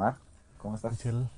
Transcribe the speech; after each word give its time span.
Mar, 0.00 0.16
¿cómo 0.58 0.74
estás? 0.76 0.92
Michelle, 0.92 1.28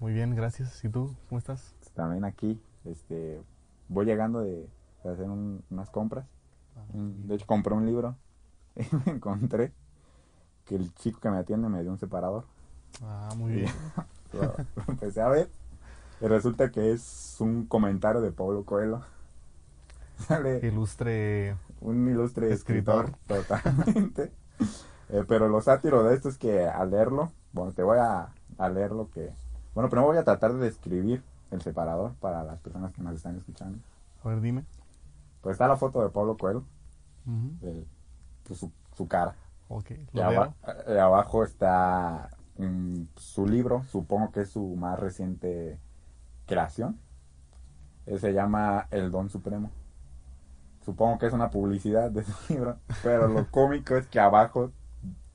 muy 0.00 0.12
bien, 0.12 0.34
gracias. 0.34 0.84
¿Y 0.84 0.88
tú, 0.88 1.14
cómo 1.28 1.38
estás? 1.38 1.74
También 1.94 2.24
aquí, 2.24 2.60
este, 2.84 3.40
voy 3.88 4.06
llegando 4.06 4.40
de, 4.40 4.68
de 5.04 5.10
hacer 5.10 5.28
un- 5.28 5.62
unas 5.70 5.90
compras. 5.90 6.26
Ah, 6.76 6.80
De 6.94 7.34
hecho, 7.34 7.46
compré 7.46 7.74
un 7.74 7.86
libro 7.86 8.16
y 8.76 8.82
me 9.06 9.12
encontré 9.12 9.72
que 10.66 10.76
el 10.76 10.94
chico 10.94 11.20
que 11.20 11.30
me 11.30 11.38
atiende 11.38 11.68
me 11.68 11.82
dio 11.82 11.90
un 11.92 11.98
separador. 11.98 12.44
Ah, 13.02 13.30
muy 13.36 13.52
bien. 13.52 13.72
lo, 14.32 14.42
lo 14.42 14.84
empecé 14.88 15.20
a 15.20 15.28
ver 15.28 15.50
y 16.20 16.26
resulta 16.26 16.70
que 16.70 16.92
es 16.92 17.36
un 17.40 17.66
comentario 17.66 18.20
de 18.20 18.32
Pablo 18.32 18.64
Coelho. 18.64 19.02
Sale 20.26 20.64
Ilustre. 20.66 21.56
un 21.80 22.08
ilustre 22.08 22.52
Escritor. 22.52 23.10
escritor, 23.10 23.12
totalmente. 23.26 24.32
Eh, 25.10 25.24
pero 25.28 25.48
lo 25.48 25.60
sátiro 25.60 26.04
de 26.04 26.14
esto 26.14 26.28
es 26.28 26.38
que 26.38 26.64
al 26.66 26.90
leerlo, 26.90 27.32
bueno, 27.52 27.72
te 27.72 27.82
voy 27.82 27.98
a, 27.98 28.28
a 28.58 28.68
leer 28.68 28.92
lo 28.92 29.10
que... 29.10 29.30
Bueno, 29.74 29.88
primero 29.88 30.06
voy 30.08 30.18
a 30.18 30.24
tratar 30.24 30.52
de 30.54 30.60
describir 30.64 31.22
el 31.50 31.62
separador 31.62 32.12
para 32.14 32.42
las 32.44 32.58
personas 32.60 32.92
que 32.92 33.02
nos 33.02 33.14
están 33.14 33.36
escuchando. 33.36 33.78
A 34.24 34.28
ver, 34.28 34.40
dime. 34.40 34.64
Pues 35.40 35.54
está 35.54 35.66
la 35.68 35.76
foto 35.76 36.02
de 36.02 36.10
Pablo 36.10 36.36
Coelho, 36.36 36.64
el- 37.62 37.86
pues, 38.46 38.58
su, 38.58 38.70
su 38.96 39.08
cara. 39.08 39.34
Ok, 39.68 39.90
Y 40.12 40.20
aba- 40.20 40.54
eh, 40.86 40.98
abajo 41.00 41.44
está 41.44 42.30
mm, 42.58 43.02
su 43.16 43.46
libro, 43.46 43.84
supongo 43.90 44.30
que 44.32 44.42
es 44.42 44.50
su 44.50 44.76
más 44.76 44.98
reciente 44.98 45.78
creación. 46.46 46.98
Eh, 48.06 48.18
se 48.18 48.32
llama 48.32 48.86
El 48.90 49.10
Don 49.10 49.30
Supremo. 49.30 49.70
Supongo 50.84 51.18
que 51.18 51.26
es 51.26 51.32
una 51.32 51.50
publicidad 51.50 52.10
de 52.10 52.24
su 52.24 52.32
libro, 52.52 52.76
pero 53.02 53.28
lo 53.28 53.46
cómico 53.50 53.96
es 53.96 54.06
que 54.08 54.20
abajo 54.20 54.70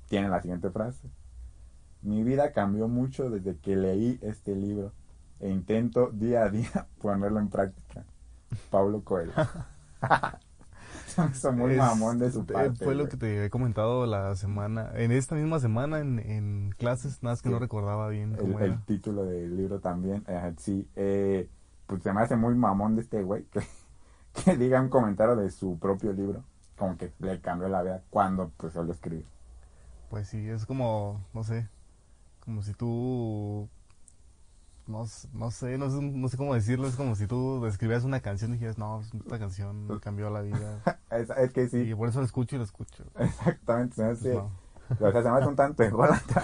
tiene 0.10 0.30
la 0.30 0.42
siguiente 0.42 0.70
frase. 0.70 1.10
Mi 2.02 2.24
vida 2.24 2.52
cambió 2.52 2.88
mucho 2.88 3.30
desde 3.30 3.58
que 3.58 3.76
leí 3.76 4.20
este 4.22 4.56
libro 4.56 4.92
e 5.40 5.50
intento 5.50 6.10
día 6.12 6.44
a 6.44 6.50
día 6.50 6.88
ponerlo 7.02 7.40
en 7.40 7.50
práctica. 7.50 8.06
Pablo 8.70 9.02
Coelho. 9.04 9.34
Se 11.08 11.22
me 11.22 11.30
hizo 11.32 11.52
muy 11.52 11.72
Es- 11.72 11.78
mamón 11.78 12.20
de 12.20 12.32
su 12.32 12.42
eh, 12.42 12.46
parte. 12.54 12.84
Fue 12.86 12.96
lo 12.96 13.08
que 13.10 13.18
te 13.18 13.46
he 13.46 13.50
comentado 13.50 14.06
la 14.06 14.36
semana, 14.36 14.92
en 14.94 15.12
esta 15.12 15.36
misma 15.36 15.60
semana 15.60 16.00
en, 16.00 16.20
en 16.20 16.76
clases, 16.78 17.22
nada 17.24 17.34
más 17.34 17.42
que 17.42 17.50
Sí. 17.50 17.54
no 17.54 17.60
recordaba 17.60 18.08
bien 18.10 18.34
el, 18.34 18.38
cómo 18.38 18.60
el 18.60 18.66
era. 18.66 18.82
título 18.86 19.26
del 19.26 19.56
libro 19.58 19.80
también. 19.80 20.24
eh, 20.28 20.54
sí, 20.58 20.88
eh, 20.96 21.50
pues 21.88 22.04
se 22.04 22.14
me 22.14 22.22
hace 22.22 22.36
muy 22.36 22.54
mamón 22.56 22.96
de 22.96 23.02
este 23.02 23.24
güey 23.24 23.44
que, 23.46 23.62
que 24.46 24.58
diga 24.58 24.80
un 24.82 24.90
comentario 24.90 25.36
de 25.36 25.50
su 25.50 25.78
propio 25.80 26.14
libro, 26.14 26.44
como 26.78 26.98
que 26.98 27.12
le 27.20 27.40
cambió 27.42 27.68
la 27.68 27.82
vida 27.82 28.04
cuando 28.10 28.52
pues 28.58 28.76
él 28.76 28.86
lo 28.86 28.94
escribió. 28.94 29.26
Pues 30.10 30.28
sí, 30.30 30.48
es 30.48 30.66
como, 30.66 31.26
no 31.34 31.44
sé, 31.44 31.68
como 32.48 32.64
si 32.64 32.74
tú, 32.74 33.70
no, 34.88 35.00
no 35.34 35.52
sé, 35.52 35.78
no 35.78 35.90
sé, 35.90 36.02
no 36.02 36.28
sé 36.30 36.38
cómo 36.38 36.56
decirlo, 36.56 36.88
es 36.88 36.96
como 36.96 37.16
si 37.16 37.28
tú 37.28 37.66
escribieras 37.66 38.06
una 38.06 38.22
canción 38.22 38.52
y 38.52 38.54
dijeras, 38.54 38.78
no, 38.78 39.02
esta 39.02 39.38
canción 39.40 39.98
cambió 40.02 40.30
la 40.30 40.42
vida. 40.42 40.82
Es, 41.10 41.30
es 41.30 41.54
que 41.54 41.70
Y 41.70 41.70
sí, 41.70 41.96
por 41.96 42.10
eso 42.10 42.20
lo 42.20 42.26
escucho 42.26 42.56
y 42.56 42.60
lo 42.60 42.66
escucho. 42.66 43.04
exactamente, 43.18 43.96
se 43.96 44.04
me 44.04 44.10
Pues 44.10 44.12
hace, 44.12 44.34
no. 44.34 44.52
o 45.00 45.12
sea, 45.12 45.24
se 45.24 45.30
me 45.32 45.38
hace 45.38 45.48
un 45.48 45.56
tanto 45.56 45.84
ególatra. 45.84 46.44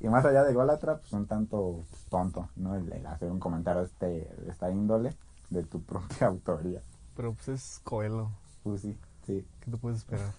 Y 0.00 0.08
más 0.08 0.24
allá 0.24 0.44
de 0.44 0.52
ególatra, 0.52 0.98
pues 0.98 1.12
un 1.12 1.26
tanto 1.26 1.84
pues, 1.90 2.04
tonto, 2.06 2.48
¿no? 2.56 2.74
El, 2.76 2.90
el 2.92 3.06
hacer 3.06 3.30
un 3.30 3.38
comentario 3.40 3.82
de, 3.82 3.86
este, 3.88 4.06
de 4.06 4.50
esta 4.50 4.70
índole 4.70 5.14
de 5.50 5.62
tu 5.64 5.82
propia 5.82 6.28
autoría. 6.28 6.82
Pero 7.16 7.32
pues 7.34 7.48
es 7.48 7.80
Coelho, 7.84 8.30
Pues 8.62 8.82
sí, 8.82 8.96
sí. 9.26 9.46
¿qué 9.60 9.70
te 9.70 9.76
puedes 9.76 9.98
esperar? 9.98 10.32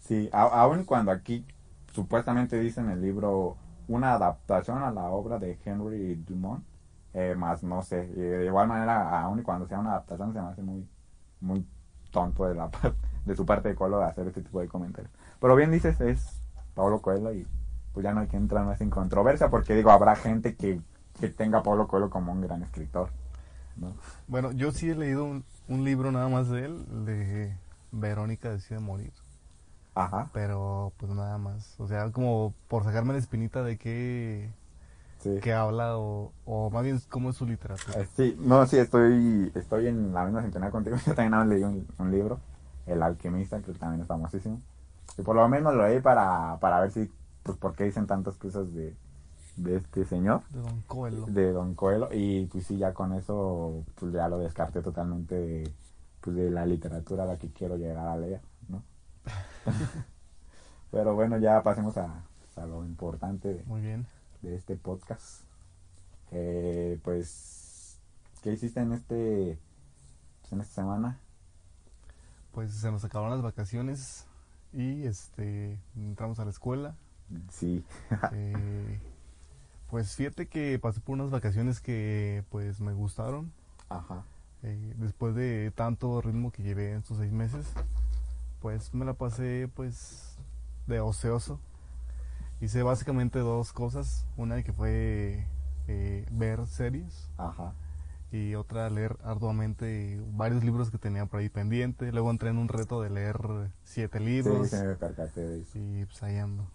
Sí, 0.00 0.28
a- 0.32 0.62
aun 0.62 0.84
cuando 0.84 1.12
aquí 1.12 1.44
supuestamente 1.92 2.58
dice 2.58 2.80
en 2.80 2.90
el 2.90 3.00
libro 3.02 3.56
una 3.94 4.14
adaptación 4.14 4.78
a 4.82 4.90
la 4.90 5.04
obra 5.04 5.38
de 5.38 5.58
Henry 5.64 6.14
Dumont, 6.16 6.64
eh, 7.14 7.34
más 7.36 7.62
no 7.62 7.82
sé, 7.82 8.10
y 8.16 8.20
de 8.20 8.46
igual 8.46 8.68
manera, 8.68 9.20
aun 9.20 9.40
y 9.40 9.42
cuando 9.42 9.66
sea 9.66 9.78
una 9.78 9.90
adaptación, 9.90 10.32
se 10.32 10.40
me 10.40 10.48
hace 10.48 10.62
muy, 10.62 10.88
muy 11.40 11.66
tonto 12.10 12.46
de 12.46 12.54
la 12.54 12.70
de 13.24 13.36
su 13.36 13.44
parte 13.44 13.68
de 13.68 13.74
Coelho 13.74 13.98
de 13.98 14.04
hacer 14.04 14.26
este 14.26 14.42
tipo 14.42 14.60
de 14.60 14.68
comentarios. 14.68 15.12
Pero 15.40 15.54
bien 15.56 15.70
dices, 15.70 16.00
es 16.00 16.40
Pablo 16.74 17.00
Coelho 17.00 17.32
y 17.32 17.46
pues 17.92 18.04
ya 18.04 18.12
no 18.12 18.20
hay 18.20 18.28
que 18.28 18.36
entrar 18.36 18.64
más 18.64 18.80
en 18.80 18.90
controversia 18.90 19.50
porque 19.50 19.74
digo, 19.74 19.90
habrá 19.90 20.16
gente 20.16 20.56
que, 20.56 20.80
que 21.20 21.28
tenga 21.28 21.58
a 21.58 21.62
Pablo 21.62 21.86
Coelho 21.86 22.10
como 22.10 22.32
un 22.32 22.40
gran 22.40 22.62
escritor, 22.62 23.10
¿no? 23.76 23.94
Bueno, 24.26 24.52
yo 24.52 24.72
sí 24.72 24.88
he 24.88 24.94
leído 24.94 25.24
un, 25.24 25.44
un 25.68 25.84
libro 25.84 26.10
nada 26.12 26.28
más 26.28 26.48
de 26.48 26.64
él, 26.64 27.04
de 27.04 27.56
Verónica 27.90 28.50
decide 28.50 28.78
morir, 28.80 29.12
Ajá, 29.94 30.30
pero 30.32 30.92
pues 30.96 31.12
nada 31.12 31.38
más. 31.38 31.78
O 31.78 31.86
sea, 31.86 32.10
como 32.12 32.54
por 32.68 32.84
sacarme 32.84 33.12
la 33.12 33.18
espinita 33.18 33.62
de 33.62 33.78
qué, 33.78 34.50
sí. 35.18 35.30
qué 35.40 35.52
habla 35.52 35.98
o, 35.98 36.32
o 36.44 36.70
más 36.70 36.84
bien 36.84 37.00
cómo 37.10 37.30
es 37.30 37.36
su 37.36 37.46
literatura. 37.46 38.00
Eh, 38.00 38.06
Sí, 38.16 38.36
no, 38.40 38.66
sí, 38.66 38.78
estoy, 38.78 39.50
estoy 39.54 39.88
en 39.88 40.12
la 40.12 40.24
misma 40.24 40.42
sintonía 40.42 40.70
contigo. 40.70 40.96
Yo 41.06 41.14
también 41.14 41.48
leí 41.48 41.62
un, 41.64 41.86
un 41.98 42.10
libro, 42.10 42.40
El 42.86 43.02
Alquimista, 43.02 43.60
que 43.62 43.72
también 43.74 44.02
es 44.02 44.06
famosísimo. 44.08 44.60
Y 45.18 45.22
por 45.22 45.36
lo 45.36 45.48
menos 45.48 45.74
lo 45.74 45.86
leí 45.86 46.00
para, 46.00 46.58
para 46.60 46.80
ver 46.80 46.90
si, 46.90 47.10
pues, 47.42 47.56
por 47.58 47.74
qué 47.74 47.84
dicen 47.84 48.06
tantas 48.06 48.36
cosas 48.36 48.72
de, 48.74 48.96
de 49.56 49.76
este 49.76 50.04
señor, 50.04 50.42
De 50.50 50.60
Don 50.60 50.80
Coelho. 50.82 51.26
de 51.26 51.52
Don 51.52 51.74
Coelho. 51.74 52.08
Y 52.12 52.46
pues 52.46 52.66
sí, 52.66 52.78
ya 52.78 52.94
con 52.94 53.12
eso, 53.14 53.84
pues 53.96 54.12
ya 54.12 54.28
lo 54.28 54.38
descarté 54.38 54.82
totalmente 54.82 55.34
de, 55.34 55.72
pues, 56.20 56.36
de 56.36 56.50
la 56.50 56.66
literatura 56.66 57.24
a 57.24 57.26
la 57.26 57.38
que 57.38 57.52
quiero 57.52 57.76
llegar 57.76 58.06
a 58.08 58.16
leer. 58.16 58.40
Pero 60.90 61.14
bueno, 61.14 61.38
ya 61.38 61.62
pasemos 61.62 61.96
a, 61.96 62.22
a 62.56 62.66
lo 62.66 62.84
importante 62.84 63.54
de, 63.54 63.64
Muy 63.64 63.80
bien. 63.80 64.06
de 64.42 64.54
este 64.56 64.76
podcast. 64.76 65.42
Eh, 66.30 66.98
pues, 67.02 67.98
¿qué 68.42 68.52
hiciste 68.52 68.80
en 68.80 68.92
este 68.92 69.58
pues, 70.40 70.52
en 70.52 70.60
esta 70.60 70.74
semana? 70.82 71.18
Pues 72.52 72.72
se 72.74 72.90
nos 72.90 73.04
acabaron 73.04 73.30
las 73.32 73.42
vacaciones 73.42 74.26
y 74.72 75.04
este 75.04 75.78
entramos 75.96 76.38
a 76.38 76.44
la 76.44 76.50
escuela. 76.50 76.94
Sí, 77.50 77.84
Eh, 78.30 79.00
pues 79.90 80.14
fíjate 80.16 80.46
que 80.48 80.78
pasé 80.78 81.00
por 81.00 81.14
unas 81.14 81.30
vacaciones 81.30 81.80
que 81.80 82.44
pues 82.50 82.80
me 82.80 82.92
gustaron. 82.92 83.52
ajá, 83.88 84.24
Eh, 84.62 84.94
después 84.98 85.34
de 85.34 85.72
tanto 85.74 86.20
ritmo 86.20 86.50
que 86.52 86.62
llevé 86.62 86.92
en 86.92 86.98
estos 86.98 87.18
seis 87.18 87.32
meses, 87.32 87.66
pues 88.62 88.94
me 88.94 89.04
la 89.04 89.14
pasé 89.14 89.68
pues 89.74 90.38
de 90.86 91.00
ocioso. 91.00 91.60
Hice 92.60 92.82
básicamente 92.82 93.40
dos 93.40 93.72
cosas. 93.72 94.26
Una 94.36 94.62
que 94.62 94.72
fue 94.72 95.46
eh, 95.88 96.26
ver 96.30 96.66
series 96.66 97.28
ajá, 97.36 97.74
y 98.30 98.54
otra 98.54 98.88
leer 98.90 99.16
arduamente 99.24 100.20
varios 100.32 100.64
libros 100.64 100.90
que 100.90 100.98
tenía 100.98 101.26
por 101.26 101.40
ahí 101.40 101.48
pendiente. 101.48 102.10
Luego 102.12 102.30
entré 102.30 102.50
en 102.50 102.58
un 102.58 102.68
reto 102.68 103.02
de 103.02 103.10
leer 103.10 103.38
siete 103.84 104.20
sí, 104.20 104.20
libros 104.20 104.68
se 104.68 104.78
me 104.84 104.94
percaté 104.96 105.40
de 105.40 105.60
eso. 105.62 105.74
y 105.74 106.04
pues 106.06 106.22
ahí 106.22 106.38
ando. 106.38 106.66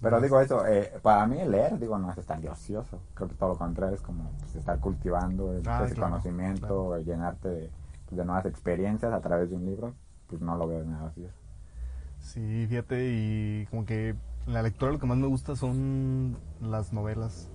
Pero 0.00 0.20
digo 0.20 0.40
eso, 0.40 0.66
eh, 0.66 0.92
para 1.02 1.26
mí 1.26 1.36
leer, 1.44 1.78
digo, 1.78 1.98
no 1.98 2.10
es 2.10 2.18
estar 2.18 2.40
de 2.40 2.48
ocioso. 2.50 3.00
Creo 3.14 3.28
que 3.28 3.34
todo 3.34 3.50
lo 3.50 3.58
contrario 3.58 3.94
es 3.96 4.02
como 4.02 4.30
pues, 4.40 4.54
estar 4.56 4.78
cultivando 4.80 5.52
el- 5.54 5.64
Ah, 5.66 5.78
ese 5.78 5.94
claro, 5.94 5.96
conocimiento, 5.96 6.96
claro. 6.96 6.98
llenarte 6.98 7.48
de, 7.48 7.70
pues, 8.06 8.16
de 8.18 8.24
nuevas 8.24 8.46
experiencias 8.46 9.12
a 9.12 9.20
través 9.20 9.50
de 9.50 9.56
un 9.56 9.66
libro. 9.66 9.94
Pues 10.28 10.40
no 10.42 10.56
lo 10.56 10.66
veo 10.68 10.80
de 10.80 10.86
nada 10.86 11.06
ocioso. 11.06 11.34
Sí, 12.26 12.66
fíjate, 12.68 13.08
y 13.12 13.66
como 13.70 13.84
que 13.86 14.14
la 14.46 14.62
lectura 14.62 14.90
lo 14.92 14.98
que 14.98 15.06
más 15.06 15.16
me 15.16 15.26
gusta 15.28 15.54
son 15.56 16.36
las 16.60 16.92
novelas. 16.92 17.48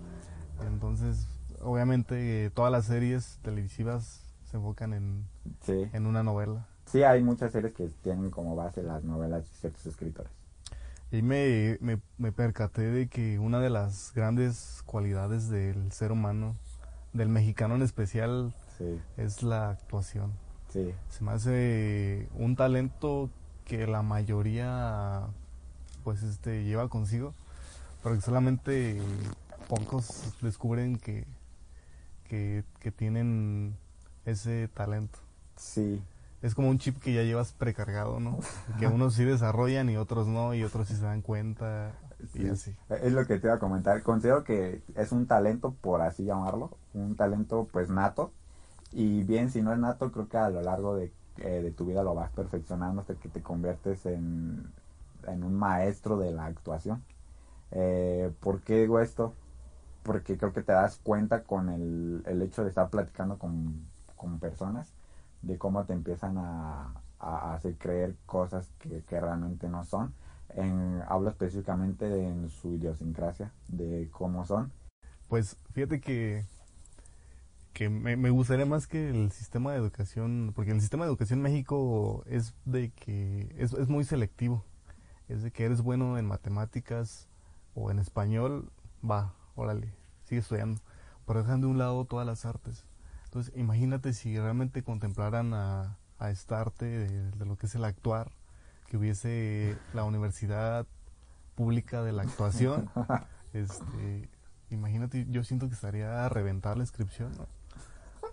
Entonces, 0.65 1.27
obviamente, 1.61 2.45
eh, 2.45 2.49
todas 2.49 2.71
las 2.71 2.85
series 2.85 3.39
televisivas 3.43 4.23
se 4.49 4.57
enfocan 4.57 4.93
en, 4.93 5.25
Sí, 5.61 5.89
en 5.93 6.05
una 6.05 6.23
novela. 6.23 6.65
sí 6.85 7.03
hay 7.03 7.21
muchas 7.23 7.51
series 7.51 7.73
que 7.73 7.89
tienen 8.01 8.29
como 8.31 8.55
base 8.55 8.81
las 8.83 9.03
novelas 9.03 9.43
de 9.49 9.55
ciertos 9.57 9.85
escritores. 9.85 10.31
Y 11.11 11.21
me, 11.21 11.77
me, 11.81 11.99
me 12.17 12.31
percaté 12.31 12.83
de 12.83 13.07
que 13.09 13.37
una 13.37 13.59
de 13.59 13.69
las 13.69 14.13
grandes 14.15 14.81
cualidades 14.85 15.49
del 15.49 15.91
ser 15.91 16.11
humano, 16.13 16.55
del 17.11 17.27
mexicano 17.27 17.75
en 17.75 17.81
especial, 17.81 18.53
Sí, 18.77 18.99
es 19.17 19.43
la 19.43 19.69
actuación. 19.71 20.31
sí, 20.69 20.93
Se 21.09 21.23
me 21.23 21.31
hace 21.31 22.29
un 22.35 22.55
talento 22.55 23.29
que 23.65 23.87
la 23.87 24.01
mayoría 24.01 25.27
pues 26.03 26.23
este 26.23 26.63
lleva 26.63 26.89
consigo, 26.89 27.33
pero 28.03 28.15
que 28.15 28.21
solamente 28.21 29.01
pocos 29.67 30.33
descubren 30.41 30.97
que, 30.97 31.25
que, 32.23 32.63
que 32.79 32.91
tienen 32.91 33.77
ese 34.25 34.67
talento. 34.69 35.19
sí. 35.55 36.01
Es 36.41 36.55
como 36.55 36.69
un 36.69 36.79
chip 36.79 36.99
que 36.99 37.13
ya 37.13 37.21
llevas 37.23 37.53
precargado, 37.53 38.19
¿no? 38.19 38.39
Que 38.79 38.87
unos 38.87 39.13
sí 39.13 39.23
desarrollan 39.25 39.89
y 39.91 39.97
otros 39.97 40.27
no, 40.27 40.55
y 40.55 40.63
otros 40.63 40.87
sí 40.87 40.95
se 40.95 41.03
dan 41.03 41.21
cuenta 41.21 41.93
y 42.33 42.47
Sí, 42.47 42.47
así. 42.47 42.75
Es 42.89 43.13
lo 43.13 43.25
que 43.25 43.39
te 43.39 43.47
iba 43.47 43.55
a 43.55 43.59
comentar. 43.59 44.01
Considero 44.03 44.43
que 44.43 44.83
es 44.95 45.11
un 45.11 45.27
talento, 45.27 45.73
por 45.81 46.01
así 46.01 46.23
llamarlo, 46.25 46.77
un 46.93 47.15
talento 47.15 47.67
pues 47.71 47.89
nato. 47.89 48.33
Y 48.91 49.23
bien, 49.23 49.49
si 49.51 49.61
no 49.61 49.73
es 49.73 49.79
nato, 49.79 50.11
creo 50.11 50.27
que 50.29 50.37
a 50.37 50.49
lo 50.49 50.61
largo 50.61 50.95
de, 50.95 51.13
eh, 51.41 51.61
de 51.61 51.71
tu 51.71 51.85
vida 51.85 52.03
lo 52.03 52.15
vas 52.15 52.31
perfeccionando 52.31 53.01
hasta 53.01 53.15
que 53.15 53.29
te 53.29 53.41
conviertes 53.41 54.05
en, 54.05 54.71
en 55.27 55.43
un 55.43 55.55
maestro 55.55 56.17
de 56.17 56.31
la 56.31 56.45
actuación. 56.45 57.03
Eh, 57.71 58.31
¿Por 58.41 58.61
qué 58.61 58.81
digo 58.81 58.99
esto? 58.99 59.33
porque 60.03 60.37
creo 60.37 60.53
que 60.53 60.63
te 60.63 60.71
das 60.71 60.99
cuenta 61.03 61.43
con 61.43 61.69
el, 61.69 62.23
el 62.25 62.41
hecho 62.41 62.63
de 62.63 62.69
estar 62.69 62.89
platicando 62.89 63.37
con, 63.37 63.85
con 64.15 64.39
personas 64.39 64.93
de 65.41 65.57
cómo 65.57 65.85
te 65.85 65.93
empiezan 65.93 66.37
a, 66.37 66.93
a 67.19 67.53
hacer 67.53 67.75
creer 67.77 68.15
cosas 68.25 68.69
que, 68.79 69.03
que 69.03 69.19
realmente 69.19 69.69
no 69.69 69.83
son. 69.83 70.13
En, 70.49 71.01
hablo 71.07 71.29
específicamente 71.29 72.09
de 72.09 72.27
en 72.27 72.49
su 72.49 72.73
idiosincrasia, 72.75 73.51
de 73.69 74.09
cómo 74.11 74.45
son. 74.45 74.71
Pues 75.27 75.57
fíjate 75.73 75.99
que, 75.99 76.43
que 77.73 77.89
me, 77.89 78.15
me 78.17 78.29
gustaría 78.29 78.65
más 78.65 78.87
que 78.87 79.09
el 79.09 79.31
sistema 79.31 79.71
de 79.71 79.77
educación, 79.77 80.51
porque 80.55 80.71
el 80.71 80.81
sistema 80.81 81.05
de 81.05 81.09
educación 81.09 81.39
en 81.39 81.43
México 81.43 82.23
es 82.27 82.53
de 82.65 82.91
que 82.91 83.53
es, 83.57 83.73
es 83.73 83.87
muy 83.87 84.03
selectivo. 84.03 84.65
Es 85.27 85.43
de 85.43 85.51
que 85.51 85.63
eres 85.65 85.81
bueno 85.81 86.17
en 86.17 86.25
matemáticas 86.25 87.29
o 87.73 87.89
en 87.89 87.99
español, 87.99 88.71
va, 89.09 89.33
órale, 89.55 89.93
sigue 90.25 90.41
estudiando. 90.41 90.81
Pero 91.25 91.41
dejan 91.41 91.61
de 91.61 91.67
un 91.67 91.77
lado 91.77 92.03
todas 92.05 92.27
las 92.27 92.45
artes. 92.45 92.85
Entonces, 93.25 93.53
imagínate 93.55 94.13
si 94.13 94.37
realmente 94.37 94.83
contemplaran 94.83 95.53
a, 95.53 95.97
a 96.19 96.31
esta 96.31 96.59
arte 96.59 96.85
de, 96.85 97.31
de 97.31 97.45
lo 97.45 97.55
que 97.57 97.67
es 97.67 97.75
el 97.75 97.85
actuar, 97.85 98.31
que 98.87 98.97
hubiese 98.97 99.77
la 99.93 100.03
universidad 100.03 100.85
pública 101.55 102.03
de 102.03 102.11
la 102.11 102.23
actuación. 102.23 102.89
este, 103.53 104.29
imagínate, 104.69 105.25
yo 105.29 105.45
siento 105.45 105.69
que 105.69 105.75
estaría 105.75 106.25
a 106.25 106.29
reventar 106.29 106.75
la 106.75 106.83
inscripción. 106.83 107.31
¿no? 107.37 107.60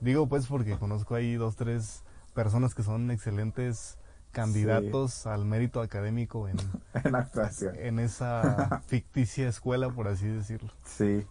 Digo, 0.00 0.28
pues, 0.28 0.46
porque 0.46 0.78
conozco 0.78 1.14
ahí 1.14 1.34
dos, 1.34 1.56
tres 1.56 2.04
personas 2.34 2.74
que 2.74 2.82
son 2.82 3.10
excelentes 3.10 3.98
candidatos 4.32 5.26
al 5.26 5.44
mérito 5.44 5.80
académico 5.80 6.48
en, 6.48 6.56
en 7.04 7.14
actuación. 7.14 7.74
en 7.76 7.98
esa 7.98 8.80
ficticia 8.86 9.48
escuela, 9.48 9.90
por 9.90 10.08
así 10.08 10.28
decirlo. 10.28 10.72
Sí, 10.84 11.26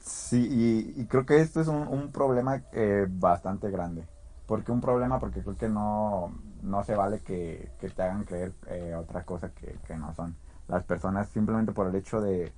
sí, 0.00 0.48
y, 0.50 1.00
y 1.02 1.06
creo 1.06 1.26
que 1.26 1.40
esto 1.40 1.60
es 1.60 1.68
un, 1.68 1.88
un 1.88 2.12
problema 2.12 2.62
eh, 2.72 3.06
bastante 3.08 3.70
grande. 3.70 4.04
Porque 4.46 4.72
un 4.72 4.80
problema, 4.80 5.18
porque 5.20 5.42
creo 5.42 5.56
que 5.56 5.68
no, 5.68 6.34
no 6.62 6.84
se 6.84 6.94
vale 6.94 7.20
que, 7.20 7.70
que 7.80 7.90
te 7.90 8.02
hagan 8.02 8.24
creer 8.24 8.52
eh, 8.68 8.94
otra 8.94 9.24
cosa 9.24 9.50
que, 9.54 9.78
que 9.86 9.96
no 9.96 10.14
son. 10.14 10.36
Las 10.68 10.84
personas 10.84 11.28
simplemente 11.28 11.72
por 11.72 11.86
el 11.88 11.94
hecho 11.94 12.20
de, 12.20 12.52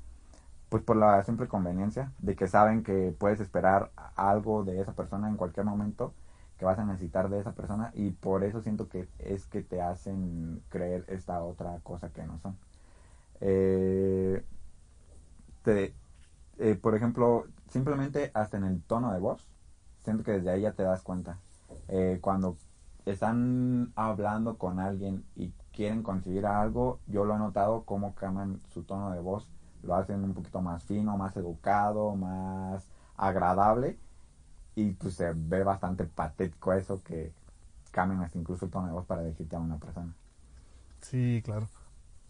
pues 0.75 0.83
por 0.83 0.97
la 0.97 1.23
simple 1.23 1.47
conveniencia, 1.47 2.11
de 2.19 2.35
que 2.35 2.49
saben 2.49 2.83
que 2.83 3.15
puedes 3.17 3.39
esperar 3.39 3.93
algo 4.17 4.65
de 4.65 4.81
esa 4.81 4.91
persona 4.91 5.29
en 5.29 5.37
cualquier 5.37 5.65
momento, 5.65 6.13
que 6.59 6.65
vas 6.65 6.81
a 6.81 6.85
necesitar 6.85 7.29
de 7.29 7.39
esa 7.39 7.53
persona, 7.53 7.93
y 7.95 8.11
por 8.11 8.43
eso 8.43 8.61
siento 8.61 8.89
que 8.89 9.07
es 9.21 9.47
que 9.47 9.63
te 9.63 9.81
hacen 9.81 10.61
creer 10.71 11.05
esta 11.07 11.41
otra 11.45 11.79
cosa 11.85 12.09
que 12.09 12.25
no 12.25 12.41
son. 12.41 12.57
Eh, 13.41 14.43
te, 15.63 15.95
eh, 16.59 16.75
por 16.75 16.97
ejemplo, 16.97 17.45
simplemente 17.69 18.33
hasta 18.35 18.57
en 18.57 18.65
el 18.65 18.83
tono 18.83 19.13
de 19.13 19.21
voz, 19.21 19.47
siento 20.03 20.25
que 20.25 20.33
desde 20.33 20.51
ahí 20.51 20.63
ya 20.63 20.73
te 20.73 20.83
das 20.83 21.03
cuenta. 21.03 21.39
Eh, 21.87 22.19
cuando 22.21 22.57
están 23.07 23.93
hablando 23.95 24.57
con 24.57 24.81
alguien 24.81 25.23
y 25.37 25.53
quieren 25.73 26.03
conseguir 26.03 26.47
algo, 26.47 26.99
yo 27.07 27.25
lo 27.25 27.37
he 27.37 27.39
notado 27.39 27.83
cómo 27.85 28.13
cambian 28.17 28.59
su 28.71 28.83
tono 28.83 29.13
de 29.13 29.21
voz, 29.21 29.47
lo 29.85 29.95
hacen 29.95 30.25
un 30.25 30.35
poquito 30.35 30.61
más 30.61 30.85
fino, 30.85 31.17
más 31.17 31.37
educado, 31.37 32.15
más 32.17 32.89
agradable 33.17 33.99
y 34.75 34.93
pues 34.93 35.15
se 35.15 35.33
ve 35.35 35.63
bastante 35.63 36.05
patético 36.05 36.73
eso 36.73 37.03
que 37.03 37.33
cambian 37.91 38.23
hasta 38.23 38.39
incluso 38.39 38.65
el 38.65 38.71
tono 38.71 38.89
de 38.89 38.93
voz 38.93 39.07
para 39.07 39.23
dirigirte 39.23 39.57
a 39.57 39.61
una 39.61 39.79
persona. 39.79 40.13
Sí, 41.01 41.43
claro. 41.45 41.69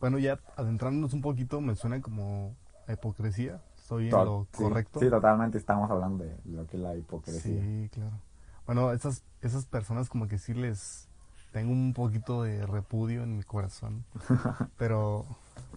Bueno, 0.00 0.18
ya 0.18 0.38
adentrándonos 0.56 1.14
un 1.14 1.22
poquito, 1.22 1.60
me 1.60 1.74
suena 1.74 2.02
como 2.02 2.54
a 2.86 2.92
hipocresía. 2.92 3.62
¿Estoy 3.76 4.10
en 4.10 4.24
lo 4.24 4.46
sí, 4.52 4.62
correcto? 4.62 5.00
Sí, 5.00 5.08
totalmente 5.08 5.58
estamos 5.58 5.90
hablando 5.90 6.24
de 6.24 6.36
lo 6.44 6.66
que 6.66 6.76
es 6.76 6.82
la 6.82 6.94
hipocresía. 6.96 7.60
Sí, 7.60 7.88
claro. 7.92 8.20
Bueno, 8.66 8.92
esas, 8.92 9.22
esas 9.40 9.66
personas 9.66 10.08
como 10.08 10.26
que 10.26 10.38
sí 10.38 10.54
les 10.54 11.08
tengo 11.52 11.72
un 11.72 11.92
poquito 11.92 12.42
de 12.42 12.66
repudio 12.66 13.22
en 13.22 13.36
mi 13.36 13.42
corazón. 13.42 14.04
Pero 14.76 15.24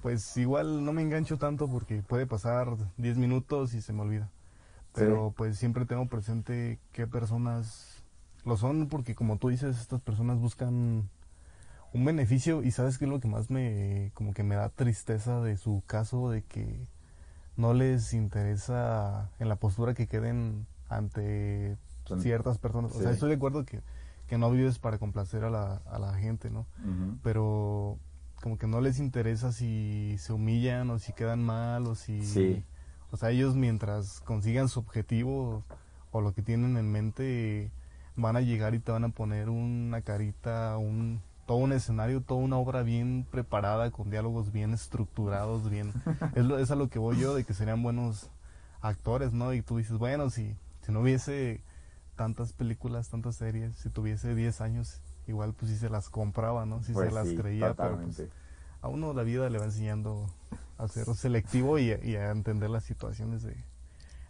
pues 0.01 0.37
igual 0.37 0.85
no 0.85 0.93
me 0.93 1.01
engancho 1.01 1.37
tanto 1.37 1.67
porque 1.67 2.01
puede 2.01 2.25
pasar 2.25 2.75
10 2.97 3.17
minutos 3.17 3.73
y 3.73 3.81
se 3.81 3.93
me 3.93 4.01
olvida. 4.01 4.29
Pero 4.93 5.33
pues 5.35 5.59
siempre 5.59 5.85
tengo 5.85 6.07
presente 6.07 6.79
qué 6.91 7.05
personas 7.05 8.03
lo 8.45 8.57
son 8.57 8.87
porque 8.87 9.13
como 9.13 9.37
tú 9.37 9.49
dices, 9.49 9.79
estas 9.79 10.01
personas 10.01 10.39
buscan 10.39 11.09
un 11.93 12.05
beneficio 12.05 12.63
y 12.63 12.71
sabes 12.71 12.97
qué 12.97 13.05
es 13.05 13.11
lo 13.11 13.19
que 13.19 13.27
más 13.27 13.49
me 13.49 14.11
como 14.13 14.33
que 14.33 14.43
me 14.43 14.55
da 14.55 14.69
tristeza 14.69 15.41
de 15.41 15.57
su 15.57 15.83
caso 15.85 16.31
de 16.31 16.41
que 16.41 16.87
no 17.57 17.73
les 17.73 18.13
interesa 18.13 19.29
en 19.39 19.49
la 19.49 19.55
postura 19.55 19.93
que 19.93 20.07
queden 20.07 20.65
ante 20.89 21.77
ciertas 22.19 22.57
personas. 22.57 22.91
O 22.95 22.99
sea, 22.99 23.09
sí. 23.09 23.15
estoy 23.15 23.29
de 23.29 23.35
acuerdo 23.35 23.65
que, 23.65 23.81
que 24.27 24.37
no 24.37 24.49
vives 24.51 24.79
para 24.79 24.97
complacer 24.97 25.43
a 25.43 25.49
la, 25.49 25.81
a 25.87 25.99
la 25.99 26.13
gente, 26.13 26.49
¿no? 26.49 26.65
Pero 27.23 27.97
como 28.41 28.57
que 28.57 28.67
no 28.67 28.81
les 28.81 28.99
interesa 28.99 29.51
si 29.51 30.15
se 30.19 30.33
humillan 30.33 30.89
o 30.89 30.99
si 30.99 31.13
quedan 31.13 31.43
mal 31.43 31.87
o 31.87 31.95
si... 31.95 32.23
Sí. 32.23 32.63
O 33.11 33.17
sea, 33.17 33.31
ellos 33.31 33.55
mientras 33.55 34.19
consigan 34.21 34.67
su 34.67 34.79
objetivo 34.79 35.63
o 36.11 36.21
lo 36.21 36.33
que 36.33 36.41
tienen 36.41 36.77
en 36.77 36.91
mente, 36.91 37.71
van 38.15 38.35
a 38.35 38.41
llegar 38.41 38.75
y 38.75 38.79
te 38.79 38.91
van 38.91 39.05
a 39.05 39.09
poner 39.09 39.49
una 39.49 40.01
carita, 40.01 40.77
un 40.77 41.21
todo 41.45 41.57
un 41.57 41.71
escenario, 41.71 42.21
toda 42.21 42.41
una 42.41 42.57
obra 42.57 42.83
bien 42.83 43.25
preparada, 43.31 43.89
con 43.89 44.09
diálogos 44.09 44.51
bien 44.51 44.73
estructurados, 44.73 45.69
bien... 45.69 45.93
es, 46.35 46.43
lo, 46.43 46.59
es 46.59 46.69
a 46.71 46.75
lo 46.75 46.89
que 46.89 46.99
voy 46.99 47.17
yo, 47.17 47.33
de 47.33 47.45
que 47.45 47.53
serían 47.53 47.81
buenos 47.81 48.29
actores, 48.81 49.31
¿no? 49.31 49.53
Y 49.53 49.61
tú 49.61 49.77
dices, 49.77 49.97
bueno, 49.97 50.29
si, 50.29 50.55
si 50.81 50.91
no 50.91 50.99
hubiese 50.99 51.61
tantas 52.17 52.51
películas, 52.51 53.09
tantas 53.09 53.37
series, 53.37 53.75
si 53.77 53.89
tuviese 53.89 54.35
10 54.35 54.59
años, 54.59 55.01
igual 55.27 55.53
pues 55.53 55.71
sí 55.71 55.77
se 55.77 55.89
las 55.89 56.09
compraba, 56.09 56.65
¿no? 56.65 56.81
Si 56.83 56.93
Pues 56.93 57.09
se 57.09 57.11
las 57.15 57.27
sí, 57.29 57.35
creía, 57.35 57.73
pero 57.75 57.97
pues 57.99 58.23
a 58.81 58.87
uno 58.89 59.13
la 59.13 59.23
vida 59.23 59.49
le 59.49 59.59
va 59.59 59.65
enseñando 59.65 60.27
a 60.77 60.87
ser 60.87 61.05
selectivo 61.15 61.79
y, 61.79 61.91
a- 61.91 62.03
y 62.03 62.15
a 62.15 62.31
entender 62.31 62.69
las 62.69 62.83
situaciones 62.83 63.43
de, 63.43 63.55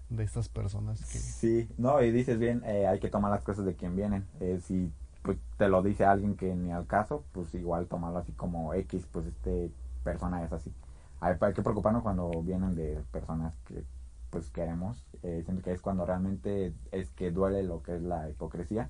de 0.09 0.23
estas 0.23 0.49
personas 0.49 1.05
que... 1.05 1.19
Sí, 1.19 1.69
no, 1.77 2.01
y 2.01 2.11
dices 2.11 2.37
bien, 2.39 2.63
eh, 2.65 2.87
hay 2.87 2.99
que 2.99 3.09
tomar 3.09 3.31
las 3.31 3.43
cosas 3.43 3.65
de 3.65 3.75
quien 3.75 3.95
vienen. 3.95 4.25
Eh, 4.39 4.59
si 4.61 4.91
pues, 5.23 5.37
te 5.57 5.67
lo 5.69 5.81
dice 5.81 6.05
alguien 6.05 6.35
que 6.35 6.53
ni 6.55 6.71
al 6.71 6.87
caso, 6.87 7.23
pues 7.33 7.53
igual 7.55 7.87
tomarlo 7.87 8.19
así 8.19 8.31
como 8.33 8.73
X, 8.73 9.07
pues 9.11 9.25
este 9.27 9.71
persona 10.03 10.43
es 10.43 10.51
así. 10.53 10.71
Hay, 11.19 11.35
hay 11.39 11.53
que 11.53 11.61
preocuparnos 11.61 12.03
cuando 12.03 12.29
vienen 12.43 12.75
de 12.75 13.01
personas 13.11 13.53
que 13.65 13.83
pues 14.29 14.49
queremos. 14.49 15.05
Eh, 15.23 15.41
siento 15.45 15.63
que 15.63 15.71
es 15.71 15.81
cuando 15.81 16.05
realmente 16.05 16.73
es 16.91 17.09
que 17.11 17.31
duele 17.31 17.63
lo 17.63 17.81
que 17.83 17.95
es 17.95 18.01
la 18.01 18.29
hipocresía. 18.29 18.89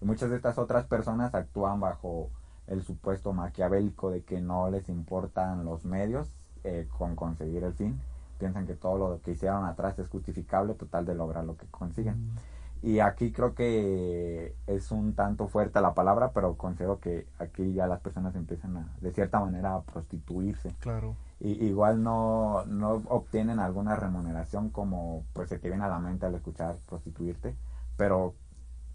Y 0.00 0.04
muchas 0.04 0.30
de 0.30 0.36
estas 0.36 0.58
otras 0.58 0.86
personas 0.86 1.34
actúan 1.34 1.80
bajo 1.80 2.30
el 2.66 2.82
supuesto 2.82 3.32
maquiavélico 3.32 4.10
de 4.10 4.24
que 4.24 4.40
no 4.40 4.70
les 4.70 4.88
importan 4.88 5.64
los 5.64 5.84
medios 5.84 6.28
eh, 6.64 6.88
con 6.98 7.16
conseguir 7.16 7.64
el 7.64 7.74
fin. 7.74 8.00
Piensan 8.38 8.66
que 8.66 8.74
todo 8.74 8.98
lo 8.98 9.20
que 9.22 9.32
hicieron 9.32 9.64
atrás 9.64 9.98
es 9.98 10.08
justificable 10.08 10.74
total 10.74 11.06
de 11.06 11.14
lograr 11.14 11.44
lo 11.44 11.56
que 11.56 11.66
consiguen. 11.68 12.18
Y 12.82 13.00
aquí 13.00 13.32
creo 13.32 13.54
que 13.54 14.54
es 14.66 14.90
un 14.92 15.14
tanto 15.14 15.48
fuerte 15.48 15.80
la 15.80 15.94
palabra, 15.94 16.32
pero 16.32 16.56
considero 16.56 17.00
que 17.00 17.26
aquí 17.38 17.72
ya 17.72 17.86
las 17.86 18.00
personas 18.00 18.34
empiezan 18.36 18.76
a, 18.76 18.96
de 19.00 19.12
cierta 19.12 19.40
manera, 19.40 19.74
a 19.74 19.82
prostituirse. 19.82 20.76
Claro, 20.78 21.16
Y, 21.40 21.64
igual 21.66 22.02
no, 22.02 22.64
no 22.66 23.02
obtienen 23.08 23.60
alguna 23.60 23.96
remuneración 23.96 24.70
como 24.70 25.26
pues 25.32 25.48
se 25.48 25.58
te 25.58 25.68
viene 25.68 25.84
a 25.84 25.88
la 25.88 25.98
mente 25.98 26.26
al 26.26 26.34
escuchar 26.34 26.78
prostituirte, 26.86 27.56
pero 27.96 28.36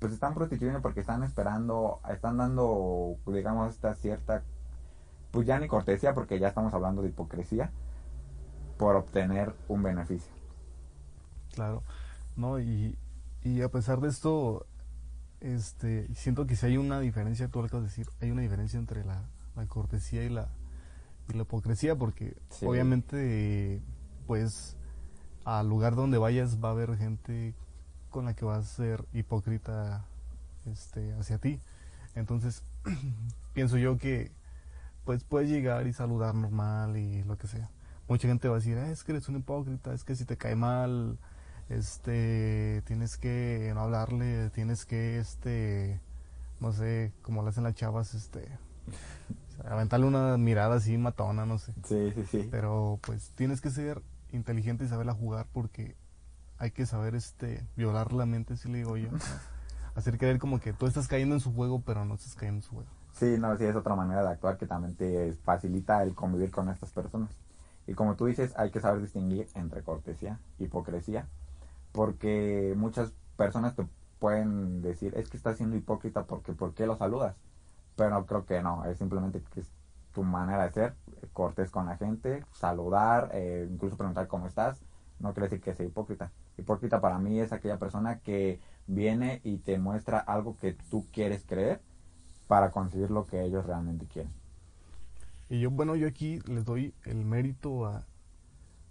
pues 0.01 0.13
están 0.13 0.35
prostituyendo 0.35 0.81
porque 0.83 1.01
están 1.01 1.23
esperando, 1.23 2.01
están 2.11 2.37
dando, 2.37 3.19
digamos, 3.27 3.71
esta 3.71 3.95
cierta, 3.95 4.43
pues 5.31 5.47
ya 5.47 5.59
ni 5.59 5.69
cortesía, 5.69 6.13
porque 6.15 6.39
ya 6.39 6.49
estamos 6.49 6.73
hablando 6.73 7.03
de 7.03 7.09
hipocresía, 7.09 7.71
por 8.77 8.97
obtener 8.97 9.55
un 9.69 9.83
beneficio. 9.83 10.35
claro. 11.53 11.85
No, 12.35 12.59
y, 12.59 12.97
y 13.43 13.61
a 13.61 13.69
pesar 13.69 14.01
de 14.01 14.09
esto, 14.09 14.67
este, 15.41 16.13
siento 16.15 16.47
que 16.47 16.55
si 16.57 16.67
hay 16.67 16.77
una 16.77 16.99
diferencia, 16.99 17.49
tú 17.49 17.59
acabas 17.63 17.83
de 17.83 17.89
decir, 17.89 18.07
hay 18.21 18.31
una 18.31 18.41
diferencia 18.43 18.79
entre 18.79 19.05
la, 19.05 19.29
la 19.55 19.67
cortesía 19.67 20.23
y 20.23 20.29
la, 20.29 20.57
y 21.29 21.33
la 21.33 21.43
hipocresía, 21.43 21.95
porque 21.97 22.37
Sí. 22.49 22.65
obviamente, 22.65 23.83
pues, 24.27 24.77
al 25.45 25.69
lugar 25.69 25.95
donde 25.95 26.19
vayas 26.19 26.63
va 26.63 26.69
a 26.69 26.71
haber 26.73 26.97
gente 26.97 27.55
con 28.11 28.25
la 28.25 28.35
que 28.35 28.45
vas 28.45 28.59
a 28.59 28.63
ser 28.63 29.05
hipócrita 29.13 30.05
este, 30.71 31.13
hacia 31.13 31.39
ti. 31.39 31.59
Entonces, 32.13 32.63
pienso 33.53 33.77
yo 33.77 33.97
que, 33.97 34.31
pues, 35.05 35.23
puedes 35.23 35.49
llegar 35.49 35.87
y 35.87 35.93
saludar 35.93 36.35
normal 36.35 36.97
y 36.97 37.23
lo 37.23 37.37
que 37.37 37.47
sea. 37.47 37.71
Mucha 38.07 38.27
gente 38.27 38.47
va 38.47 38.55
a 38.55 38.59
decir, 38.59 38.77
"Ah, 38.77 38.91
es 38.91 39.03
que 39.03 39.13
eres 39.13 39.29
un 39.29 39.37
hipócrita, 39.37 39.93
es 39.93 40.03
que 40.03 40.15
si 40.15 40.25
te 40.25 40.37
cae 40.37 40.55
mal, 40.55 41.17
este, 41.69 42.83
tienes 42.85 43.17
que 43.17 43.71
no 43.73 43.81
hablarle, 43.81 44.49
tienes 44.49 44.85
que, 44.85 45.17
este, 45.17 45.99
no 46.59 46.73
sé, 46.73 47.13
como 47.21 47.41
le 47.43 47.49
hacen 47.49 47.63
las 47.63 47.75
chavas, 47.75 48.13
este, 48.13 48.45
aventarle 49.65 50.05
una 50.05 50.37
mirada 50.37 50.75
así 50.75 50.97
matona, 50.97 51.45
no 51.45 51.57
sé. 51.57 51.73
Sí, 51.85 52.11
sí, 52.13 52.25
sí. 52.29 52.47
Pero 52.51 52.99
pues 53.01 53.31
tienes 53.35 53.61
que 53.61 53.69
ser 53.69 54.01
inteligente 54.31 54.83
y 54.83 54.87
saberla 54.87 55.13
jugar 55.13 55.47
porque 55.53 55.95
hay 56.61 56.69
que 56.69 56.85
saber 56.85 57.15
este 57.15 57.65
violar 57.75 58.13
la 58.13 58.27
mente, 58.27 58.55
si 58.55 58.69
le 58.69 58.77
digo 58.77 58.95
yo. 58.95 59.09
Hacer 59.95 60.19
creer 60.19 60.37
como 60.37 60.59
que 60.59 60.73
tú 60.73 60.85
estás 60.85 61.07
cayendo 61.07 61.33
en 61.33 61.41
su 61.41 61.51
juego, 61.51 61.81
pero 61.83 62.05
no 62.05 62.13
estás 62.13 62.35
cayendo 62.35 62.59
en 62.59 62.61
su 62.61 62.75
juego. 62.75 62.89
Sí, 63.13 63.35
no, 63.39 63.57
sí, 63.57 63.65
es 63.65 63.75
otra 63.75 63.95
manera 63.95 64.21
de 64.21 64.29
actuar 64.29 64.57
que 64.57 64.67
también 64.67 64.95
te 64.95 65.33
facilita 65.43 66.03
el 66.03 66.13
convivir 66.13 66.51
con 66.51 66.69
estas 66.69 66.91
personas. 66.91 67.31
Y 67.87 67.93
como 67.95 68.15
tú 68.15 68.27
dices, 68.27 68.53
hay 68.57 68.69
que 68.69 68.79
saber 68.79 69.01
distinguir 69.01 69.47
entre 69.55 69.81
cortesía 69.81 70.39
y 70.59 70.65
hipocresía, 70.65 71.27
porque 71.93 72.75
muchas 72.77 73.11
personas 73.37 73.75
te 73.75 73.87
pueden 74.19 74.83
decir, 74.83 75.13
es 75.17 75.29
que 75.29 75.37
estás 75.37 75.57
siendo 75.57 75.75
hipócrita 75.75 76.25
porque 76.25 76.53
¿por 76.53 76.75
qué 76.75 76.85
lo 76.85 76.95
saludas? 76.95 77.35
Pero 77.95 78.23
creo 78.27 78.45
que 78.45 78.61
no, 78.61 78.85
es 78.85 78.99
simplemente 78.99 79.41
que 79.51 79.61
es 79.61 79.71
tu 80.13 80.23
manera 80.23 80.65
de 80.65 80.71
ser, 80.71 80.95
cortés 81.33 81.71
con 81.71 81.87
la 81.87 81.97
gente, 81.97 82.45
saludar, 82.51 83.31
eh, 83.33 83.67
incluso 83.69 83.97
preguntar 83.97 84.27
cómo 84.27 84.45
estás, 84.45 84.79
no 85.21 85.33
quiere 85.33 85.49
decir 85.49 85.61
que 85.61 85.73
sea 85.73 85.85
hipócrita. 85.85 86.31
Hipócrita 86.57 86.99
para 87.01 87.19
mí 87.19 87.39
es 87.39 87.51
aquella 87.53 87.77
persona 87.77 88.19
que 88.19 88.59
viene 88.87 89.41
y 89.43 89.57
te 89.57 89.77
muestra 89.77 90.19
algo 90.19 90.57
que 90.57 90.73
tú 90.73 91.05
quieres 91.11 91.45
creer 91.45 91.81
para 92.47 92.71
conseguir 92.71 93.11
lo 93.11 93.25
que 93.25 93.41
ellos 93.43 93.65
realmente 93.65 94.05
quieren. 94.05 94.31
Y 95.49 95.59
yo, 95.59 95.69
bueno, 95.71 95.95
yo 95.95 96.07
aquí 96.07 96.39
les 96.47 96.65
doy 96.65 96.93
el 97.05 97.25
mérito 97.25 97.85
a, 97.85 98.05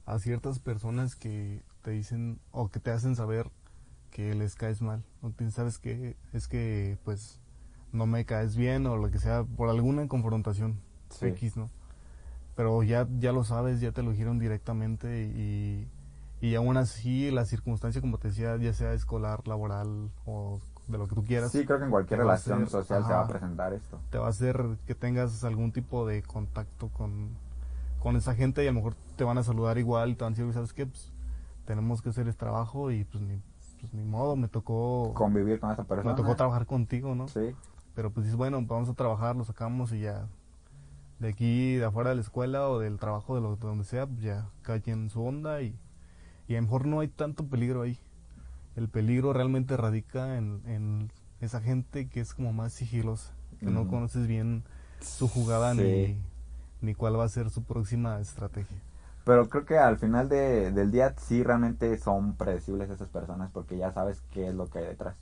a 0.07 0.19
ciertas 0.19 0.59
personas 0.59 1.17
que 1.17 1.63
te 1.83 1.91
dicen 1.91 2.39
o 2.53 2.69
que 2.69 2.81
te 2.81 2.91
hacen 2.91 3.17
saber 3.17 3.51
que 4.11 4.35
les 4.35 4.55
caes 4.55 4.83
mal. 4.83 5.03
O 5.23 5.33
que 5.35 5.51
sabes 5.51 5.79
que 5.79 6.17
es 6.33 6.49
que, 6.49 6.99
pues, 7.05 7.41
no 7.93 8.07
me 8.07 8.25
caes 8.25 8.57
bien 8.57 8.87
o 8.87 8.97
lo 8.97 9.11
que 9.11 9.19
sea, 9.19 9.45
por 9.45 9.69
alguna 9.69 10.07
confrontación 10.09 10.81
Sí. 11.11 11.27
X, 11.27 11.57
¿no? 11.57 11.71
Pero 12.57 12.83
ya, 12.83 13.09
ya 13.19 13.33
lo 13.33 13.43
sabes, 13.43 13.81
ya 13.81 13.93
te 13.93 14.03
lo 14.03 14.11
dijeron 14.11 14.39
directamente 14.39 15.25
y, 15.25 15.89
y 16.41 16.55
aún 16.55 16.77
así 16.77 17.31
la 17.31 17.45
circunstancia, 17.45 18.01
como 18.01 18.19
te 18.19 18.29
decía, 18.29 18.57
ya 18.57 18.73
sea 18.73 18.93
escolar, 18.95 19.47
laboral 19.47 20.11
o 20.27 20.61
de 20.89 20.99
lo 20.99 21.07
que 21.07 21.15
tú 21.15 21.25
quieras, 21.25 21.53
Sí, 21.53 21.65
creo 21.65 21.79
que 21.79 21.85
en 21.85 21.91
cualquier 21.91 22.21
relación 22.21 22.63
hacer- 22.65 22.69
social 22.71 23.05
se 23.07 23.13
va 23.13 23.21
a 23.25 23.29
presentar 23.29 23.73
esto. 23.73 24.01
te 24.11 24.19
va 24.19 24.27
a 24.27 24.31
hacer 24.31 24.79
que 24.87 24.95
tengas 24.95 25.45
algún 25.45 25.71
tipo 25.73 26.07
de 26.07 26.23
contacto 26.23 26.89
con, 26.89 27.31
con 28.01 28.17
esa 28.17 28.35
gente 28.35 28.65
y 28.65 28.67
a 28.67 28.71
lo 28.73 28.77
mejor 28.77 28.95
te 29.17 29.25
van 29.25 29.39
a 29.39 29.43
saludar 29.43 29.79
igual 29.79 30.11
y 30.11 30.15
te 30.15 30.25
van 30.25 30.33
a 30.33 30.37
decir, 30.37 30.53
¿sabes 30.53 30.73
qué? 30.73 30.87
Pues 30.87 31.13
tenemos 31.67 32.03
que 32.03 32.09
hacer 32.09 32.27
este 32.27 32.41
trabajo 32.41 32.91
y 32.91 33.05
pues 33.05 33.23
ni, 33.23 33.41
pues, 33.81 33.93
ni 33.95 34.03
modo, 34.05 34.35
me 34.35 34.49
tocó, 34.49 35.13
Convivir 35.15 35.61
con 35.61 35.71
esa 35.71 35.85
persona. 35.85 36.11
me 36.11 36.17
tocó 36.17 36.35
trabajar 36.35 36.67
contigo, 36.67 37.15
¿no? 37.15 37.29
Sí, 37.29 37.55
Pero 37.95 38.11
pues 38.11 38.25
dices, 38.25 38.37
bueno, 38.37 38.61
vamos 38.67 38.89
a 38.89 38.95
trabajar, 38.95 39.37
lo 39.37 39.45
sacamos 39.45 39.93
y 39.93 40.01
ya. 40.01 40.27
De 41.21 41.29
aquí, 41.29 41.75
de 41.77 41.85
afuera 41.85 42.11
de 42.11 42.17
la 42.17 42.23
escuela 42.23 42.69
o 42.69 42.79
del 42.79 42.99
trabajo, 42.99 43.35
de, 43.37 43.43
lo, 43.43 43.55
de 43.57 43.67
donde 43.67 43.85
sea, 43.85 44.07
pues 44.07 44.23
ya 44.23 44.49
cada 44.63 44.81
quien 44.81 45.03
en 45.03 45.11
su 45.11 45.23
onda 45.23 45.61
y, 45.61 45.79
y 46.51 46.57
a 46.57 46.59
lo 46.59 46.65
mejor 46.65 46.87
no 46.87 47.01
hay 47.01 47.09
tanto 47.09 47.47
peligro 47.47 47.83
ahí. 47.83 47.99
El 48.77 48.89
peligro 48.89 49.33
realmente 49.33 49.77
radica 49.77 50.37
en, 50.39 50.63
en 50.67 51.13
esa 51.41 51.61
gente 51.61 52.09
que 52.09 52.21
es 52.21 52.35
como 52.35 52.53
más 52.53 52.73
sigilosa, 52.73 53.33
que 53.61 53.71
no 53.71 53.83
Ujú. 53.83 53.91
conoces 53.91 54.27
bien 54.27 54.65
su 55.01 55.29
jugada 55.29 55.75
Sí. 55.75 56.17
ni, 56.83 56.87
ni 56.87 56.95
cuál 56.95 57.19
va 57.19 57.25
a 57.25 57.29
ser 57.29 57.51
su 57.51 57.65
próxima 57.65 58.21
estrategia. 58.21 58.79
pero 59.25 59.49
creo 59.49 59.65
que 59.65 59.79
al 59.79 59.99
final 59.99 60.29
de- 60.29 60.73
del 60.73 60.91
día 60.91 61.15
sí 61.19 61.43
realmente 61.43 61.97
son 61.99 62.37
predecibles 62.37 62.91
esas 62.91 63.09
personas 63.09 63.51
porque 63.53 63.77
ya 63.79 63.93
sabes 63.93 64.23
qué 64.31 64.49
es 64.49 64.55
lo 64.55 64.69
que 64.71 64.79
hay 64.81 64.87
detrás. 64.87 65.17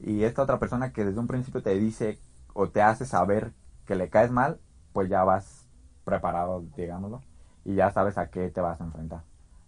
Y 0.00 0.24
esta 0.24 0.42
otra 0.42 0.58
persona 0.58 0.92
que 0.92 1.04
desde 1.04 1.20
un 1.20 1.26
principio 1.28 1.62
te 1.62 1.74
dice 1.78 2.18
o 2.54 2.68
te 2.70 2.82
hace 2.82 3.06
saber 3.06 3.52
que 3.86 3.96
le 3.96 4.10
caes 4.10 4.30
mal, 4.30 4.60
pues 4.92 5.08
ya 5.08 5.24
vas 5.24 5.68
preparado, 6.04 6.64
digámoslo, 6.76 7.22
y 7.64 7.74
ya 7.76 7.90
sabes 7.92 8.18
a 8.18 8.30
qué 8.30 8.50
te 8.50 8.60
vas 8.60 8.80
a 8.80 8.84
enfrentar. 8.84 9.22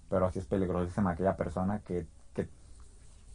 Pero 0.09 0.31
sí 0.31 0.39
es 0.39 0.47
peligrosísima 0.47 1.13
aquella 1.13 1.37
persona 1.37 1.81
que, 1.81 2.07
que, 2.35 2.49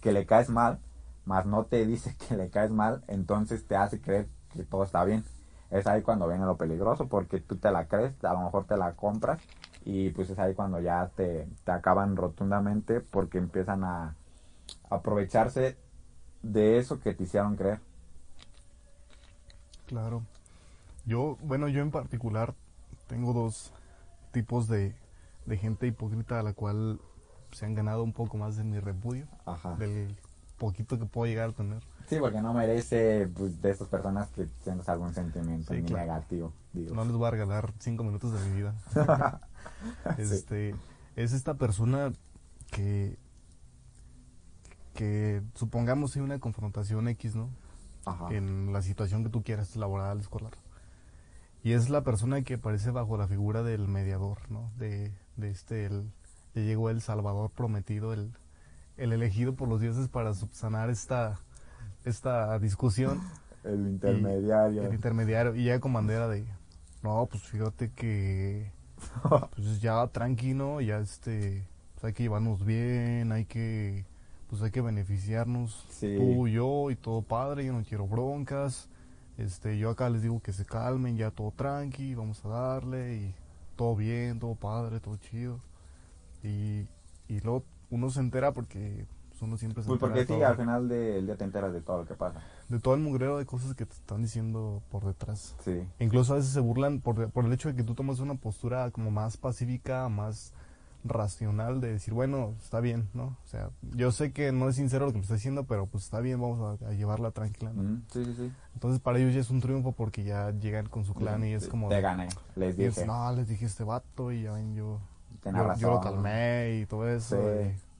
que 0.01 0.11
le 0.11 0.25
caes 0.25 0.49
mal, 0.49 0.79
más 1.25 1.45
no 1.45 1.65
te 1.65 1.85
dice 1.85 2.15
que 2.27 2.35
le 2.35 2.49
caes 2.49 2.71
mal, 2.71 3.03
entonces 3.07 3.65
te 3.65 3.75
hace 3.75 4.01
creer 4.01 4.27
que 4.53 4.63
todo 4.63 4.83
está 4.83 5.03
bien. 5.03 5.23
Es 5.69 5.87
ahí 5.87 6.01
cuando 6.01 6.27
viene 6.27 6.45
lo 6.45 6.57
peligroso, 6.57 7.07
porque 7.07 7.39
tú 7.39 7.55
te 7.55 7.71
la 7.71 7.87
crees, 7.87 8.21
a 8.23 8.33
lo 8.33 8.41
mejor 8.41 8.65
te 8.65 8.75
la 8.75 8.93
compras, 8.93 9.41
y 9.85 10.09
pues 10.09 10.29
es 10.29 10.37
ahí 10.37 10.53
cuando 10.53 10.79
ya 10.79 11.09
te, 11.15 11.47
te 11.63 11.71
acaban 11.71 12.15
rotundamente 12.15 12.99
porque 12.99 13.37
empiezan 13.37 13.83
a 13.83 14.15
aprovecharse 14.89 15.77
de 16.43 16.77
eso 16.77 16.99
que 16.99 17.13
te 17.13 17.23
hicieron 17.23 17.55
creer. 17.55 17.79
Claro. 19.87 20.23
Yo, 21.05 21.37
bueno, 21.41 21.67
yo 21.67 21.81
en 21.81 21.91
particular 21.91 22.53
tengo 23.07 23.33
dos 23.33 23.73
tipos 24.31 24.67
de, 24.67 24.95
de 25.45 25.57
gente 25.57 25.87
hipócrita 25.87 26.39
a 26.39 26.43
la 26.43 26.53
cual 26.53 26.99
se 27.51 27.65
han 27.65 27.75
ganado 27.75 28.03
un 28.03 28.13
poco 28.13 28.37
más 28.37 28.55
de 28.55 28.63
mi 28.63 28.79
repudio, 28.79 29.27
Ajá. 29.45 29.75
del 29.75 30.15
poquito 30.57 30.97
que 30.99 31.05
puedo 31.05 31.27
llegar 31.27 31.49
a 31.49 31.53
tener. 31.53 31.83
Sí, 32.07 32.17
porque 32.19 32.41
no 32.41 32.53
merece 32.53 33.27
pues, 33.35 33.61
de 33.61 33.71
estas 33.71 33.87
personas 33.87 34.29
que 34.29 34.45
tienes 34.63 34.87
algún 34.89 35.13
sentimiento 35.13 35.73
Sí, 35.73 35.81
ni 35.81 35.87
claro. 35.87 36.05
negativo. 36.05 36.53
Digo. 36.73 36.93
No 36.95 37.03
les 37.03 37.13
voy 37.13 37.27
a 37.27 37.31
regalar 37.31 37.73
cinco 37.79 38.03
minutos 38.03 38.33
de 38.33 38.49
mi 38.49 38.55
vida. 38.57 38.75
Este, 40.17 40.75
es 41.15 41.33
esta 41.33 41.55
persona 41.55 42.11
que, 42.71 43.17
que 44.93 45.41
supongamos 45.55 46.15
hay 46.15 46.21
una 46.21 46.39
confrontación 46.39 47.07
X, 47.07 47.35
¿no? 47.35 47.49
Ajá. 48.05 48.33
en 48.33 48.73
la 48.73 48.81
situación 48.81 49.23
que 49.23 49.29
tú 49.29 49.43
quieras, 49.43 49.75
laboral, 49.75 50.19
escolar. 50.19 50.53
Y 51.63 51.73
es 51.73 51.89
la 51.89 52.03
persona 52.03 52.41
que 52.41 52.55
aparece 52.55 52.89
bajo 52.89 53.15
la 53.17 53.27
figura 53.27 53.61
del 53.61 53.87
mediador, 53.87 54.49
¿no? 54.49 54.71
De 54.77 55.13
este, 55.43 55.85
el, 55.85 56.11
ya 56.55 56.61
llegó 56.61 56.89
el 56.89 57.01
Salvador 57.01 57.51
prometido, 57.51 58.13
el, 58.13 58.31
el 58.97 59.13
elegido 59.13 59.55
por 59.55 59.67
los 59.67 59.81
dioses 59.81 60.07
para 60.09 60.33
subsanar 60.33 60.89
esta, 60.89 61.39
esta 62.05 62.57
discusión, 62.59 63.21
El 63.63 63.87
intermediario. 63.87 64.83
el 64.83 64.93
intermediario, 64.93 65.55
y 65.55 65.65
ya 65.65 65.79
con 65.79 65.93
bandera 65.93 66.27
de, 66.27 66.45
no, 67.03 67.27
pues 67.29 67.43
fíjate 67.43 67.91
que, 67.91 68.71
pues 69.55 69.79
ya 69.81 70.07
tranquilo, 70.07 70.81
ya 70.81 70.97
este, 70.97 71.67
pues 71.93 72.05
hay 72.05 72.13
que 72.13 72.23
llevarnos 72.23 72.65
bien, 72.65 73.31
hay 73.31 73.45
que, 73.45 74.05
pues 74.49 74.61
hay 74.63 74.71
que 74.71 74.81
beneficiarnos 74.81 75.85
Sí. 75.91 76.15
tú 76.17 76.47
y 76.47 76.53
yo 76.53 76.89
y 76.89 76.95
todo 76.95 77.21
padre, 77.21 77.65
yo 77.65 77.73
no 77.73 77.83
quiero 77.83 78.07
broncas. 78.07 78.89
Este, 79.37 79.77
yo 79.77 79.89
acá 79.91 80.09
les 80.09 80.21
digo 80.23 80.39
que 80.41 80.51
se 80.53 80.65
calmen, 80.65 81.15
ya 81.17 81.31
todo 81.31 81.51
tranqui, 81.51 82.13
vamos 82.15 82.43
a 82.45 82.49
darle 82.49 83.15
y 83.15 83.35
todo 83.75 83.95
bien, 83.95 84.39
todo 84.39 84.55
padre, 84.55 84.99
todo 84.99 85.17
chido. 85.17 85.59
Y, 86.43 86.87
y 87.27 87.39
luego 87.43 87.63
uno 87.89 88.09
se 88.09 88.19
entera 88.19 88.51
porque 88.53 89.05
uno 89.41 89.57
siempre 89.57 89.81
se 89.81 89.87
Pues 89.87 89.99
porque 89.99 90.21
sí, 90.21 90.27
todo, 90.27 90.45
al 90.45 90.55
final 90.55 90.87
del 90.87 91.25
día 91.25 91.35
te 91.35 91.43
enteras 91.43 91.73
de 91.73 91.81
todo 91.81 91.99
lo 91.99 92.05
que 92.05 92.13
pasa. 92.13 92.41
de 92.69 92.79
todo 92.79 92.93
el 92.93 93.01
mugrero 93.01 93.37
de 93.37 93.45
cosas 93.45 93.73
que 93.73 93.85
te 93.85 93.93
están 93.93 94.21
diciendo 94.21 94.83
por 94.91 95.03
detrás. 95.03 95.55
Sí. 95.63 95.71
E 95.71 96.03
incluso 96.05 96.33
a 96.33 96.35
veces 96.37 96.51
se 96.51 96.59
burlan 96.59 97.01
por, 97.01 97.31
por 97.31 97.45
el 97.45 97.53
hecho 97.53 97.69
de 97.69 97.75
que 97.75 97.83
tú 97.83 97.95
tomas 97.95 98.19
una 98.19 98.35
postura 98.35 98.91
como 98.91 99.09
más 99.11 99.37
pacífica, 99.37 100.07
más 100.09 100.53
racional 101.03 101.81
de 101.81 101.93
decir, 101.93 102.13
bueno, 102.13 102.53
está 102.61 102.79
bien, 102.79 103.09
¿no? 103.13 103.37
O 103.43 103.47
sea, 103.47 103.69
yo 103.95 104.11
sé 104.11 104.31
que 104.31 104.51
no 104.51 104.69
es 104.69 104.75
sincero 104.75 105.05
lo 105.05 105.11
que 105.11 105.17
me 105.17 105.23
está 105.23 105.33
diciendo, 105.35 105.63
pero 105.65 105.85
pues 105.87 106.03
está 106.03 106.19
bien, 106.19 106.39
vamos 106.41 106.81
a, 106.81 106.87
a 106.87 106.91
llevarla 106.93 107.31
tranquila, 107.31 107.71
¿no? 107.73 107.81
Ujú, 107.81 108.01
Sí, 108.11 108.25
sí, 108.25 108.33
sí. 108.37 108.51
Entonces 108.73 108.99
para 109.01 109.17
ellos 109.19 109.33
ya 109.33 109.41
es 109.41 109.49
un 109.49 109.61
triunfo 109.61 109.91
porque 109.93 110.23
ya 110.23 110.51
llegan 110.51 110.87
con 110.87 111.03
su 111.05 111.13
clan 111.13 111.43
y 111.43 111.53
es 111.53 111.67
como... 111.67 111.89
Te 111.89 111.95
de- 111.95 112.01
gané, 112.01 112.29
les 112.55 112.77
dije. 112.77 113.05
no, 113.05 113.31
les 113.33 113.47
dije 113.47 113.65
este 113.65 113.83
vato 113.83 114.31
y 114.31 114.43
ya 114.43 114.53
ven, 114.53 114.75
yo, 114.75 114.99
yo, 115.43 115.51
razón. 115.51 115.79
yo 115.81 115.89
lo 115.89 116.01
calmé 116.01 116.79
y 116.81 116.85
todo 116.85 117.07
eso. 117.09 117.35
Sí. 117.35 117.67
y, 117.67 117.91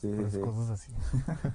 Sí, 0.00 0.08
sí, 0.08 0.14
pues, 0.20 0.32
sí. 0.32 0.40
cosas 0.40 0.70
así. 0.70 0.92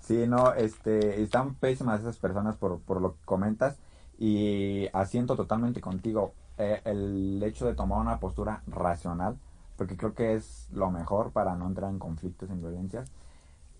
Sí, 0.00 0.24
no, 0.26 0.54
este, 0.54 1.22
están 1.22 1.54
pésimas 1.54 2.00
esas 2.00 2.16
personas 2.16 2.56
por, 2.56 2.80
por 2.80 3.02
lo 3.02 3.12
que 3.12 3.18
comentas 3.26 3.76
y 4.18 4.86
asiento 4.94 5.36
totalmente 5.36 5.82
contigo. 5.82 6.32
Eh, 6.56 6.80
el 6.86 7.42
hecho 7.42 7.66
de 7.66 7.74
tomar 7.74 8.00
una 8.00 8.18
postura 8.18 8.62
racional, 8.66 9.36
porque 9.78 9.96
creo 9.96 10.12
que 10.12 10.34
es 10.34 10.68
lo 10.72 10.90
mejor 10.90 11.30
para 11.30 11.54
no 11.54 11.68
entrar 11.68 11.90
en 11.90 12.00
conflictos, 12.00 12.50
en 12.50 12.60
violencias. 12.60 13.12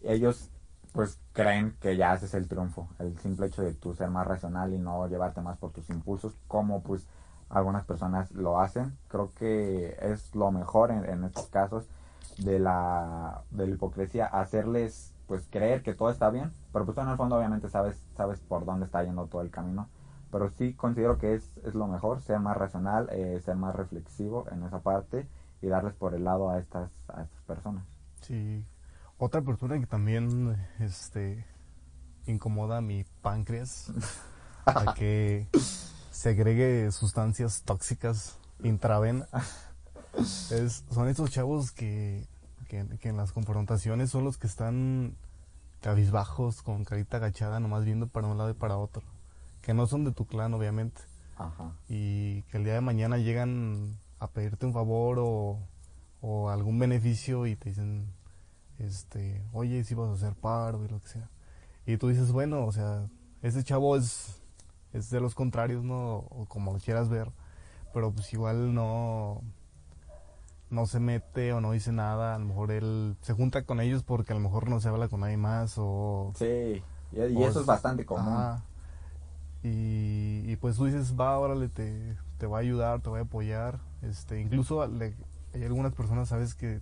Ellos, 0.02 0.48
pues, 0.92 1.18
creen 1.32 1.76
que 1.80 1.96
ya 1.96 2.12
haces 2.12 2.34
el 2.34 2.46
triunfo. 2.48 2.88
El 3.00 3.18
simple 3.18 3.46
hecho 3.48 3.62
de 3.62 3.74
tú 3.74 3.94
ser 3.94 4.08
más 4.08 4.26
racional 4.26 4.72
y 4.72 4.78
no 4.78 5.08
llevarte 5.08 5.40
más 5.40 5.58
por 5.58 5.72
tus 5.72 5.90
impulsos, 5.90 6.34
como 6.46 6.82
pues 6.84 7.08
algunas 7.50 7.84
personas 7.84 8.30
lo 8.30 8.60
hacen. 8.60 8.96
Creo 9.08 9.32
que 9.34 9.96
es 10.00 10.34
lo 10.36 10.52
mejor 10.52 10.92
en, 10.92 11.04
en 11.04 11.24
estos 11.24 11.48
casos 11.48 11.88
de 12.38 12.60
la, 12.60 13.42
de 13.50 13.66
la 13.66 13.74
hipocresía, 13.74 14.26
hacerles 14.26 15.12
pues 15.26 15.48
creer 15.50 15.82
que 15.82 15.94
todo 15.94 16.10
está 16.10 16.30
bien, 16.30 16.52
pero 16.72 16.86
pues 16.86 16.96
en 16.98 17.08
el 17.08 17.16
fondo 17.16 17.36
obviamente 17.36 17.68
sabes, 17.68 18.00
sabes 18.16 18.40
por 18.40 18.64
dónde 18.64 18.86
está 18.86 19.02
yendo 19.02 19.26
todo 19.26 19.42
el 19.42 19.50
camino. 19.50 19.88
Pero 20.30 20.48
sí 20.50 20.74
considero 20.74 21.18
que 21.18 21.34
es, 21.34 21.50
es 21.64 21.74
lo 21.74 21.88
mejor, 21.88 22.20
ser 22.20 22.38
más 22.38 22.56
racional, 22.56 23.08
eh, 23.10 23.40
ser 23.44 23.56
más 23.56 23.74
reflexivo 23.74 24.46
en 24.52 24.62
esa 24.62 24.80
parte 24.80 25.26
y 25.60 25.66
darles 25.66 25.94
por 25.94 26.14
el 26.14 26.24
lado 26.24 26.50
a 26.50 26.58
estas, 26.58 26.90
a 27.08 27.22
estas 27.22 27.42
personas. 27.46 27.84
Sí. 28.20 28.64
Otra 29.18 29.42
persona 29.42 29.78
que 29.78 29.86
también 29.86 30.56
este, 30.78 31.44
incomoda 32.26 32.78
a 32.78 32.80
mi 32.80 33.04
páncreas 33.22 33.92
a 34.66 34.94
que 34.94 35.48
segregue 36.10 36.90
sustancias 36.92 37.62
tóxicas 37.64 38.38
intravena 38.62 39.26
es, 40.50 40.84
son 40.90 41.08
estos 41.08 41.30
chavos 41.30 41.72
que, 41.72 42.26
que, 42.68 42.86
que 42.98 43.08
en 43.08 43.16
las 43.16 43.32
confrontaciones 43.32 44.10
son 44.10 44.24
los 44.24 44.38
que 44.38 44.46
están 44.46 45.16
cabizbajos, 45.80 46.62
con 46.62 46.84
carita 46.84 47.18
agachada, 47.18 47.60
nomás 47.60 47.84
viendo 47.84 48.08
para 48.08 48.26
un 48.26 48.38
lado 48.38 48.50
y 48.50 48.54
para 48.54 48.76
otro. 48.76 49.02
Que 49.62 49.74
no 49.74 49.86
son 49.86 50.04
de 50.04 50.12
tu 50.12 50.26
clan, 50.26 50.54
obviamente. 50.54 51.00
Ajá. 51.36 51.72
Y 51.88 52.42
que 52.42 52.56
el 52.56 52.64
día 52.64 52.74
de 52.74 52.80
mañana 52.80 53.18
llegan 53.18 53.98
a 54.20 54.28
pedirte 54.28 54.66
un 54.66 54.72
favor 54.72 55.18
o, 55.20 55.58
o 56.20 56.50
algún 56.50 56.78
beneficio 56.78 57.46
y 57.46 57.56
te 57.56 57.70
dicen, 57.70 58.06
este, 58.78 59.44
oye, 59.52 59.84
si 59.84 59.94
vas 59.94 60.10
a 60.10 60.14
hacer 60.14 60.34
paro 60.34 60.84
y 60.84 60.88
lo 60.88 61.00
que 61.00 61.08
sea. 61.08 61.30
Y 61.86 61.96
tú 61.96 62.08
dices, 62.08 62.32
bueno, 62.32 62.64
o 62.66 62.72
sea, 62.72 63.06
ese 63.42 63.64
chavo 63.64 63.96
es, 63.96 64.42
es 64.92 65.10
de 65.10 65.20
los 65.20 65.34
contrarios, 65.34 65.84
¿no? 65.84 66.16
O 66.30 66.46
como 66.48 66.72
lo 66.72 66.78
quieras 66.78 67.08
ver. 67.08 67.30
Pero 67.94 68.12
pues 68.12 68.32
igual 68.34 68.74
no, 68.74 69.40
no 70.68 70.86
se 70.86 71.00
mete 71.00 71.52
o 71.52 71.60
no 71.60 71.72
dice 71.72 71.92
nada. 71.92 72.34
A 72.34 72.38
lo 72.38 72.44
mejor 72.44 72.70
él 72.70 73.16
se 73.22 73.32
junta 73.32 73.62
con 73.62 73.80
ellos 73.80 74.02
porque 74.02 74.32
a 74.32 74.36
lo 74.36 74.42
mejor 74.42 74.68
no 74.68 74.80
se 74.80 74.88
habla 74.88 75.08
con 75.08 75.20
nadie 75.20 75.38
más 75.38 75.76
o... 75.78 76.32
Sí, 76.36 76.82
y, 77.12 77.20
y 77.20 77.36
o 77.36 77.48
eso 77.48 77.60
es 77.60 77.66
bastante 77.66 78.04
común. 78.04 78.28
Ajá. 78.28 78.62
Y, 79.62 80.42
y 80.46 80.56
pues 80.56 80.76
tú 80.76 80.84
dices, 80.84 81.18
va, 81.18 81.38
órale, 81.38 81.68
te, 81.68 82.16
te 82.36 82.46
va 82.46 82.58
a 82.58 82.60
ayudar, 82.60 83.00
te 83.00 83.08
va 83.08 83.18
a 83.18 83.22
apoyar. 83.22 83.80
Este, 84.02 84.40
incluso 84.40 84.86
le- 84.86 85.14
hay 85.54 85.64
algunas 85.64 85.92
personas, 85.94 86.28
sabes, 86.28 86.54
que 86.54 86.80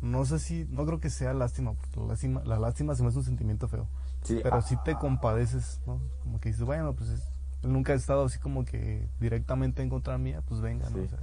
no 0.00 0.24
sé 0.24 0.38
si, 0.38 0.66
no 0.70 0.84
creo 0.84 0.98
que 1.00 1.10
sea 1.10 1.32
lástima, 1.32 1.74
porque 1.74 2.00
la 2.00 2.06
lástima, 2.06 2.42
la 2.44 2.58
lástima 2.58 2.94
se 2.94 3.02
me 3.02 3.08
hace 3.08 3.18
un 3.18 3.24
sentimiento 3.24 3.68
feo. 3.68 3.86
Sí, 4.22 4.40
Pero 4.42 4.56
ah, 4.56 4.62
sí 4.62 4.76
te 4.84 4.94
compadeces, 4.96 5.80
¿no? 5.86 6.00
Como 6.22 6.40
que 6.40 6.48
dices, 6.50 6.64
bueno, 6.64 6.92
pues 6.94 7.10
es- 7.10 7.28
él 7.62 7.72
nunca 7.72 7.92
ha 7.92 7.96
estado 7.96 8.24
así 8.24 8.38
como 8.38 8.64
que 8.64 9.08
directamente 9.20 9.82
en 9.82 9.88
contra 9.88 10.18
mía, 10.18 10.42
pues 10.46 10.60
venga, 10.60 10.90
¿no? 10.90 10.96
Sí. 10.96 11.02
O 11.04 11.08
sea, 11.08 11.18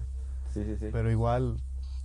Sí, 0.54 0.64
sí, 0.64 0.76
sí. 0.80 0.88
pero 0.92 1.12
igual 1.12 1.58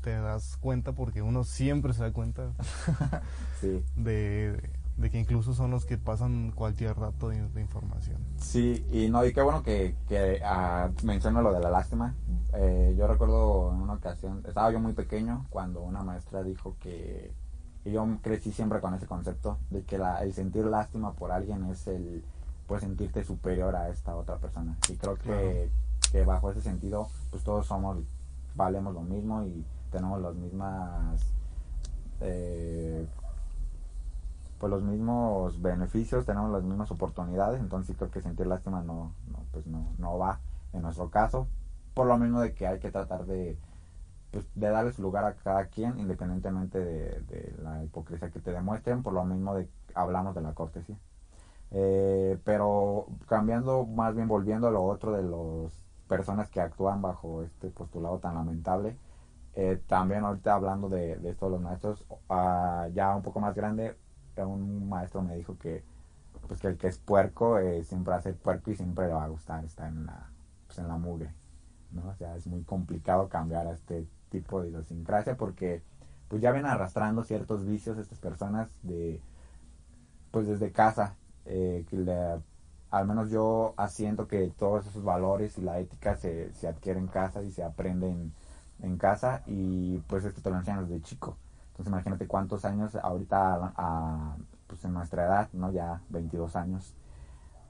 te 0.02 0.10
das 0.10 0.56
cuenta 0.58 0.92
porque 0.92 1.22
uno 1.22 1.44
siempre 1.44 1.94
se 1.94 2.02
da 2.02 2.12
cuenta 2.12 2.52
Sí. 3.60 3.82
de, 3.96 4.60
de 4.96 5.10
que 5.10 5.18
incluso 5.18 5.54
son 5.54 5.70
los 5.70 5.84
que 5.84 5.98
pasan 5.98 6.52
cualquier 6.52 6.98
dato 6.98 7.28
de, 7.28 7.48
de 7.48 7.60
información. 7.60 8.18
Sí, 8.38 8.86
y 8.92 9.08
no, 9.08 9.24
y 9.24 9.32
qué 9.32 9.42
bueno 9.42 9.62
que, 9.62 9.96
que 10.08 10.40
ah, 10.44 10.90
menciona 11.02 11.42
lo 11.42 11.52
de 11.52 11.60
la 11.60 11.70
lástima. 11.70 12.14
Eh, 12.52 12.94
yo 12.96 13.06
recuerdo 13.06 13.72
en 13.72 13.80
una 13.80 13.94
ocasión, 13.94 14.42
estaba 14.46 14.70
yo 14.70 14.78
muy 14.78 14.92
pequeño 14.92 15.46
cuando 15.50 15.82
una 15.82 16.02
maestra 16.02 16.42
dijo 16.42 16.76
que, 16.78 17.32
y 17.84 17.90
yo 17.90 18.06
crecí 18.22 18.52
siempre 18.52 18.80
con 18.80 18.94
ese 18.94 19.06
concepto 19.06 19.58
de 19.70 19.82
que 19.82 19.98
la, 19.98 20.22
el 20.22 20.32
sentir 20.32 20.64
lástima 20.64 21.12
por 21.12 21.32
alguien 21.32 21.64
es 21.64 21.86
el 21.88 22.24
pues 22.66 22.80
sentirte 22.80 23.24
superior 23.24 23.74
a 23.76 23.88
esta 23.88 24.14
otra 24.16 24.36
persona. 24.36 24.78
Y 24.88 24.96
creo 24.96 25.16
que, 25.16 25.70
que 26.12 26.24
bajo 26.24 26.50
ese 26.50 26.62
sentido, 26.62 27.08
pues 27.30 27.42
todos 27.42 27.66
somos, 27.66 27.98
valemos 28.54 28.94
lo 28.94 29.02
mismo 29.02 29.42
y 29.42 29.64
tenemos 29.90 30.22
las 30.22 30.34
mismas 30.34 31.20
eh, 32.20 33.06
pues 34.58 34.70
los 34.70 34.82
mismos 34.82 35.60
beneficios, 35.60 36.26
tenemos 36.26 36.50
las 36.50 36.62
mismas 36.62 36.90
oportunidades, 36.90 37.60
entonces 37.60 37.88
sí 37.88 37.94
creo 37.94 38.10
que 38.10 38.20
sentir 38.22 38.46
lástima 38.46 38.82
no, 38.82 39.14
no 39.30 39.44
pues 39.52 39.66
no, 39.66 39.92
no 39.98 40.18
va 40.18 40.40
en 40.72 40.82
nuestro 40.82 41.10
caso, 41.10 41.48
por 41.94 42.06
lo 42.06 42.18
mismo 42.18 42.40
de 42.40 42.54
que 42.54 42.66
hay 42.66 42.78
que 42.78 42.90
tratar 42.90 43.26
de 43.26 43.58
pues, 44.34 44.48
de 44.56 44.68
darle 44.68 44.92
su 44.92 45.00
lugar 45.00 45.24
a 45.24 45.34
cada 45.36 45.66
quien, 45.66 45.98
independientemente 46.00 46.78
de, 46.80 47.54
la 47.62 47.84
hipocresía 47.84 48.30
que 48.30 48.40
te 48.40 48.50
demuestren, 48.50 49.02
por 49.04 49.12
lo 49.12 49.24
mismo 49.24 49.54
de 49.54 49.68
hablamos 49.94 50.34
de 50.34 50.40
la 50.42 50.54
cortesía. 50.54 50.96
Eh, 51.70 52.38
pero 52.44 53.06
cambiando, 53.28 53.86
más 53.86 54.14
bien 54.16 54.26
volviendo 54.26 54.66
a 54.66 54.70
lo 54.72 54.82
otro 54.82 55.12
de 55.12 55.22
las 55.22 55.72
personas 56.08 56.48
que 56.50 56.60
actúan 56.60 57.00
bajo 57.00 57.44
este 57.44 57.70
postulado 57.70 58.18
tan 58.18 58.34
lamentable, 58.34 58.96
eh, 59.54 59.80
también 59.86 60.24
ahorita 60.24 60.54
hablando 60.54 60.88
de, 60.88 61.16
de 61.16 61.36
los 61.40 61.60
maestros, 61.60 62.04
ah, 62.28 62.88
ya 62.92 63.14
un 63.14 63.22
poco 63.22 63.38
más 63.38 63.54
grande, 63.54 63.96
un 64.42 64.88
maestro 64.88 65.22
me 65.22 65.36
dijo 65.36 65.56
que 65.58 65.84
pues 66.48 66.60
que 66.60 66.68
el 66.68 66.76
que 66.76 66.88
es 66.88 66.98
puerco 66.98 67.58
eh, 67.58 67.84
siempre 67.84 68.12
va 68.12 68.18
a 68.18 68.22
ser 68.22 68.34
puerco 68.36 68.70
y 68.70 68.76
siempre 68.76 69.06
le 69.06 69.14
va 69.14 69.24
a 69.24 69.28
gustar 69.28 69.64
estar 69.64 69.88
en 69.88 70.06
la, 70.06 70.28
pues, 70.66 70.78
en 70.78 70.88
la 70.88 70.96
mugre, 70.96 71.32
¿no? 71.92 72.08
O 72.08 72.14
sea, 72.14 72.36
es 72.36 72.46
muy 72.46 72.62
complicado 72.62 73.28
cambiar 73.28 73.66
a 73.66 73.72
este 73.72 74.06
tipo 74.30 74.60
de 74.60 74.68
idiosincrasia 74.70 75.36
porque 75.36 75.82
pues 76.28 76.42
ya 76.42 76.50
vienen 76.52 76.70
arrastrando 76.70 77.22
ciertos 77.22 77.64
vicios 77.64 77.98
estas 77.98 78.18
personas 78.18 78.68
de 78.82 79.20
pues 80.30 80.46
desde 80.48 80.72
casa 80.72 81.14
eh, 81.46 81.84
al 82.90 83.06
menos 83.06 83.30
yo 83.30 83.74
asiento 83.76 84.26
que 84.28 84.52
todos 84.58 84.86
esos 84.86 85.04
valores 85.04 85.58
y 85.58 85.62
la 85.62 85.78
ética 85.78 86.16
se, 86.16 86.52
se 86.54 86.68
adquieren 86.68 87.04
en 87.04 87.08
casa 87.08 87.42
y 87.42 87.50
se 87.50 87.62
aprenden 87.62 88.32
en 88.82 88.96
casa 88.98 89.42
y 89.46 89.98
pues 90.08 90.24
esto 90.24 90.40
te 90.42 90.50
lo 90.50 90.56
enseñan 90.58 90.88
desde 90.88 91.02
chico. 91.02 91.36
Entonces 91.74 91.92
imagínate 91.92 92.26
cuántos 92.28 92.64
años 92.64 92.94
ahorita 92.94 93.54
a- 93.54 93.72
a, 93.76 94.36
pues 94.68 94.84
en 94.84 94.92
nuestra 94.94 95.24
edad, 95.26 95.48
¿no? 95.52 95.72
Ya 95.72 96.00
22 96.08 96.54
años, 96.54 96.94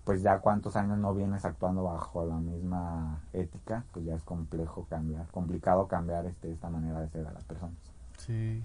pues 0.05 0.21
ya 0.23 0.41
cuántos 0.41 0.77
años 0.77 0.99
no 0.99 1.15
vienes 1.15 1.45
actuando 1.47 1.85
bajo 1.85 2.27
la 2.27 2.37
misma 2.37 3.21
ética, 3.33 3.85
pues 3.93 4.05
ya 4.05 4.15
es 4.15 4.23
complejo 4.23 4.87
cambiar, 4.91 5.27
complicado 5.29 5.89
cambiar 5.89 6.27
este, 6.27 6.53
esta 6.53 6.69
manera 6.69 7.01
de 7.01 7.09
ser 7.09 7.27
a 7.27 7.33
las 7.33 7.45
personas. 7.45 7.77
Sí. 8.19 8.63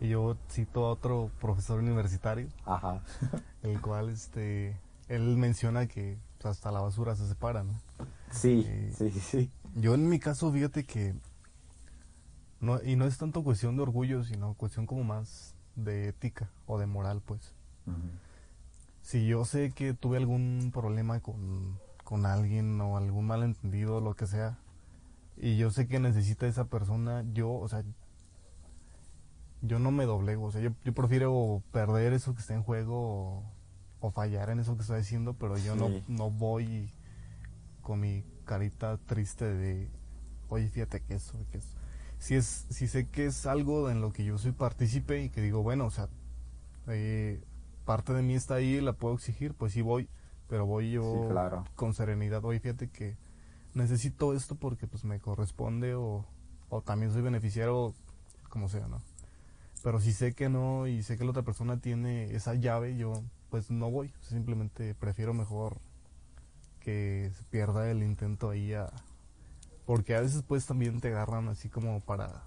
Y 0.00 0.08
yo 0.08 0.36
cito 0.50 0.86
a 0.86 0.90
otro 0.92 1.30
profesor 1.40 1.78
universitario, 1.78 2.48
Ajá. 2.64 3.00
el 3.62 3.80
cual 3.82 4.08
este 4.08 4.76
él 5.08 5.36
menciona 5.36 5.86
que 5.86 6.16
pues, 6.40 6.52
hasta 6.56 6.72
la 6.72 6.80
basura 6.80 7.14
se 7.14 7.28
separa, 7.28 7.62
¿no? 7.62 7.74
Sí, 8.30 8.64
Eh, 8.66 8.92
sí, 8.96 9.10
sí, 9.10 9.20
sí. 9.20 9.50
Yo 9.74 9.94
en 9.94 10.08
mi 10.08 10.18
caso, 10.18 10.50
fíjate 10.50 10.84
que 10.84 11.14
no 12.64 12.82
y 12.82 12.96
no 12.96 13.06
es 13.06 13.18
tanto 13.18 13.42
cuestión 13.42 13.76
de 13.76 13.82
orgullo, 13.82 14.24
sino 14.24 14.54
cuestión 14.54 14.86
como 14.86 15.04
más 15.04 15.54
de 15.76 16.08
ética 16.08 16.50
o 16.66 16.78
de 16.78 16.86
moral, 16.86 17.22
pues. 17.24 17.54
Si 19.02 19.26
yo 19.26 19.44
sé 19.44 19.72
que 19.72 19.92
tuve 19.92 20.16
algún 20.16 20.70
problema 20.72 21.20
con, 21.20 21.78
con 22.02 22.24
alguien 22.26 22.80
o 22.80 22.96
algún 22.96 23.26
malentendido, 23.26 24.00
lo 24.00 24.14
que 24.14 24.26
sea, 24.26 24.58
y 25.36 25.56
yo 25.56 25.70
sé 25.70 25.86
que 25.88 26.00
necesita 26.00 26.46
esa 26.46 26.64
persona, 26.66 27.24
yo, 27.32 27.52
o 27.52 27.68
sea, 27.68 27.84
yo 29.60 29.78
no 29.78 29.90
me 29.90 30.04
doblego, 30.04 30.44
o 30.46 30.52
sea, 30.52 30.60
yo, 30.60 30.70
yo 30.84 30.94
prefiero 30.94 31.62
perder 31.72 32.12
eso 32.12 32.34
que 32.34 32.40
está 32.40 32.54
en 32.54 32.62
juego 32.62 32.96
o, 32.96 33.42
o 34.00 34.10
fallar 34.10 34.50
en 34.50 34.60
eso 34.60 34.76
que 34.76 34.82
estoy 34.82 35.00
haciendo, 35.00 35.34
pero 35.34 35.58
yo 35.58 35.76
no, 35.76 35.90
no 36.08 36.30
voy 36.30 36.92
con 37.82 38.00
mi 38.00 38.24
carita 38.44 38.98
triste 39.06 39.44
de, 39.44 39.90
oye, 40.48 40.68
fíjate 40.68 41.00
que 41.02 41.14
eso, 41.14 41.38
que 41.50 41.58
eso. 41.58 41.73
Si, 42.24 42.34
es, 42.36 42.64
si 42.70 42.88
sé 42.88 43.06
que 43.10 43.26
es 43.26 43.44
algo 43.44 43.90
en 43.90 44.00
lo 44.00 44.10
que 44.10 44.24
yo 44.24 44.38
soy 44.38 44.52
partícipe 44.52 45.22
y 45.22 45.28
que 45.28 45.42
digo, 45.42 45.62
bueno, 45.62 45.84
o 45.84 45.90
sea, 45.90 46.08
eh, 46.88 47.38
parte 47.84 48.14
de 48.14 48.22
mí 48.22 48.32
está 48.34 48.54
ahí, 48.54 48.80
la 48.80 48.94
puedo 48.94 49.14
exigir, 49.14 49.52
pues 49.52 49.74
sí 49.74 49.82
voy, 49.82 50.08
pero 50.48 50.64
voy 50.64 50.92
yo 50.92 51.02
Sí, 51.02 51.28
claro. 51.28 51.64
con 51.74 51.92
serenidad, 51.92 52.42
oye, 52.46 52.60
fíjate 52.60 52.88
que 52.88 53.18
necesito 53.74 54.32
esto 54.32 54.54
porque 54.54 54.86
pues 54.86 55.04
me 55.04 55.20
corresponde 55.20 55.96
o, 55.96 56.24
o 56.70 56.80
también 56.80 57.12
soy 57.12 57.20
beneficiario, 57.20 57.92
como 58.48 58.70
sea, 58.70 58.88
¿no? 58.88 59.02
Pero 59.82 60.00
si 60.00 60.14
sé 60.14 60.32
que 60.32 60.48
no 60.48 60.86
y 60.86 61.02
sé 61.02 61.18
que 61.18 61.24
la 61.24 61.30
otra 61.32 61.42
persona 61.42 61.76
tiene 61.78 62.34
esa 62.34 62.54
llave, 62.54 62.96
yo 62.96 63.12
pues 63.50 63.70
no 63.70 63.90
voy, 63.90 64.10
simplemente 64.22 64.94
prefiero 64.94 65.34
mejor 65.34 65.76
que 66.80 67.30
se 67.36 67.44
pierda 67.50 67.90
el 67.90 68.02
intento 68.02 68.48
ahí 68.48 68.72
a... 68.72 68.90
Porque 69.86 70.14
a 70.16 70.20
veces 70.20 70.42
pues 70.46 70.66
también 70.66 71.00
te 71.00 71.08
agarran 71.08 71.48
así 71.48 71.68
como 71.68 72.00
para 72.00 72.42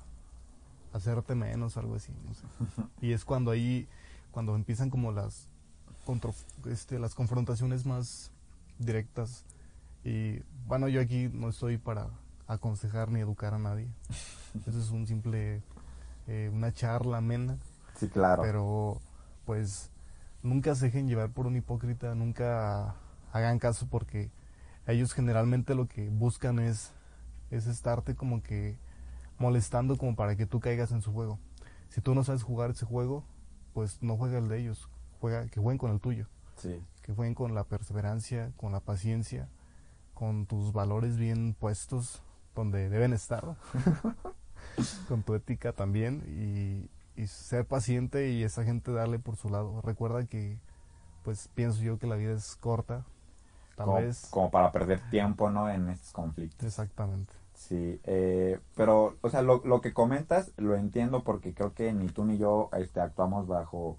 hacerte 0.94 1.36
menos, 1.36 1.78
algo 1.78 1.96
así, 1.96 2.12
no 2.26 2.34
sé. 2.34 2.44
Y 3.02 3.12
es 3.14 3.26
cuando 3.26 3.52
ahí, 3.52 3.88
cuando 4.32 4.56
empiezan 4.56 4.90
como 4.90 5.12
las, 5.12 5.48
contro- 6.06 6.34
este, 6.66 6.98
las 7.00 7.14
confrontaciones 7.14 7.86
más 7.86 8.32
directas. 8.80 9.44
Y 10.04 10.42
bueno, 10.68 10.88
yo 10.88 11.02
aquí 11.02 11.30
no 11.32 11.50
estoy 11.50 11.78
para 11.78 12.08
aconsejar 12.48 13.10
ni 13.12 13.20
educar 13.20 13.54
a 13.54 13.60
nadie. 13.60 13.88
Eso 14.68 14.80
es 14.80 14.90
un 14.90 15.06
simple, 15.06 15.62
eh, 16.28 16.50
una 16.52 16.72
charla 16.74 17.18
amena. 17.18 17.58
Sí, 17.96 18.08
claro. 18.08 18.42
Pero 18.42 19.00
pues 19.46 19.92
nunca 20.44 20.74
se 20.76 20.86
dejen 20.86 21.08
llevar 21.08 21.30
por 21.30 21.46
un 21.46 21.56
hipócrita, 21.56 22.16
nunca 22.16 22.96
hagan 23.32 23.60
caso 23.60 23.88
porque 23.90 24.30
ellos 24.88 25.14
generalmente 25.14 25.76
lo 25.76 25.88
que 25.88 26.10
buscan 26.10 26.60
es, 26.60 26.92
es 27.52 27.68
estarte 27.68 28.16
como 28.16 28.42
que 28.42 28.78
molestando 29.38 29.98
como 29.98 30.16
para 30.16 30.36
que 30.36 30.46
tú 30.46 30.60
caigas 30.60 30.92
en 30.92 31.02
su 31.02 31.12
juego. 31.12 31.40
Si 31.90 32.02
tú 32.02 32.16
no 32.16 32.24
sabes 32.24 32.44
jugar 32.44 32.72
ese 32.72 32.86
juego, 32.86 33.24
pues 33.74 34.02
no 34.02 34.18
juega 34.18 34.40
el 34.40 34.48
de 34.48 34.60
ellos, 34.60 34.90
juega, 35.20 35.48
que 35.48 35.60
jueguen 35.60 35.78
con 35.78 35.92
el 35.92 36.00
tuyo, 36.00 36.28
Sí, 36.56 36.84
que 37.04 37.14
jueguen 37.14 37.36
con 37.36 37.54
la 37.54 37.64
perseverancia, 37.64 38.52
con 38.58 38.72
la 38.72 38.80
paciencia, 38.80 39.48
con 40.14 40.48
tus 40.48 40.74
valores 40.74 41.18
bien 41.18 41.54
puestos 41.54 42.24
donde 42.56 42.90
deben 42.90 43.14
estar, 43.14 43.56
con 45.08 45.22
tu 45.22 45.36
ética 45.36 45.74
también 45.74 46.24
y, 46.28 46.90
y 47.22 47.28
ser 47.28 47.66
paciente 47.66 48.32
y 48.32 48.44
esa 48.44 48.64
gente 48.64 48.92
darle 48.92 49.20
por 49.20 49.36
su 49.36 49.50
lado. 49.50 49.82
Recuerda 49.82 50.26
que, 50.26 50.60
pues 51.24 51.50
pienso 51.54 51.82
yo 51.82 52.00
que 52.00 52.08
la 52.08 52.16
vida 52.16 52.34
es 52.34 52.56
corta, 52.56 53.06
tal 53.78 53.86
como, 53.86 53.98
vez. 53.98 54.28
como 54.32 54.52
para 54.52 54.72
perder 54.72 55.00
tiempo, 55.10 55.50
¿no? 55.50 55.70
En 55.70 55.90
estos 55.90 56.12
conflictos. 56.12 56.68
Exactamente. 56.68 57.34
Sí, 57.54 58.00
eh, 58.04 58.60
pero, 58.76 59.18
o 59.22 59.30
sea, 59.30 59.42
lo, 59.42 59.62
lo 59.66 59.82
que 59.82 59.94
comentas 59.94 60.52
lo 60.58 60.76
entiendo 60.76 61.24
porque 61.24 61.54
creo 61.54 61.74
que 61.74 61.94
ni 61.94 62.08
tú 62.08 62.26
ni 62.26 62.38
yo 62.38 62.70
este, 62.74 63.00
actuamos 63.02 63.48
bajo, 63.48 63.98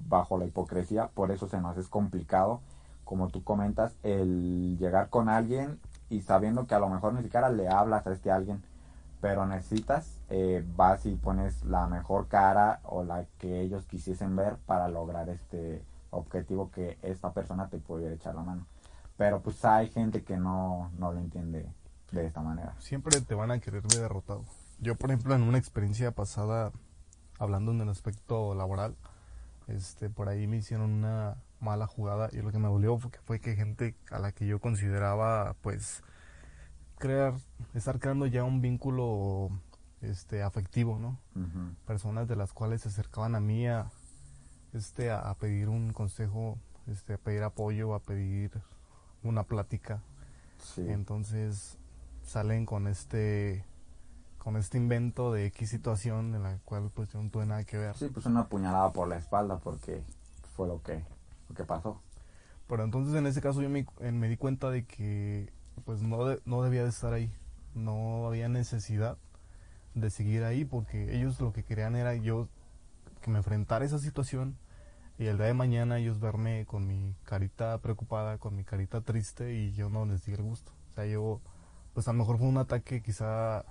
bajo 0.00 0.38
la 0.38 0.46
hipocresía, 0.46 1.08
por 1.08 1.30
eso 1.30 1.48
se 1.48 1.60
nos 1.60 1.76
es 1.78 1.88
complicado, 1.88 2.60
como 3.04 3.28
tú 3.28 3.42
comentas, 3.44 3.94
el 4.02 4.76
llegar 4.78 5.08
con 5.08 5.28
alguien 5.28 5.80
y 6.10 6.20
sabiendo 6.22 6.66
que 6.66 6.74
a 6.74 6.78
lo 6.78 6.88
mejor 6.88 7.14
ni 7.14 7.22
siquiera 7.22 7.50
le 7.50 7.68
hablas 7.68 8.06
a 8.06 8.12
este 8.12 8.30
alguien, 8.30 8.62
pero 9.20 9.46
necesitas, 9.46 10.18
eh, 10.30 10.64
vas 10.76 11.06
y 11.06 11.14
pones 11.14 11.64
la 11.64 11.86
mejor 11.86 12.28
cara 12.28 12.80
o 12.84 13.04
la 13.04 13.24
que 13.38 13.60
ellos 13.60 13.84
quisiesen 13.86 14.36
ver 14.36 14.56
para 14.66 14.88
lograr 14.88 15.28
este 15.28 15.82
objetivo 16.10 16.70
que 16.70 16.98
esta 17.02 17.32
persona 17.32 17.68
te 17.68 17.78
pudiera 17.78 18.14
echar 18.14 18.34
la 18.34 18.42
mano. 18.42 18.66
Pero 19.16 19.42
pues 19.42 19.64
hay 19.64 19.90
gente 19.90 20.22
que 20.22 20.36
no, 20.36 20.90
no 20.98 21.12
lo 21.12 21.18
entiende 21.18 21.68
de 22.10 22.26
esta 22.26 22.40
manera. 22.40 22.74
Siempre 22.78 23.20
te 23.20 23.34
van 23.34 23.50
a 23.50 23.58
querer 23.58 23.82
ver 23.82 24.00
derrotado. 24.00 24.44
Yo, 24.78 24.96
por 24.96 25.10
ejemplo, 25.10 25.34
en 25.34 25.42
una 25.42 25.58
experiencia 25.58 26.10
pasada, 26.12 26.72
hablando 27.38 27.72
en 27.72 27.80
el 27.80 27.88
aspecto 27.88 28.54
laboral, 28.54 28.96
este, 29.68 30.10
por 30.10 30.28
ahí 30.28 30.46
me 30.46 30.58
hicieron 30.58 30.90
una 30.90 31.36
mala 31.60 31.86
jugada 31.86 32.28
y 32.32 32.38
lo 32.38 32.50
que 32.50 32.58
me 32.58 32.68
dolió 32.68 32.98
fue 32.98 33.10
que, 33.10 33.18
fue 33.20 33.40
que 33.40 33.54
gente 33.54 33.94
a 34.10 34.18
la 34.18 34.32
que 34.32 34.46
yo 34.46 34.60
consideraba, 34.60 35.54
pues, 35.62 36.02
crear, 36.98 37.34
estar 37.74 37.98
creando 37.98 38.26
ya 38.26 38.44
un 38.44 38.60
vínculo 38.60 39.50
este 40.00 40.42
afectivo, 40.42 40.98
¿no? 40.98 41.18
Personas 41.86 42.26
de 42.26 42.36
las 42.36 42.52
cuales 42.52 42.82
se 42.82 42.88
acercaban 42.88 43.36
a 43.36 43.40
mí 43.40 43.68
a 43.68 43.86
este 44.72 45.10
a, 45.10 45.20
a 45.20 45.34
pedir 45.36 45.68
un 45.68 45.92
consejo, 45.92 46.58
este 46.88 47.14
a 47.14 47.18
pedir 47.18 47.44
apoyo, 47.44 47.94
a 47.94 48.00
pedir 48.00 48.50
una 49.22 49.44
plática. 49.44 50.02
Sí. 50.58 50.82
Entonces 50.88 51.78
salen 52.22 52.66
con 52.66 52.86
este 52.86 53.64
con 54.38 54.56
este 54.56 54.76
invento 54.76 55.32
de 55.32 55.46
X 55.46 55.70
situación 55.70 56.34
en 56.34 56.42
la 56.42 56.58
cual 56.64 56.90
pues 56.92 57.08
yo 57.10 57.22
no 57.22 57.30
tuve 57.30 57.46
nada 57.46 57.62
que 57.64 57.78
ver. 57.78 57.96
Sí, 57.96 58.08
pues 58.08 58.26
una 58.26 58.48
puñalada 58.48 58.92
por 58.92 59.06
la 59.08 59.16
espalda 59.16 59.58
porque 59.58 60.02
fue 60.56 60.66
lo 60.66 60.82
que, 60.82 61.04
lo 61.48 61.54
que 61.54 61.62
pasó. 61.64 62.00
Pero 62.66 62.82
entonces 62.84 63.14
en 63.14 63.26
ese 63.26 63.40
caso 63.40 63.62
yo 63.62 63.68
me, 63.70 63.86
me 64.00 64.28
di 64.28 64.36
cuenta 64.36 64.70
de 64.70 64.84
que 64.84 65.52
pues 65.84 66.02
no, 66.02 66.24
de- 66.24 66.40
no 66.44 66.62
debía 66.62 66.82
de 66.82 66.88
estar 66.88 67.12
ahí. 67.12 67.32
No 67.74 68.26
había 68.26 68.48
necesidad 68.48 69.16
de 69.94 70.10
seguir 70.10 70.42
ahí 70.42 70.64
porque 70.64 71.16
ellos 71.16 71.40
lo 71.40 71.52
que 71.52 71.62
querían 71.64 71.94
era 71.96 72.14
yo 72.16 72.48
que 73.20 73.30
me 73.30 73.38
enfrentara 73.38 73.84
a 73.84 73.86
esa 73.86 73.98
situación 73.98 74.56
y 75.18 75.26
el 75.26 75.36
día 75.36 75.46
de 75.46 75.54
mañana 75.54 75.98
ellos 75.98 76.20
verme 76.20 76.66
con 76.66 76.86
mi 76.86 77.14
carita 77.24 77.78
preocupada, 77.78 78.38
con 78.38 78.56
mi 78.56 78.64
carita 78.64 79.00
triste 79.02 79.54
y 79.54 79.72
yo 79.72 79.88
no 79.90 80.04
les 80.06 80.24
di 80.24 80.32
el 80.32 80.42
gusto. 80.42 80.72
O 80.90 80.94
sea, 80.94 81.06
yo 81.06 81.40
pues 81.94 82.08
a 82.08 82.12
lo 82.12 82.18
mejor 82.18 82.38
fue 82.38 82.48
un 82.48 82.58
ataque 82.58 83.02
quizá 83.02 83.64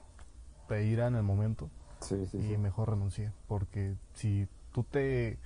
de 0.70 0.86
ira 0.86 1.08
en 1.08 1.16
el 1.16 1.24
momento 1.24 1.70
Sí, 2.00 2.26
sí, 2.26 2.38
y 2.38 2.48
sí. 2.50 2.58
mejor 2.58 2.90
renuncié 2.92 3.32
porque 3.48 3.96
si 4.14 4.48
tú 4.72 4.84
te 4.84 5.38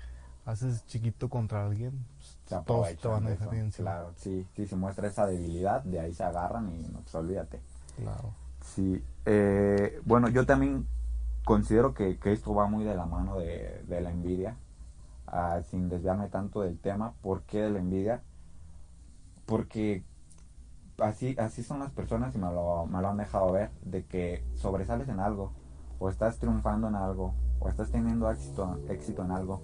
haces 0.46 0.86
chiquito 0.86 1.30
contra 1.30 1.66
alguien, 1.66 2.06
pues, 2.18 2.38
todos 2.66 2.96
te 2.98 3.08
van 3.08 3.26
a 3.26 3.30
de 3.30 3.38
dejar 3.38 3.54
eso. 3.56 3.84
Claro, 3.84 4.14
sí, 4.18 4.46
sí, 4.56 4.68
se 4.68 4.76
muestra 4.76 5.08
esa 5.08 5.26
debilidad, 5.26 5.84
de 5.84 6.00
ahí 6.00 6.14
se 6.14 6.24
agarran 6.24 6.70
y 6.72 6.88
no, 6.88 7.00
pues 7.02 7.16
olvídate. 7.16 7.60
Claro. 7.98 8.34
Sí, 8.62 9.04
eh, 9.26 10.00
bueno, 10.06 10.30
yo 10.30 10.46
también 10.46 10.88
considero 11.44 11.94
que, 11.94 12.18
que 12.20 12.32
esto 12.34 12.54
va 12.54 12.68
muy 12.68 12.84
de 12.84 12.96
la 12.96 13.06
mano 13.06 13.38
de, 13.40 13.84
de 13.88 14.02
la 14.02 14.12
envidia, 14.12 14.56
sin 15.70 15.90
desviarme 15.90 16.30
tanto 16.30 16.62
del 16.62 16.80
tema. 16.80 17.14
¿Por 17.22 17.44
qué 17.44 17.62
de 17.62 17.70
la 17.70 17.80
envidia? 17.80 18.24
Porque 19.46 20.04
así, 21.00 21.36
así 21.38 21.64
son 21.64 21.80
las 21.80 21.92
personas 21.92 22.36
y 22.36 22.38
me 22.38 22.52
lo, 22.52 22.86
me 22.86 23.02
lo 23.02 23.10
han 23.10 23.18
dejado 23.18 23.52
ver, 23.52 23.72
de 23.84 24.06
que 24.06 24.44
sobresales 24.56 25.10
en 25.10 25.20
algo, 25.20 25.52
o 26.00 26.10
estás 26.10 26.38
triunfando 26.40 26.88
en 26.88 26.96
algo, 26.96 27.34
o 27.60 27.70
estás 27.70 27.92
teniendo 27.92 28.30
éxito, 28.32 28.80
éxito 28.90 29.24
en 29.24 29.32
algo, 29.32 29.62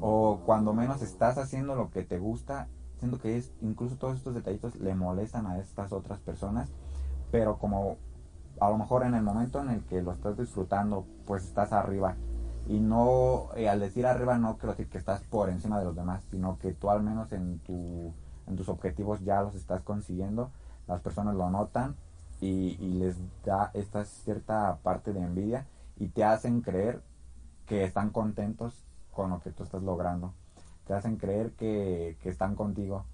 o 0.00 0.40
cuando 0.44 0.72
menos 0.72 1.02
estás 1.02 1.38
haciendo 1.38 1.74
lo 1.74 1.90
que 1.90 2.02
te 2.02 2.18
gusta, 2.18 2.68
siento 2.98 3.18
que 3.18 3.36
es, 3.36 3.52
incluso 3.60 3.96
todos 3.96 4.16
estos 4.16 4.34
detallitos 4.34 4.76
le 4.76 4.94
molestan 4.94 5.46
a 5.46 5.58
estas 5.58 5.92
otras 5.92 6.20
personas, 6.20 6.70
pero 7.30 7.58
como 7.58 7.96
a 8.60 8.68
lo 8.68 8.78
mejor 8.78 9.04
en 9.04 9.14
el 9.14 9.22
momento 9.22 9.60
en 9.60 9.70
el 9.70 9.84
que 9.84 10.02
lo 10.02 10.12
estás 10.12 10.36
disfrutando, 10.36 11.06
pues 11.26 11.44
estás 11.44 11.72
arriba. 11.72 12.16
Y 12.66 12.78
no, 12.78 13.48
eh, 13.56 13.68
al 13.68 13.80
decir 13.80 14.06
arriba 14.06 14.38
no 14.38 14.56
quiero 14.56 14.72
decir 14.72 14.88
que 14.88 14.98
estás 14.98 15.22
por 15.22 15.48
encima 15.48 15.78
de 15.78 15.84
los 15.84 15.96
demás, 15.96 16.22
sino 16.30 16.58
que 16.58 16.72
tú 16.72 16.90
al 16.90 17.02
menos 17.02 17.32
en, 17.32 17.58
tu, 17.60 18.12
en 18.46 18.56
tus 18.56 18.68
objetivos 18.68 19.20
ya 19.20 19.42
los 19.42 19.54
estás 19.54 19.82
consiguiendo, 19.82 20.50
las 20.86 21.00
personas 21.00 21.34
lo 21.34 21.50
notan 21.50 21.96
y, 22.40 22.76
les 22.76 23.16
da 23.44 23.70
esta 23.74 24.04
cierta 24.04 24.78
parte 24.82 25.12
de 25.12 25.20
envidia 25.20 25.66
y 25.98 26.08
te 26.08 26.24
hacen 26.24 26.60
creer 26.60 27.02
que 27.66 27.84
están 27.84 28.10
contentos 28.10 28.84
con 29.12 29.30
lo 29.30 29.40
que 29.40 29.50
tú 29.50 29.64
estás 29.64 29.82
logrando. 29.82 30.32
Te 30.86 30.94
hacen 30.94 31.16
creer 31.16 31.52
que 31.52 32.16
están 32.24 32.54
contigo. 32.56 33.04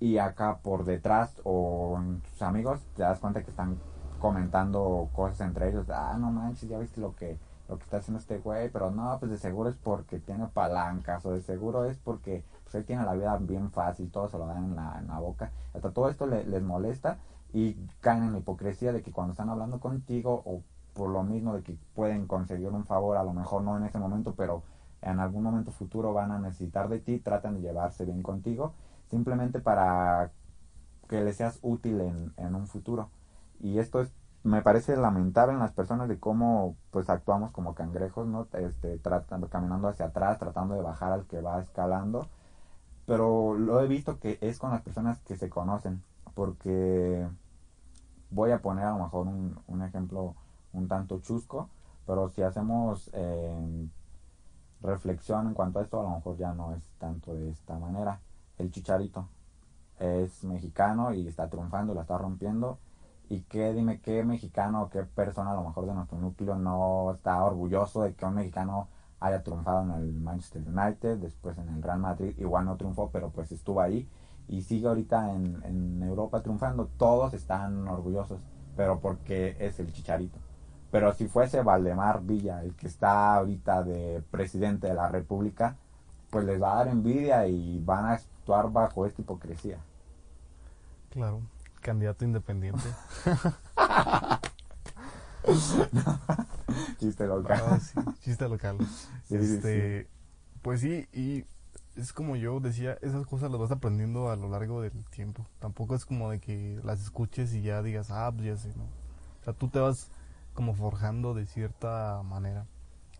Y 0.00 0.18
acá 0.18 0.58
por 0.58 0.84
detrás 0.84 1.40
o 1.44 1.96
en 1.98 2.20
tus 2.20 2.42
amigos 2.42 2.80
te 2.96 3.02
das 3.02 3.20
cuenta 3.20 3.42
que 3.42 3.50
están 3.50 3.78
comentando 4.18 5.08
cosas 5.14 5.42
entre 5.42 5.68
ellos. 5.68 5.88
Ah, 5.90 6.16
no 6.18 6.30
manches, 6.30 6.68
ya 6.68 6.78
viste 6.78 7.00
lo 7.00 7.14
que, 7.14 7.38
lo 7.68 7.76
que 7.78 7.84
está 7.84 7.98
haciendo 7.98 8.18
este 8.20 8.38
güey. 8.38 8.70
Pero 8.70 8.90
no, 8.90 9.16
pues 9.18 9.30
de 9.30 9.38
seguro 9.38 9.70
es 9.70 9.76
porque 9.76 10.18
tiene 10.20 10.46
palancas 10.48 11.24
o 11.26 11.32
de 11.32 11.40
seguro 11.42 11.84
es 11.84 11.98
porque 11.98 12.44
pues, 12.64 12.74
él 12.76 12.84
tiene 12.84 13.04
la 13.04 13.14
vida 13.14 13.36
bien 13.38 13.70
fácil, 13.70 14.10
todo 14.10 14.28
se 14.28 14.38
lo 14.38 14.46
dan 14.46 14.64
en 14.64 14.76
la, 14.76 15.18
boca. 15.20 15.50
Hasta 15.74 15.90
todo 15.90 16.08
esto 16.08 16.26
le- 16.26 16.44
les 16.44 16.62
molesta 16.62 17.18
y 17.52 17.74
caen 18.00 18.24
en 18.24 18.32
la 18.32 18.38
hipocresía 18.38 18.92
de 18.92 19.02
que 19.02 19.12
cuando 19.12 19.32
están 19.32 19.48
hablando 19.50 19.78
contigo 19.80 20.42
o 20.44 20.62
por 20.94 21.10
lo 21.10 21.22
mismo 21.22 21.54
de 21.54 21.62
que 21.62 21.76
pueden 21.94 22.26
conseguir 22.26 22.68
un 22.68 22.84
favor, 22.84 23.16
a 23.16 23.24
lo 23.24 23.32
mejor 23.32 23.62
no 23.62 23.76
en 23.76 23.84
ese 23.84 23.98
momento, 23.98 24.34
pero 24.36 24.62
en 25.02 25.20
algún 25.20 25.42
momento 25.42 25.70
futuro 25.72 26.12
van 26.12 26.30
a 26.32 26.38
necesitar 26.38 26.88
de 26.88 27.00
ti, 27.00 27.18
tratan 27.18 27.54
de 27.56 27.60
llevarse 27.62 28.04
bien 28.04 28.22
contigo, 28.22 28.72
simplemente 29.10 29.60
para 29.60 30.30
que 31.08 31.22
les 31.22 31.36
seas 31.36 31.58
útil 31.62 32.00
en, 32.00 32.32
en 32.36 32.54
un 32.54 32.66
futuro. 32.66 33.10
Y 33.60 33.78
esto 33.78 34.00
es, 34.00 34.12
me 34.44 34.62
parece 34.62 34.96
lamentable 34.96 35.54
en 35.54 35.58
las 35.60 35.72
personas 35.72 36.08
de 36.08 36.20
cómo 36.20 36.76
pues 36.90 37.10
actuamos 37.10 37.50
como 37.52 37.74
cangrejos, 37.74 38.26
¿no? 38.28 38.48
Este, 38.52 38.98
tratando, 38.98 39.48
caminando 39.48 39.88
hacia 39.88 40.06
atrás, 40.06 40.38
tratando 40.38 40.74
de 40.74 40.82
bajar 40.82 41.12
al 41.12 41.26
que 41.26 41.40
va 41.40 41.60
escalando. 41.60 42.28
Pero 43.06 43.54
lo 43.54 43.80
he 43.82 43.88
visto 43.88 44.18
que 44.20 44.38
es 44.42 44.58
con 44.58 44.70
las 44.72 44.82
personas 44.82 45.20
que 45.20 45.36
se 45.36 45.50
conocen, 45.50 46.02
porque 46.34 47.26
voy 48.30 48.50
a 48.52 48.60
poner 48.62 48.84
a 48.86 48.92
lo 48.96 49.04
mejor 49.04 49.26
un, 49.26 49.58
un 49.66 49.82
ejemplo 49.82 50.34
un 50.72 50.88
tanto 50.88 51.20
chusco, 51.20 51.70
pero 52.06 52.28
si 52.30 52.42
hacemos 52.42 53.10
eh, 53.14 53.88
reflexión 54.82 55.46
en 55.48 55.54
cuanto 55.54 55.78
a 55.78 55.82
esto, 55.82 56.00
a 56.00 56.04
lo 56.04 56.10
mejor 56.10 56.36
ya 56.36 56.52
no 56.52 56.74
es 56.74 56.82
tanto 56.98 57.34
de 57.34 57.50
esta 57.50 57.78
manera. 57.78 58.20
El 58.58 58.70
chicharito 58.70 59.28
es 59.98 60.44
mexicano 60.44 61.12
y 61.14 61.26
está 61.28 61.48
triunfando, 61.48 61.94
la 61.94 62.02
está 62.02 62.18
rompiendo. 62.18 62.78
¿Y 63.28 63.40
qué, 63.42 63.72
dime, 63.72 64.00
qué 64.00 64.22
mexicano 64.24 64.90
qué 64.90 65.02
persona 65.04 65.52
a 65.52 65.54
lo 65.54 65.64
mejor 65.64 65.86
de 65.86 65.94
nuestro 65.94 66.18
núcleo 66.18 66.56
no 66.56 67.12
está 67.14 67.42
orgulloso 67.42 68.02
de 68.02 68.14
que 68.14 68.24
un 68.26 68.34
mexicano 68.34 68.88
haya 69.20 69.42
triunfado 69.42 69.82
en 69.82 69.90
el 69.92 70.12
Manchester 70.12 70.62
United, 70.66 71.18
después 71.18 71.56
en 71.58 71.68
el 71.68 71.82
Real 71.82 71.98
Madrid, 71.98 72.34
igual 72.38 72.66
no 72.66 72.76
triunfó, 72.76 73.10
pero 73.10 73.30
pues 73.30 73.50
estuvo 73.52 73.80
ahí 73.80 74.08
y 74.48 74.62
sigue 74.62 74.86
ahorita 74.86 75.32
en, 75.34 75.62
en 75.64 76.02
Europa 76.02 76.42
triunfando. 76.42 76.88
Todos 76.98 77.32
están 77.34 77.88
orgullosos, 77.88 78.42
pero 78.76 79.00
porque 79.00 79.56
es 79.58 79.80
el 79.80 79.92
chicharito. 79.92 80.38
Pero 80.90 81.12
si 81.12 81.26
fuese 81.28 81.62
Valdemar 81.62 82.22
Villa, 82.22 82.62
el 82.62 82.76
que 82.76 82.86
está 82.86 83.34
ahorita 83.36 83.82
de 83.82 84.22
presidente 84.30 84.86
de 84.88 84.94
la 84.94 85.08
República, 85.08 85.76
pues 86.30 86.44
les 86.44 86.60
va 86.62 86.72
a 86.72 86.76
dar 86.76 86.88
envidia 86.88 87.46
y 87.48 87.80
van 87.80 88.04
a 88.06 88.12
actuar 88.12 88.70
bajo 88.70 89.06
esta 89.06 89.22
hipocresía. 89.22 89.78
Claro, 91.10 91.40
candidato 91.84 92.24
independiente. 92.24 92.82
Chiste 96.98 97.26
local. 97.26 97.62
Ah, 97.62 97.78
sí, 97.78 98.00
chiste 98.22 98.48
local. 98.48 98.78
Sí, 99.24 99.38
sí, 99.38 99.56
este, 99.56 100.08
Pues 100.62 100.80
sí, 100.80 101.06
y 101.12 101.44
es 101.96 102.14
como 102.14 102.36
yo 102.36 102.58
decía, 102.58 102.96
esas 103.02 103.26
cosas 103.26 103.50
las 103.50 103.60
vas 103.60 103.70
aprendiendo 103.70 104.30
a 104.30 104.36
lo 104.36 104.48
largo 104.48 104.80
del 104.80 105.04
tiempo. 105.10 105.46
Tampoco 105.60 105.94
es 105.94 106.06
como 106.06 106.30
de 106.30 106.40
que 106.40 106.80
las 106.82 107.02
escuches 107.02 107.52
y 107.52 107.60
ya 107.60 107.82
digas, 107.82 108.10
ah, 108.10 108.32
pues 108.32 108.46
ya 108.46 108.56
sé, 108.56 108.72
¿no? 108.76 108.84
O 108.84 109.44
sea, 109.44 109.52
tú 109.52 109.68
te 109.68 109.78
vas 109.78 110.10
como 110.54 110.74
forjando 110.74 111.34
de 111.34 111.44
cierta 111.44 112.22
manera. 112.24 112.66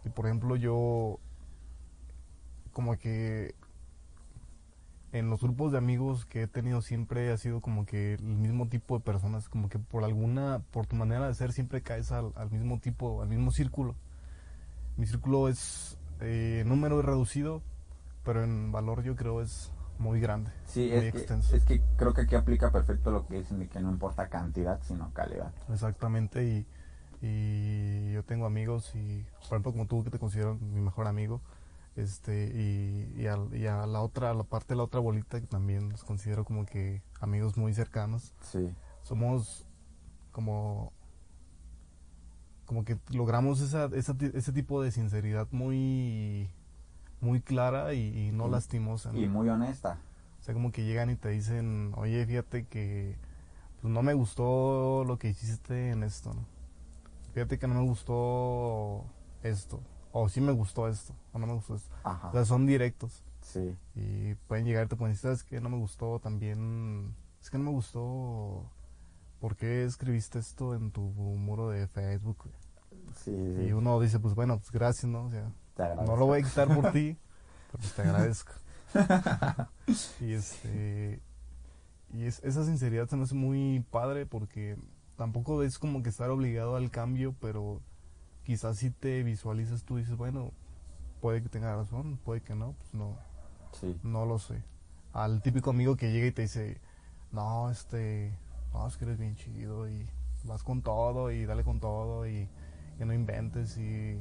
Y 0.07 0.09
por 0.09 0.25
ejemplo, 0.25 0.57
yo 0.57 1.21
como 2.73 2.97
que 2.97 3.55
en 5.15 5.31
los 5.31 5.41
grupos 5.41 5.71
de 5.71 5.79
amigos 5.79 6.27
que 6.27 6.43
he 6.43 6.47
tenido 6.49 6.83
siempre 6.83 7.31
ha 7.31 7.37
sido 7.37 7.61
como 7.61 7.87
que 7.87 8.15
el 8.15 8.25
mismo 8.25 8.67
tipo 8.67 8.99
de 8.99 9.05
personas, 9.05 9.49
como 9.49 9.69
que 9.69 9.79
por 9.79 10.03
alguna, 10.03 10.61
por 10.73 10.87
tu 10.87 10.97
manera 10.97 11.29
de 11.29 11.35
ser 11.35 11.53
siempre 11.53 11.83
caes 11.83 12.11
al, 12.11 12.33
al 12.35 12.51
mismo 12.51 12.81
tipo, 12.81 13.23
al 13.23 13.29
mismo 13.29 13.53
círculo. 13.53 13.95
Mi 14.97 15.07
círculo 15.07 15.49
es, 15.49 15.97
eh, 16.21 16.65
número 16.67 17.01
reducido, 17.01 17.63
pero 18.25 18.43
en 18.43 18.73
valor 18.73 19.05
yo 19.05 19.15
creo 19.15 19.41
es 19.41 19.71
muy 20.01 20.19
grande. 20.19 20.51
Sí, 20.67 20.91
muy 20.93 21.07
es 21.07 21.13
que, 21.13 21.57
es 21.57 21.65
que 21.65 21.81
creo 21.97 22.13
que 22.13 22.23
aquí 22.23 22.35
aplica 22.35 22.73
perfecto 22.73 23.13
lo 23.13 23.25
que 23.29 23.39
dicen 23.39 23.61
de 23.61 23.69
que 23.69 23.79
no 23.79 23.93
importa 23.93 24.29
cantidad, 24.29 24.81
sino 24.83 25.13
calidad. 25.13 25.53
Exactamente, 25.73 26.45
y, 26.45 26.67
y 27.23 28.13
yo 28.15 28.25
tengo 28.25 28.47
amigos 28.47 28.93
y, 28.97 29.25
por 29.49 29.51
ejemplo, 29.51 29.71
como 29.71 29.87
tú 29.87 30.03
que 30.03 30.11
te 30.11 30.19
considero 30.19 30.57
mi 30.57 30.81
mejor 30.81 31.07
amigo, 31.07 31.41
este, 31.97 32.47
y, 32.55 33.23
y, 33.23 33.27
a 33.27 33.87
la 33.87 34.01
otra, 34.01 34.31
a 34.31 34.35
la 34.35 34.43
parte 34.45 34.75
de 34.75 34.77
la 34.77 34.83
otra 34.85 35.01
bolita 35.01 35.41
que 35.41 35.47
también 35.47 35.91
los 35.91 36.03
considero 36.05 36.45
como 36.45 36.67
que 36.67 37.03
amigos 37.21 37.57
muy 37.57 37.73
cercanos, 37.75 38.35
Sí, 38.41 38.75
somos 39.03 39.67
como 40.33 40.93
como 42.67 42.85
que 42.85 42.99
logramos 43.11 43.61
esa, 43.61 43.87
esa 43.93 44.17
ese 44.33 44.53
tipo 44.53 44.83
de 44.83 44.91
sinceridad 44.91 45.47
muy 45.53 46.51
muy 47.21 47.41
clara 47.41 47.93
y, 47.95 48.29
y 48.29 48.33
no 48.33 48.49
lastimosa 48.49 49.11
y 49.15 49.29
muy 49.29 49.49
honesta. 49.49 49.99
o 50.41 50.43
sea 50.43 50.55
como 50.55 50.73
que 50.73 50.85
llegan 50.85 51.11
y 51.11 51.17
te 51.17 51.29
dicen 51.29 51.93
oye 51.97 52.25
fíjate 52.27 52.67
que 52.67 53.17
pues, 53.81 53.93
no 53.93 54.03
me 54.03 54.15
gustó 54.15 55.05
lo 55.07 55.19
que 55.19 55.29
hiciste 55.29 55.91
en 55.91 56.03
esto 56.03 56.33
¿no? 56.35 56.47
fíjate 57.35 57.59
que 57.59 57.69
no 57.69 57.75
me 57.75 57.83
gustó 57.87 59.05
esto 59.43 59.81
o 60.17 60.29
sí 60.29 60.41
me 60.41 60.53
gustó 60.53 60.89
esto 60.89 61.13
o 61.33 61.39
no 61.39 61.47
me 61.47 61.55
gustó 61.55 61.75
esto 61.75 61.95
Ajá. 62.05 62.29
o 62.29 62.33
sea 62.33 62.45
son 62.45 62.67
directos 62.67 63.23
Sí, 63.43 63.77
y 63.95 64.35
pueden 64.49 64.65
llegar 64.65 64.87
y 64.87 64.89
te 64.89 64.97
pueden 64.97 65.13
decir, 65.13 65.25
¿sabes 65.29 65.45
qué? 65.45 65.61
No 65.61 65.69
me 65.69 65.77
gustó 65.77 66.19
también. 66.19 67.15
Es 67.43 67.51
que 67.51 67.59
no 67.59 67.65
me 67.65 67.71
gustó. 67.73 68.65
¿Por 69.39 69.55
qué 69.55 69.85
escribiste 69.85 70.39
esto 70.39 70.75
en 70.75 70.91
tu 70.91 71.03
muro 71.03 71.69
de 71.69 71.87
Facebook? 71.87 72.39
sí, 73.23 73.55
sí. 73.55 73.63
Y 73.67 73.73
uno 73.73 74.01
dice, 74.01 74.19
pues 74.19 74.35
bueno, 74.35 74.57
pues 74.59 74.71
gracias, 74.71 75.05
¿no? 75.13 75.27
O 75.27 75.31
sea, 75.31 75.53
no 76.07 76.17
lo 76.17 76.25
voy 76.25 76.41
a 76.41 76.43
quitar 76.43 76.75
por 76.75 76.91
ti, 76.93 77.19
pero 77.71 77.79
pues 77.81 77.93
te 77.93 78.01
agradezco. 78.03 78.53
y 80.21 80.33
este. 80.33 81.21
Y 82.15 82.25
es- 82.25 82.43
esa 82.45 82.65
sinceridad 82.65 83.09
se 83.09 83.17
me 83.17 83.25
hace 83.25 83.35
muy 83.35 83.85
padre 83.91 84.25
porque 84.25 84.79
tampoco 85.17 85.63
es 85.63 85.79
como 85.79 86.03
que 86.03 86.09
estar 86.09 86.31
obligado 86.31 86.77
al 86.77 86.91
cambio, 86.91 87.35
pero 87.43 87.83
quizás 88.45 88.79
si 88.79 88.91
te 88.91 89.23
visualizas 89.23 89.83
tú 89.85 89.97
dices, 89.97 90.17
bueno, 90.17 90.53
puede 91.21 91.43
que 91.43 91.49
tenga 91.49 91.75
razón, 91.75 92.19
puede 92.25 92.43
que 92.43 92.55
no, 92.55 92.73
pues 92.73 92.95
no. 92.95 93.17
Sí, 93.73 93.99
No 94.03 94.25
lo 94.25 94.39
sé. 94.39 94.63
Al 95.13 95.43
típico 95.43 95.71
amigo 95.71 95.97
que 95.97 96.13
llega 96.13 96.27
y 96.27 96.33
te 96.33 96.43
dice, 96.43 96.81
no, 97.33 97.71
este, 97.71 98.33
no, 98.73 98.87
es 98.87 98.97
que 98.97 99.05
eres 99.05 99.19
bien 99.19 99.35
chido 99.35 99.89
y 99.89 100.07
vas 100.45 100.63
con 100.63 100.83
todo 100.83 101.31
y 101.31 101.47
dale 101.47 101.65
con 101.65 101.81
todo 101.81 102.29
y 102.29 102.49
que 102.99 103.05
no 103.05 103.15
inventes 103.15 103.77
y... 103.79 104.19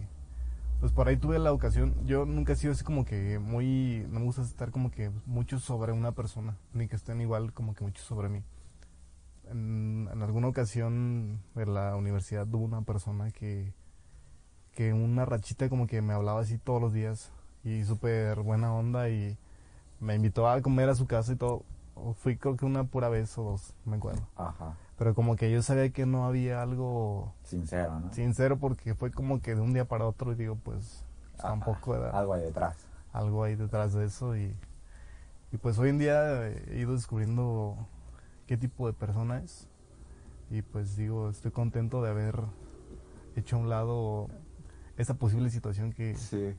Pues 0.79 0.91
por 0.91 1.07
ahí 1.07 1.15
tuve 1.15 1.39
la 1.39 1.53
ocasión, 1.53 1.95
yo 2.05 2.25
nunca 2.25 2.53
he 2.53 2.55
sido 2.57 2.73
así 2.73 2.83
como 2.83 3.05
que 3.05 3.39
muy, 3.39 4.05
no 4.09 4.19
me 4.19 4.25
gusta 4.25 4.41
estar 4.41 4.71
como 4.71 4.91
que 4.91 5.11
mucho 5.25 5.59
sobre 5.59 5.93
una 5.93 6.11
persona, 6.11 6.57
ni 6.73 6.89
que 6.89 6.97
estén 6.97 7.21
igual 7.21 7.53
como 7.53 7.73
que 7.73 7.85
mucho 7.85 8.03
sobre 8.03 8.27
mí. 8.27 8.43
En, 9.49 10.09
en 10.11 10.21
alguna 10.21 10.47
ocasión 10.47 11.41
de 11.55 11.65
la 11.67 11.95
universidad 11.95 12.53
hubo 12.53 12.65
una 12.65 12.81
persona 12.81 13.31
que, 13.31 13.73
que 14.75 14.93
una 14.93 15.25
rachita 15.25 15.69
como 15.69 15.87
que 15.87 16.01
me 16.01 16.13
hablaba 16.13 16.41
así 16.41 16.57
todos 16.57 16.81
los 16.81 16.93
días 16.93 17.31
y 17.63 17.83
súper 17.83 18.39
buena 18.41 18.73
onda 18.73 19.09
y 19.09 19.37
me 19.99 20.15
invitó 20.15 20.47
a 20.49 20.61
comer 20.61 20.89
a 20.89 20.95
su 20.95 21.05
casa 21.07 21.33
y 21.33 21.35
todo. 21.35 21.63
Fui 22.15 22.37
creo 22.37 22.57
que 22.57 22.65
una 22.65 22.83
pura 22.85 23.07
vez 23.09 23.37
o 23.37 23.43
dos, 23.43 23.73
me 23.85 23.97
acuerdo. 23.97 24.27
ajá. 24.35 24.75
Pero 24.97 25.15
como 25.15 25.35
que 25.35 25.51
yo 25.51 25.61
sabía 25.61 25.89
que 25.91 26.05
no 26.05 26.25
había 26.25 26.61
algo 26.61 27.33
Sincero, 27.43 27.99
¿no? 27.99 28.11
sincero 28.13 28.57
porque 28.57 28.93
fue 28.95 29.11
como 29.11 29.41
que 29.41 29.55
de 29.55 29.61
un 29.61 29.73
día 29.73 29.85
para 29.85 30.05
otro 30.07 30.31
y 30.31 30.35
digo 30.35 30.55
pues 30.63 31.03
Ajá, 31.37 31.49
tampoco 31.49 31.95
era 31.95 32.11
Algo 32.11 32.33
ahí 32.33 32.41
detrás. 32.41 32.77
algo 33.11 33.43
ahí 33.43 33.55
detrás 33.55 33.93
de 33.93 34.05
eso 34.05 34.35
y, 34.37 34.55
y 35.51 35.57
pues 35.57 35.77
hoy 35.79 35.89
en 35.89 35.97
día 35.99 36.47
he 36.47 36.79
ido 36.79 36.93
descubriendo 36.93 37.75
qué 38.47 38.55
tipo 38.57 38.87
de 38.87 38.93
persona 38.93 39.39
es 39.39 39.67
y 40.49 40.61
pues 40.61 40.95
digo 40.95 41.29
estoy 41.29 41.51
contento 41.51 42.01
de 42.03 42.09
haber 42.11 42.39
hecho 43.35 43.55
a 43.55 43.59
un 43.59 43.69
lado 43.69 44.27
esa 44.97 45.15
posible 45.15 45.49
situación 45.49 45.91
que 45.91 46.15
Sí. 46.15 46.55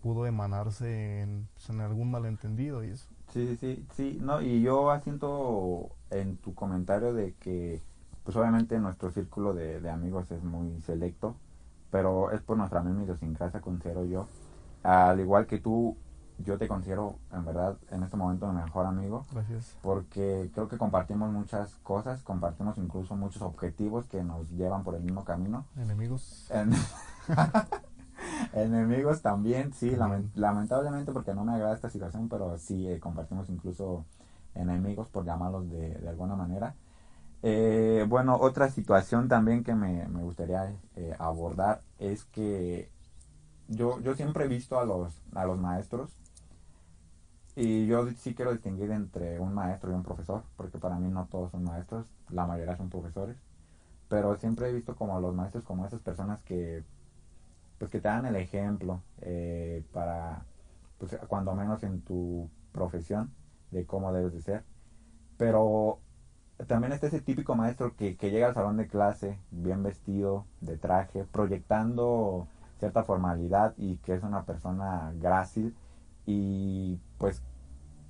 pudo 0.00 0.26
emanarse 0.26 1.20
en, 1.22 1.46
pues, 1.54 1.68
en 1.70 1.80
algún 1.80 2.10
malentendido 2.10 2.84
y 2.84 2.88
eso 2.90 3.06
Sí, 3.32 3.56
sí, 3.56 3.86
sí, 3.94 4.18
no, 4.20 4.42
y 4.42 4.60
yo 4.60 4.90
asiento 4.90 5.88
en 6.10 6.36
tu 6.36 6.54
comentario 6.54 7.14
de 7.14 7.32
que, 7.40 7.80
pues 8.24 8.36
obviamente 8.36 8.78
nuestro 8.78 9.10
círculo 9.10 9.54
de, 9.54 9.80
de 9.80 9.90
amigos 9.90 10.30
es 10.30 10.42
muy 10.44 10.82
selecto, 10.82 11.34
pero 11.90 12.30
es 12.30 12.42
por 12.42 12.58
nuestra 12.58 12.82
misma 12.82 13.04
idiosincrasia, 13.04 13.60
considero 13.62 14.04
yo. 14.04 14.26
Al 14.82 15.18
igual 15.20 15.46
que 15.46 15.58
tú, 15.58 15.96
yo 16.44 16.58
te 16.58 16.68
considero, 16.68 17.16
en 17.32 17.44
verdad, 17.44 17.76
en 17.90 18.02
este 18.02 18.16
momento 18.16 18.46
mi 18.52 18.60
mejor 18.62 18.86
amigo, 18.86 19.24
gracias 19.32 19.76
porque 19.82 20.50
creo 20.54 20.68
que 20.68 20.78
compartimos 20.78 21.30
muchas 21.32 21.74
cosas, 21.82 22.22
compartimos 22.22 22.78
incluso 22.78 23.16
muchos 23.16 23.42
objetivos 23.42 24.06
que 24.06 24.22
nos 24.22 24.48
llevan 24.50 24.82
por 24.84 24.94
el 24.94 25.02
mismo 25.02 25.24
camino. 25.24 25.64
enemigos 25.76 26.48
En- 26.50 26.72
Enemigos 28.52 29.22
también, 29.22 29.72
sí, 29.72 29.90
También. 29.96 30.24
lamen- 30.24 30.30
lamentablemente 30.34 31.12
porque 31.12 31.34
no 31.34 31.44
me 31.44 31.52
agrada 31.52 31.74
esta 31.74 31.90
situación, 31.90 32.28
pero 32.28 32.58
sí 32.58 32.88
eh, 32.88 33.00
compartimos 33.00 33.48
incluso 33.48 34.04
enemigos, 34.54 35.08
por 35.08 35.24
llamarlos 35.24 35.70
de, 35.70 35.94
de 35.96 36.08
alguna 36.08 36.36
manera. 36.36 36.74
Eh, 37.42 38.04
bueno, 38.08 38.36
otra 38.36 38.68
situación 38.70 39.28
también 39.28 39.64
que 39.64 39.74
me, 39.74 40.06
me 40.08 40.22
gustaría 40.22 40.72
eh, 40.96 41.16
abordar 41.18 41.82
es 41.98 42.24
que 42.26 42.90
yo, 43.68 43.98
yo 44.00 44.14
siempre 44.14 44.44
he 44.44 44.48
visto 44.48 44.78
a 44.78 44.84
los, 44.84 45.20
a 45.34 45.44
los 45.44 45.58
maestros 45.58 46.10
y 47.56 47.86
yo 47.86 48.08
sí 48.12 48.34
quiero 48.34 48.52
distinguir 48.52 48.90
entre 48.90 49.38
un 49.40 49.54
maestro 49.54 49.90
y 49.92 49.94
un 49.94 50.02
profesor, 50.02 50.44
porque 50.56 50.78
para 50.78 50.96
mí 50.98 51.08
no 51.10 51.26
todos 51.26 51.50
son 51.52 51.64
maestros, 51.64 52.06
la 52.30 52.46
mayoría 52.46 52.76
son 52.76 52.90
profesores, 52.90 53.36
pero 54.08 54.36
siempre 54.36 54.68
he 54.70 54.72
visto 54.72 54.96
como 54.96 55.20
los 55.20 55.34
maestros 55.34 55.64
como 55.64 55.86
esas 55.86 56.00
personas 56.00 56.40
que 56.42 56.84
pues 57.78 57.90
que 57.90 58.00
te 58.00 58.08
dan 58.08 58.26
el 58.26 58.36
ejemplo 58.36 59.02
eh, 59.22 59.84
para 59.92 60.44
pues 60.98 61.16
cuando 61.28 61.54
menos 61.54 61.82
en 61.82 62.00
tu 62.02 62.48
profesión 62.72 63.32
de 63.72 63.86
cómo 63.86 64.12
debes 64.12 64.32
de 64.34 64.42
ser. 64.42 64.64
Pero 65.36 66.00
también 66.68 66.92
está 66.92 67.08
ese 67.08 67.20
típico 67.20 67.54
maestro 67.56 67.96
que, 67.96 68.16
que 68.16 68.30
llega 68.30 68.48
al 68.48 68.54
salón 68.54 68.76
de 68.76 68.86
clase 68.88 69.38
bien 69.50 69.82
vestido 69.82 70.46
de 70.60 70.76
traje 70.78 71.24
proyectando 71.24 72.48
cierta 72.78 73.04
formalidad 73.04 73.74
y 73.76 73.96
que 73.98 74.14
es 74.14 74.22
una 74.22 74.44
persona 74.44 75.12
grácil 75.20 75.74
y 76.26 76.98
pues 77.18 77.42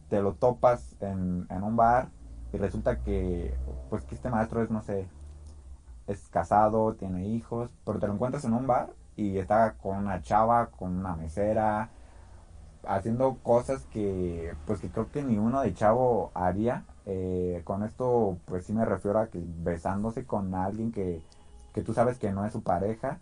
te 0.08 0.22
lo 0.22 0.34
topas 0.34 0.96
en, 1.00 1.46
en 1.50 1.62
un 1.62 1.76
bar 1.76 2.08
y 2.52 2.58
resulta 2.58 3.00
que 3.00 3.54
pues 3.90 4.04
que 4.04 4.14
este 4.14 4.30
maestro 4.30 4.62
es 4.62 4.70
no 4.70 4.82
sé 4.82 5.08
es 6.06 6.28
casado, 6.28 6.94
tiene 6.94 7.26
hijos, 7.26 7.70
pero 7.84 7.98
te 7.98 8.06
lo 8.06 8.14
encuentras 8.14 8.44
en 8.44 8.54
un 8.54 8.66
bar 8.66 8.90
y 9.16 9.38
está 9.38 9.74
con 9.74 9.98
una 9.98 10.22
chava, 10.22 10.66
con 10.70 10.96
una 10.96 11.16
mesera, 11.16 11.90
haciendo 12.86 13.36
cosas 13.42 13.84
que 13.92 14.54
pues 14.66 14.80
que 14.80 14.90
creo 14.90 15.10
que 15.10 15.22
ni 15.22 15.38
uno 15.38 15.60
de 15.62 15.74
chavo 15.74 16.30
haría. 16.34 16.84
Eh, 17.06 17.62
con 17.64 17.82
esto 17.82 18.38
pues 18.46 18.64
sí 18.66 18.72
me 18.72 18.84
refiero 18.84 19.18
a 19.18 19.28
que 19.28 19.42
besándose 19.62 20.24
con 20.24 20.54
alguien 20.54 20.92
que, 20.92 21.20
que 21.74 21.82
tú 21.82 21.94
sabes 21.94 22.18
que 22.18 22.32
no 22.32 22.44
es 22.46 22.52
su 22.52 22.62
pareja. 22.62 23.18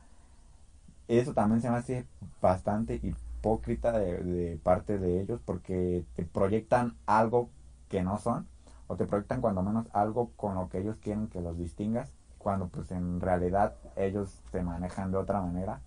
Eso 1.09 1.35
también 1.35 1.61
se 1.61 1.71
me 1.71 1.77
hace 1.77 2.07
bastante 2.41 3.01
hipócrita 3.41 3.99
de, 3.99 4.61
parte 4.63 4.99
de 4.99 5.21
ellos 5.23 5.41
porque 5.45 6.05
te 6.15 6.25
proyectan 6.25 6.97
algo 7.07 7.49
que 7.89 8.03
no 8.03 8.19
son 8.19 8.47
o 8.87 8.97
te 8.97 9.07
proyectan 9.07 9.41
cuando 9.41 9.63
menos 9.63 9.87
algo 9.93 10.31
con 10.37 10.55
lo 10.55 10.69
que 10.69 10.79
ellos 10.79 10.99
quieren 10.99 11.29
que 11.29 11.41
los 11.41 11.57
distingas 11.57 12.13
cuando 12.39 12.69
pues 12.69 12.91
en 12.91 13.21
realidad 13.21 13.75
ellos 13.97 14.43
se 14.53 14.63
manejan 14.63 15.11
de 15.11 15.19
otra 15.19 15.41
manera. 15.41 15.81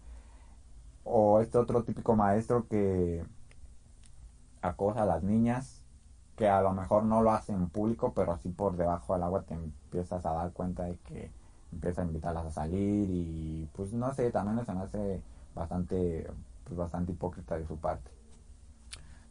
O 1.04 1.42
este 1.42 1.58
otro 1.58 1.84
típico 1.84 2.16
maestro 2.16 2.68
que 2.68 3.24
acosa 4.62 5.04
a 5.04 5.06
las 5.06 5.24
niñas 5.24 5.84
que 6.36 6.48
a 6.48 6.62
lo 6.62 6.74
mejor 6.74 7.04
no 7.04 7.22
lo 7.22 7.32
hace 7.32 7.52
en 7.54 7.70
público 7.70 8.14
pero 8.16 8.32
así 8.32 8.50
por 8.50 8.76
debajo 8.78 9.14
del 9.14 9.24
agua 9.24 9.44
te 9.44 9.54
empiezas 9.54 10.26
a 10.26 10.34
dar 10.34 10.52
cuenta 10.54 10.84
de 10.84 10.98
que 11.00 11.32
empieza 11.72 12.02
a 12.02 12.06
invitarlas 12.06 12.46
a 12.46 12.52
salir 12.52 13.10
y 13.10 13.70
pues 13.74 13.94
no 13.94 14.12
sé 14.14 14.32
también 14.32 14.66
se 14.66 14.74
me 14.74 14.82
hace 14.82 15.22
bastante 15.54 16.28
pues 16.64 16.78
bastante 16.78 17.12
hipócrita 17.12 17.58
de 17.58 17.66
su 17.68 17.78
parte 17.78 18.12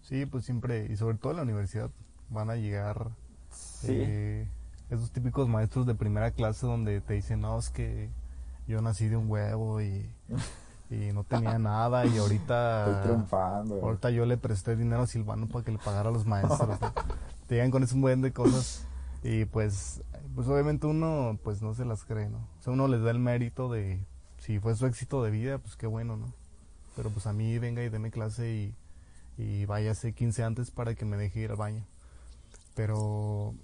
sí 0.03 0.27
pues 0.27 0.45
siempre 0.45 0.87
y 0.91 0.97
sobre 0.97 1.17
todo 1.17 1.33
en 1.33 1.37
la 1.39 1.43
universidad 1.45 1.91
van 2.31 2.51
a 2.51 2.57
llegar 2.57 3.11
sí 3.51 3.93
Eh, 3.93 4.49
esos 4.91 5.11
típicos 5.11 5.49
maestros 5.49 5.87
de 5.87 5.95
primera 5.95 6.33
clase 6.33 6.67
donde 6.67 7.01
te 7.01 7.15
dicen, 7.15 7.41
no, 7.41 7.59
es 7.59 7.71
que 7.71 8.11
yo 8.67 8.83
nací 8.83 9.09
de 9.09 9.17
un 9.17 9.31
huevo 9.31 9.81
y, 9.81 10.07
y 10.91 11.13
no 11.15 11.25
tenía 11.25 11.59
nada 11.59 12.05
y 12.05 12.09
estoy 12.09 12.21
ahorita, 12.21 13.01
triunfando 13.03 13.77
ahorita 13.83 14.11
yo 14.11 14.27
le 14.27 14.37
presté 14.37 14.77
dinero 14.77 15.03
a 15.03 15.07
Silvano 15.07 15.47
para 15.49 15.65
que 15.65 15.73
le 15.73 15.79
pagara 15.79 16.11
a 16.11 16.13
los 16.13 16.27
maestros. 16.27 16.79
Te 17.47 17.55
llegan 17.55 17.71
con 17.71 17.83
ese 17.83 17.99
buen 17.99 18.21
de 18.21 18.33
cosas 18.33 18.87
y 19.23 19.47
pues, 19.47 20.03
pues 20.35 20.47
obviamente 20.49 20.87
uno 20.87 21.39
pues 21.43 21.63
no 21.63 21.73
se 21.75 21.85
las 21.87 22.05
cree, 22.05 22.29
¿no? 22.29 22.39
O 22.59 22.63
sea, 22.63 22.73
uno 22.75 22.87
les 22.87 23.03
da 23.03 23.11
el 23.13 23.19
mérito 23.19 23.71
de, 23.71 24.05
si 24.39 24.59
fue 24.59 24.75
su 24.75 24.85
éxito 24.87 25.23
de 25.25 25.31
vida, 25.31 25.57
pues 25.59 25.77
qué 25.77 25.87
bueno, 25.87 26.17
¿no? 26.19 26.35
Pero 26.97 27.11
pues 27.11 27.27
a 27.27 27.33
mí 27.33 27.59
venga 27.59 27.83
y 27.83 27.89
deme 27.89 28.11
clase 28.11 28.53
y, 28.53 29.43
y 29.43 29.65
váyase 29.67 30.13
15 30.13 30.45
antes 30.45 30.71
para 30.71 30.95
que 30.95 31.05
me 31.05 31.17
deje 31.17 31.41
ir 31.41 31.51
al 31.51 31.57
baño. 31.57 31.85
Pero 32.75 33.55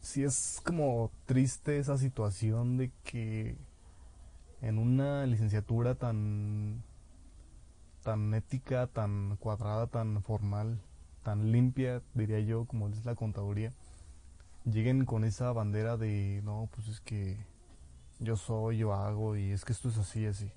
sí 0.00 0.24
es 0.24 0.60
como 0.64 1.10
triste 1.26 1.78
esa 1.78 1.98
situación 1.98 2.76
de 2.76 2.92
que 3.04 3.56
en 4.62 4.78
una 4.78 5.26
licenciatura 5.26 5.94
tan 5.94 6.82
tan 8.06 8.32
ética, 8.34 8.86
tan 8.86 9.36
cuadrada, 9.38 9.88
tan 9.88 10.22
formal, 10.22 10.78
tan 11.24 11.50
limpia, 11.50 12.02
diría 12.14 12.38
yo, 12.38 12.64
como 12.64 12.88
es 12.88 13.04
la 13.04 13.16
contaduría, 13.16 13.72
lleguen 14.64 15.04
con 15.04 15.24
esa 15.24 15.50
bandera 15.50 15.96
de, 15.96 16.40
no, 16.44 16.68
pues 16.72 16.86
es 16.86 17.00
que 17.00 17.36
yo 18.20 18.36
soy, 18.36 18.78
yo 18.78 18.94
hago, 18.94 19.36
y 19.36 19.50
es 19.50 19.64
que 19.64 19.72
esto 19.72 19.88
es 19.88 19.98
así, 19.98 20.24
así. 20.24 20.52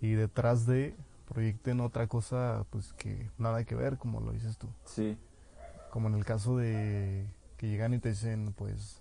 Y 0.00 0.12
detrás 0.12 0.66
de 0.66 0.94
proyecten 1.28 1.80
otra 1.80 2.06
cosa, 2.06 2.64
pues 2.70 2.92
que 2.94 3.30
nada 3.38 3.64
que 3.64 3.74
ver, 3.74 3.98
como 3.98 4.20
lo 4.20 4.32
dices 4.32 4.58
tú. 4.58 4.68
Sí. 4.84 5.18
Como 5.90 6.08
en 6.08 6.14
el 6.14 6.24
caso 6.24 6.56
de 6.56 7.26
que 7.56 7.68
llegan 7.68 7.94
y 7.94 7.98
te 7.98 8.10
dicen, 8.10 8.52
pues, 8.56 9.00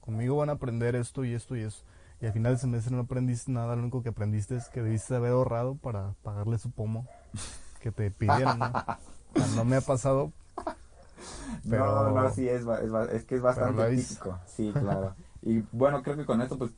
conmigo 0.00 0.36
van 0.36 0.48
a 0.48 0.52
aprender 0.52 0.94
esto 0.94 1.24
y 1.24 1.34
esto 1.34 1.56
y 1.56 1.62
eso 1.62 1.84
y 2.20 2.26
al 2.26 2.32
final 2.32 2.52
del 2.52 2.60
semestre 2.60 2.94
no 2.94 3.02
aprendiste 3.02 3.50
nada, 3.50 3.74
lo 3.74 3.82
único 3.82 4.02
que 4.02 4.10
aprendiste 4.10 4.56
es 4.56 4.68
que 4.68 4.82
debiste 4.82 5.14
haber 5.14 5.32
ahorrado 5.32 5.76
para 5.76 6.12
pagarle 6.22 6.58
su 6.58 6.70
pomo 6.70 7.06
que 7.80 7.90
te 7.90 8.10
pidieron, 8.10 8.58
¿no? 8.58 8.72
no 9.56 9.64
me 9.64 9.76
ha 9.76 9.80
pasado. 9.80 10.32
Pero, 11.68 12.10
no, 12.10 12.22
no, 12.22 12.30
sí, 12.30 12.48
es, 12.48 12.64
es, 13.12 13.24
que 13.24 13.36
es 13.36 13.42
bastante 13.42 13.96
típico. 13.96 14.38
Sí, 14.46 14.72
claro. 14.72 15.14
y 15.42 15.62
bueno, 15.72 16.02
creo 16.02 16.16
que 16.16 16.26
con 16.26 16.40
esto 16.42 16.58
pues 16.58 16.70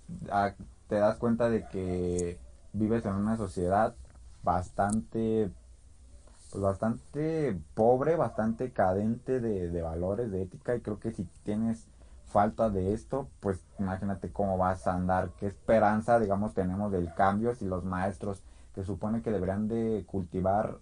te 0.88 0.95
das 0.97 1.17
cuenta 1.17 1.49
de 1.49 1.67
que 1.69 2.38
vives 2.72 3.04
en 3.06 3.14
una 3.14 3.37
sociedad 3.37 3.94
bastante 4.42 5.50
pues 6.50 6.62
bastante 6.62 7.58
pobre, 7.74 8.14
bastante 8.16 8.72
cadente 8.72 9.40
de, 9.40 9.70
de 9.70 9.82
valores, 9.82 10.30
de 10.30 10.42
ética 10.42 10.76
y 10.76 10.80
creo 10.80 10.98
que 10.98 11.11
si 11.12 11.24
tienes 11.44 11.87
falta 12.26 12.70
de 12.70 12.92
esto, 12.92 13.28
pues 13.40 13.61
imagínate 13.78 14.30
cómo 14.30 14.58
vas 14.58 14.87
a 14.87 14.94
andar, 14.94 15.30
qué 15.38 15.46
esperanza, 15.46 16.18
digamos, 16.18 16.54
tenemos 16.54 16.92
del 16.92 17.12
cambio 17.14 17.54
si 17.54 17.66
los 17.66 17.85
maestros 17.85 18.42
que 18.74 18.85
supone 18.85 19.22
que 19.22 19.30
deberían 19.30 19.68
de 19.68 20.04
cultivar 20.06 20.78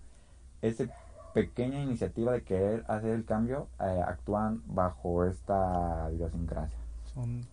esa 0.62 0.84
pequeña 1.34 1.80
iniciativa 1.80 2.32
de 2.32 2.42
querer 2.42 2.84
hacer 2.88 3.10
el 3.10 3.24
cambio, 3.24 3.68
eh, 3.80 4.02
actúan 4.06 4.62
bajo 4.66 5.24
esta 5.24 6.08
idiosincrasia. 6.12 6.78
Son, 7.14 7.46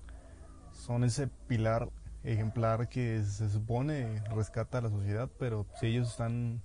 son 0.72 1.04
ese 1.04 1.28
pilar 1.48 1.90
ejemplar 2.28 2.90
que 2.90 3.24
se 3.24 3.50
supone 3.50 4.22
rescata 4.36 4.80
a 4.80 4.82
la 4.82 4.90
sociedad, 4.90 5.30
pero 5.40 5.66
si 5.80 5.88
ellos 5.88 6.10
están 6.10 6.62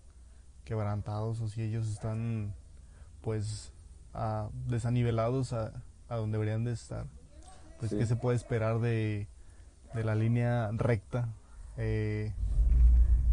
quebrantados 0.64 1.40
o 1.40 1.48
si 1.48 1.62
ellos 1.62 1.88
están 1.88 2.54
pues 3.20 3.72
desanivelados 4.66 5.52
a, 5.52 5.72
a 6.08 6.16
donde 6.16 6.36
deberían 6.36 6.64
de 6.64 6.72
estar, 6.72 7.06
pues 7.78 7.92
qué 7.94 8.06
se 8.06 8.16
puede 8.16 8.36
esperar 8.36 8.80
de, 8.80 9.28
la 9.94 10.14
línea 10.14 10.70
recta, 10.72 11.28
eh, 11.76 12.32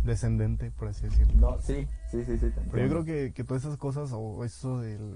descendente, 0.03 0.71
por 0.71 0.89
así 0.89 1.05
decirlo. 1.05 1.33
No, 1.35 1.59
sí, 1.59 1.87
sí, 2.11 2.23
sí, 2.25 2.37
sí. 2.37 2.51
Pero 2.71 2.83
yo 2.83 2.89
creo 2.89 3.05
que, 3.05 3.33
que, 3.33 3.43
todas 3.43 3.63
esas 3.63 3.77
cosas, 3.77 4.11
o 4.13 4.43
eso 4.43 4.79
del, 4.79 5.15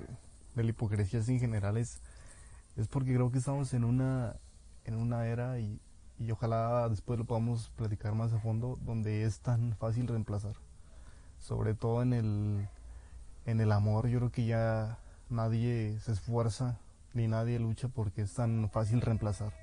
de 0.55 0.63
la 0.63 0.69
hipocresía 0.69 1.21
en 1.27 1.39
general, 1.39 1.77
es, 1.77 2.01
porque 2.89 3.13
creo 3.13 3.31
que 3.31 3.37
estamos 3.37 3.73
en 3.73 3.83
una, 3.83 4.35
en 4.85 4.95
una 4.95 5.27
era 5.27 5.59
y, 5.59 5.79
y 6.19 6.31
ojalá 6.31 6.87
después 6.89 7.19
lo 7.19 7.25
podamos 7.25 7.69
platicar 7.75 8.13
más 8.15 8.33
a 8.33 8.39
fondo, 8.39 8.79
donde 8.85 9.23
es 9.23 9.39
tan 9.39 9.75
fácil 9.77 10.07
reemplazar. 10.07 10.55
Sobre 11.39 11.73
todo 11.73 12.01
en 12.01 12.13
el, 12.13 12.67
en 13.45 13.59
el 13.59 13.71
amor, 13.71 14.07
yo 14.07 14.19
creo 14.19 14.31
que 14.31 14.45
ya 14.45 14.99
nadie 15.29 15.97
se 15.99 16.13
esfuerza 16.13 16.79
ni 17.13 17.27
nadie 17.27 17.59
lucha 17.59 17.87
porque 17.87 18.21
es 18.21 18.33
tan 18.33 18.69
fácil 18.69 19.01
reemplazar. 19.01 19.53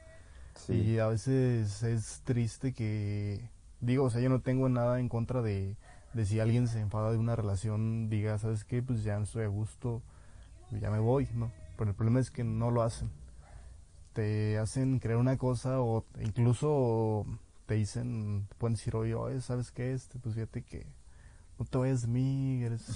Y 0.68 0.98
a 0.98 1.06
veces 1.06 1.82
es 1.82 2.20
triste 2.24 2.72
que, 2.72 3.48
digo, 3.80 4.04
o 4.04 4.10
sea, 4.10 4.20
yo 4.20 4.28
no 4.28 4.40
tengo 4.40 4.68
nada 4.68 5.00
en 5.00 5.08
contra 5.08 5.42
de, 5.42 5.76
de 6.12 6.26
si 6.26 6.38
alguien 6.40 6.68
se 6.68 6.80
enfada 6.80 7.12
de 7.12 7.18
una 7.18 7.36
relación, 7.36 8.10
diga, 8.10 8.38
¿sabes 8.38 8.64
qué? 8.64 8.82
Pues 8.82 9.02
ya 9.02 9.16
no 9.16 9.24
estoy 9.24 9.44
a 9.44 9.48
gusto, 9.48 10.02
ya 10.70 10.90
me 10.90 10.98
voy, 10.98 11.28
¿no? 11.34 11.50
Pero 11.78 11.90
el 11.90 11.96
problema 11.96 12.20
es 12.20 12.30
que 12.30 12.44
no 12.44 12.70
lo 12.70 12.82
hacen. 12.82 13.10
Te 14.12 14.58
hacen 14.58 14.98
creer 14.98 15.18
una 15.18 15.36
cosa 15.36 15.80
o 15.80 16.04
incluso 16.20 17.26
te 17.66 17.74
dicen, 17.74 18.48
pueden 18.58 18.74
decir, 18.74 18.96
oye, 18.96 19.40
¿sabes 19.40 19.70
qué? 19.70 19.92
Este, 19.92 20.18
pues 20.18 20.34
fíjate 20.34 20.62
que 20.62 20.86
no 21.58 21.64
te 21.64 21.78
vayas 21.78 22.02
de 22.02 22.08
mí, 22.08 22.62
eres 22.62 22.88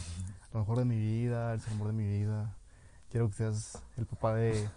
lo 0.52 0.60
mejor 0.60 0.78
de 0.78 0.84
mi 0.84 0.98
vida, 0.98 1.52
eres 1.52 1.66
el 1.68 1.74
amor 1.74 1.88
de 1.88 1.92
mi 1.92 2.06
vida 2.06 2.56
quiero 3.14 3.28
que 3.28 3.36
seas 3.36 3.80
el 3.96 4.06
papá 4.06 4.34
de 4.34 4.68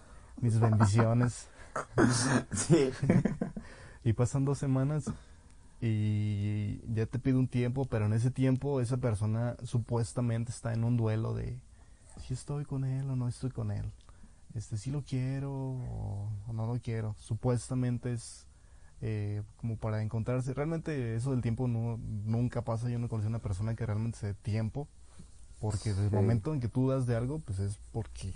mis 0.41 0.60
bendiciones. 0.60 1.47
Sí. 2.54 2.91
y 4.04 4.13
pasan 4.13 4.45
dos 4.45 4.60
semanas 4.60 5.12
y 5.82 6.80
ya 6.93 7.08
te 7.08 7.17
pide 7.17 7.36
un 7.36 7.47
tiempo, 7.47 7.86
pero 7.86 8.06
en 8.06 8.13
ese 8.13 8.30
tiempo 8.30 8.80
esa 8.80 8.97
persona 8.97 9.58
supuestamente 9.63 10.52
está 10.52 10.71
en 10.71 10.84
un 10.84 10.97
duelo 10.97 11.34
de 11.34 11.60
si 12.28 12.36
estoy 12.36 12.63
con 12.63 12.84
él 12.84 13.10
o 13.10 13.15
no 13.15 13.28
estoy 13.28 13.50
con 13.50 13.71
él. 13.71 13.91
Este, 14.58 14.78
si 14.78 14.89
lo 14.89 15.04
quiero 15.04 15.52
o, 15.54 16.32
no 16.52 16.65
lo 16.65 16.80
quiero. 16.82 17.15
Supuestamente 17.20 18.12
es 18.12 18.48
eh, 19.02 19.43
como 19.58 19.78
para 19.78 20.02
encontrarse. 20.02 20.54
Realmente 20.56 21.15
eso 21.15 21.32
del 21.32 21.41
tiempo 21.41 21.67
no, 21.67 21.98
nunca 21.98 22.63
pasa. 22.63 22.89
Yo 22.89 22.98
no 22.98 23.08
conocí 23.08 23.28
a 23.28 23.30
una 23.30 23.39
persona 23.39 23.76
que 23.76 23.86
realmente 23.86 24.17
se 24.17 24.28
dé 24.28 24.34
tiempo 24.34 24.88
porque 25.60 25.89
desde 25.89 26.06
el 26.06 26.12
momento 26.12 26.54
en 26.54 26.60
que 26.60 26.67
tú 26.67 26.89
das 26.89 27.06
de 27.06 27.15
algo, 27.15 27.39
pues 27.39 27.60
es 27.60 27.80
porque, 27.91 28.34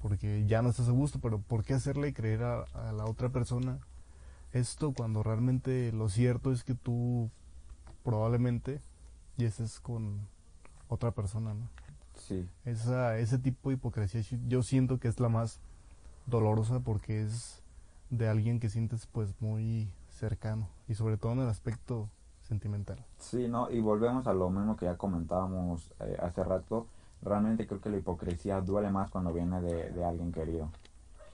porque 0.00 0.46
ya 0.46 0.62
no 0.62 0.70
estás 0.70 0.88
a 0.88 0.92
gusto, 0.92 1.20
pero 1.20 1.40
¿por 1.40 1.64
qué 1.64 1.74
hacerle 1.74 2.12
creer 2.14 2.42
a, 2.42 2.92
la 2.92 3.04
otra 3.04 3.28
persona 3.30 3.78
esto 4.52 4.92
cuando 4.92 5.22
realmente 5.22 5.92
lo 5.92 6.08
cierto 6.08 6.52
es 6.52 6.64
que 6.64 6.74
tú 6.74 7.30
probablemente 8.04 8.80
y 9.36 9.44
estés 9.44 9.80
con 9.80 10.26
otra 10.88 11.10
persona, 11.10 11.52
¿no? 11.52 11.68
Sí. 12.28 12.46
Esa, 12.66 13.16
ese 13.16 13.38
tipo 13.38 13.70
de 13.70 13.76
hipocresía 13.76 14.20
yo 14.46 14.62
siento 14.62 15.00
que 15.00 15.08
es 15.08 15.18
la 15.18 15.30
más 15.30 15.60
dolorosa 16.26 16.80
porque 16.80 17.22
es 17.22 17.62
de 18.10 18.28
alguien 18.28 18.60
que 18.60 18.68
sientes 18.68 19.06
pues 19.06 19.34
muy 19.40 19.88
cercano 20.10 20.68
y 20.88 20.94
sobre 20.94 21.16
todo 21.16 21.32
en 21.32 21.40
el 21.40 21.48
aspecto 21.48 22.10
sentimental. 22.42 23.02
Sí, 23.18 23.48
¿no? 23.48 23.70
Y 23.70 23.80
volvemos 23.80 24.26
a 24.26 24.34
lo 24.34 24.50
mismo 24.50 24.76
que 24.76 24.84
ya 24.84 24.96
comentábamos 24.96 25.90
eh, 26.00 26.18
hace 26.20 26.44
rato. 26.44 26.86
Realmente 27.22 27.66
creo 27.66 27.80
que 27.80 27.88
la 27.88 27.96
hipocresía 27.96 28.60
duele 28.60 28.90
más 28.90 29.10
cuando 29.10 29.32
viene 29.32 29.62
de, 29.62 30.04
alguien 30.04 30.30
querido. 30.30 30.68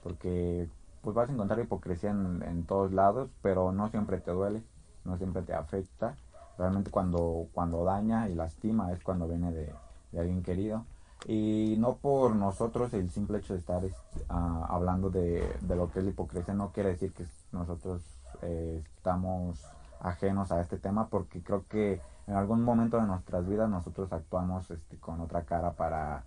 Porque 0.01 0.69
pues 1.01 1.13
vas 1.13 1.29
a 1.29 1.33
encontrar 1.33 1.59
hipocresía 1.59 2.11
en, 2.11 2.41
en, 2.43 2.63
todos 2.63 2.93
lados, 2.93 3.29
pero 3.41 3.71
no 3.71 3.89
siempre 3.89 4.19
te 4.19 4.31
duele, 4.31 4.63
no 5.03 5.17
siempre 5.17 5.41
te 5.41 5.53
afecta. 5.53 6.15
Realmente 6.57 6.89
cuando, 6.89 7.47
cuando 7.53 7.83
daña 7.83 8.29
y 8.29 8.33
lastima 8.35 8.93
es 8.93 9.03
cuando 9.03 9.27
viene 9.27 9.51
de, 9.51 9.73
alguien 10.19 10.43
querido. 10.43 10.85
Y 11.27 11.75
no 11.79 11.95
por 11.95 12.35
nosotros 12.35 12.93
el 12.93 13.09
simple 13.09 13.39
hecho 13.39 13.53
de 13.53 13.59
estar 13.59 13.81
ah, 14.29 14.67
hablando 14.69 15.09
de, 15.09 15.43
de, 15.61 15.75
lo 15.75 15.91
que 15.91 15.99
es 15.99 16.05
la 16.05 16.11
hipocresía 16.11 16.53
no 16.53 16.71
quiere 16.71 16.89
decir 16.89 17.13
que 17.13 17.25
nosotros 17.51 18.03
eh, 18.41 18.83
estamos 18.97 19.63
ajenos 20.01 20.51
a 20.51 20.61
este 20.61 20.77
tema 20.77 21.07
porque 21.07 21.41
creo 21.41 21.65
que 21.67 22.01
en 22.27 22.35
algún 22.35 22.63
momento 22.63 22.97
de 22.97 23.07
nuestras 23.07 23.47
vidas 23.47 23.69
nosotros 23.69 24.11
actuamos 24.11 24.69
este, 24.71 24.97
con 24.97 25.21
otra 25.21 25.43
cara 25.43 25.73
para, 25.73 26.23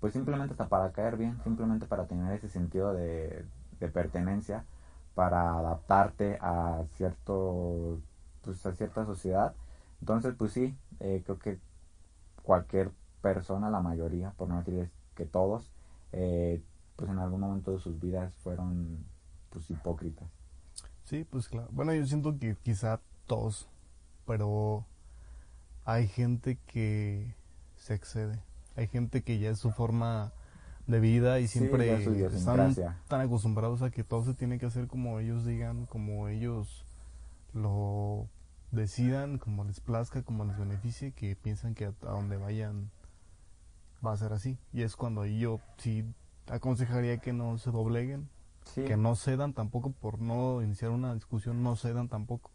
pues 0.00 0.12
simplemente 0.12 0.52
hasta 0.52 0.68
para 0.68 0.92
caer 0.92 1.16
bien, 1.16 1.38
simplemente 1.44 1.86
para 1.86 2.06
tener 2.06 2.32
ese 2.32 2.48
sentido 2.48 2.92
de, 2.94 3.44
pertenencia, 3.92 4.64
para 5.16 5.58
adaptarte 5.58 6.38
a 6.40 6.84
cierto, 6.96 7.98
pues 8.44 8.64
a 8.64 8.72
cierta 8.74 9.04
sociedad. 9.04 9.54
Entonces, 10.00 10.34
pues 10.38 10.52
sí, 10.52 10.76
eh, 11.00 11.22
creo 11.24 11.38
que 11.40 11.58
cualquier 12.44 12.92
persona, 13.22 13.70
la 13.70 13.80
mayoría, 13.80 14.32
por 14.32 14.48
no 14.48 14.58
decir 14.62 14.90
que 15.14 15.24
todos, 15.24 15.70
eh, 16.12 16.60
pues 16.96 17.10
en 17.10 17.18
algún 17.18 17.40
momento 17.40 17.72
de 17.72 17.78
sus 17.78 17.98
vidas 18.00 18.32
fueron 18.42 18.98
pues 19.50 19.70
hipócritas. 19.70 20.28
Sí, 21.04 21.24
pues 21.24 21.48
claro. 21.48 21.68
Bueno, 21.72 21.94
yo 21.94 22.06
siento 22.06 22.38
que 22.38 22.56
quizá 22.62 23.00
todos, 23.26 23.68
pero 24.26 24.84
hay 25.84 26.06
gente 26.08 26.58
que 26.66 27.34
se 27.76 27.94
excede. 27.94 28.38
Hay 28.76 28.86
gente 28.86 29.22
que 29.22 29.38
ya 29.38 29.50
es 29.50 29.58
su 29.58 29.70
forma 29.70 30.32
de 30.86 31.00
vida 31.00 31.38
y 31.40 31.46
siempre 31.46 31.92
están 32.26 32.74
tan 33.08 33.20
acostumbrados 33.20 33.82
a 33.82 33.90
que 33.90 34.04
todo 34.04 34.24
se 34.24 34.34
tiene 34.34 34.58
que 34.58 34.66
hacer 34.66 34.88
como 34.88 35.20
ellos 35.20 35.44
digan, 35.44 35.86
como 35.86 36.28
ellos 36.28 36.84
lo 37.52 38.26
decidan, 38.70 39.38
como 39.38 39.64
les 39.64 39.80
plazca, 39.80 40.22
como 40.22 40.44
les 40.44 40.58
beneficie, 40.58 41.12
que 41.12 41.36
piensan 41.36 41.74
que 41.74 41.86
a, 41.86 41.92
donde 42.00 42.36
vayan 42.36 42.90
va 44.04 44.12
a 44.12 44.16
ser 44.16 44.32
así. 44.32 44.58
Y 44.72 44.82
es 44.82 44.96
cuando 44.96 45.24
yo 45.26 45.60
sí 45.78 46.04
aconsejaría 46.48 47.18
que 47.18 47.32
no 47.32 47.58
se 47.58 47.70
dobleguen, 47.70 48.28
que 48.74 48.96
no 48.96 49.16
cedan 49.16 49.52
tampoco 49.54 49.92
por 49.92 50.20
no 50.20 50.62
iniciar 50.62 50.90
una 50.90 51.14
discusión, 51.14 51.62
no 51.62 51.76
cedan 51.76 52.08
tampoco 52.08 52.50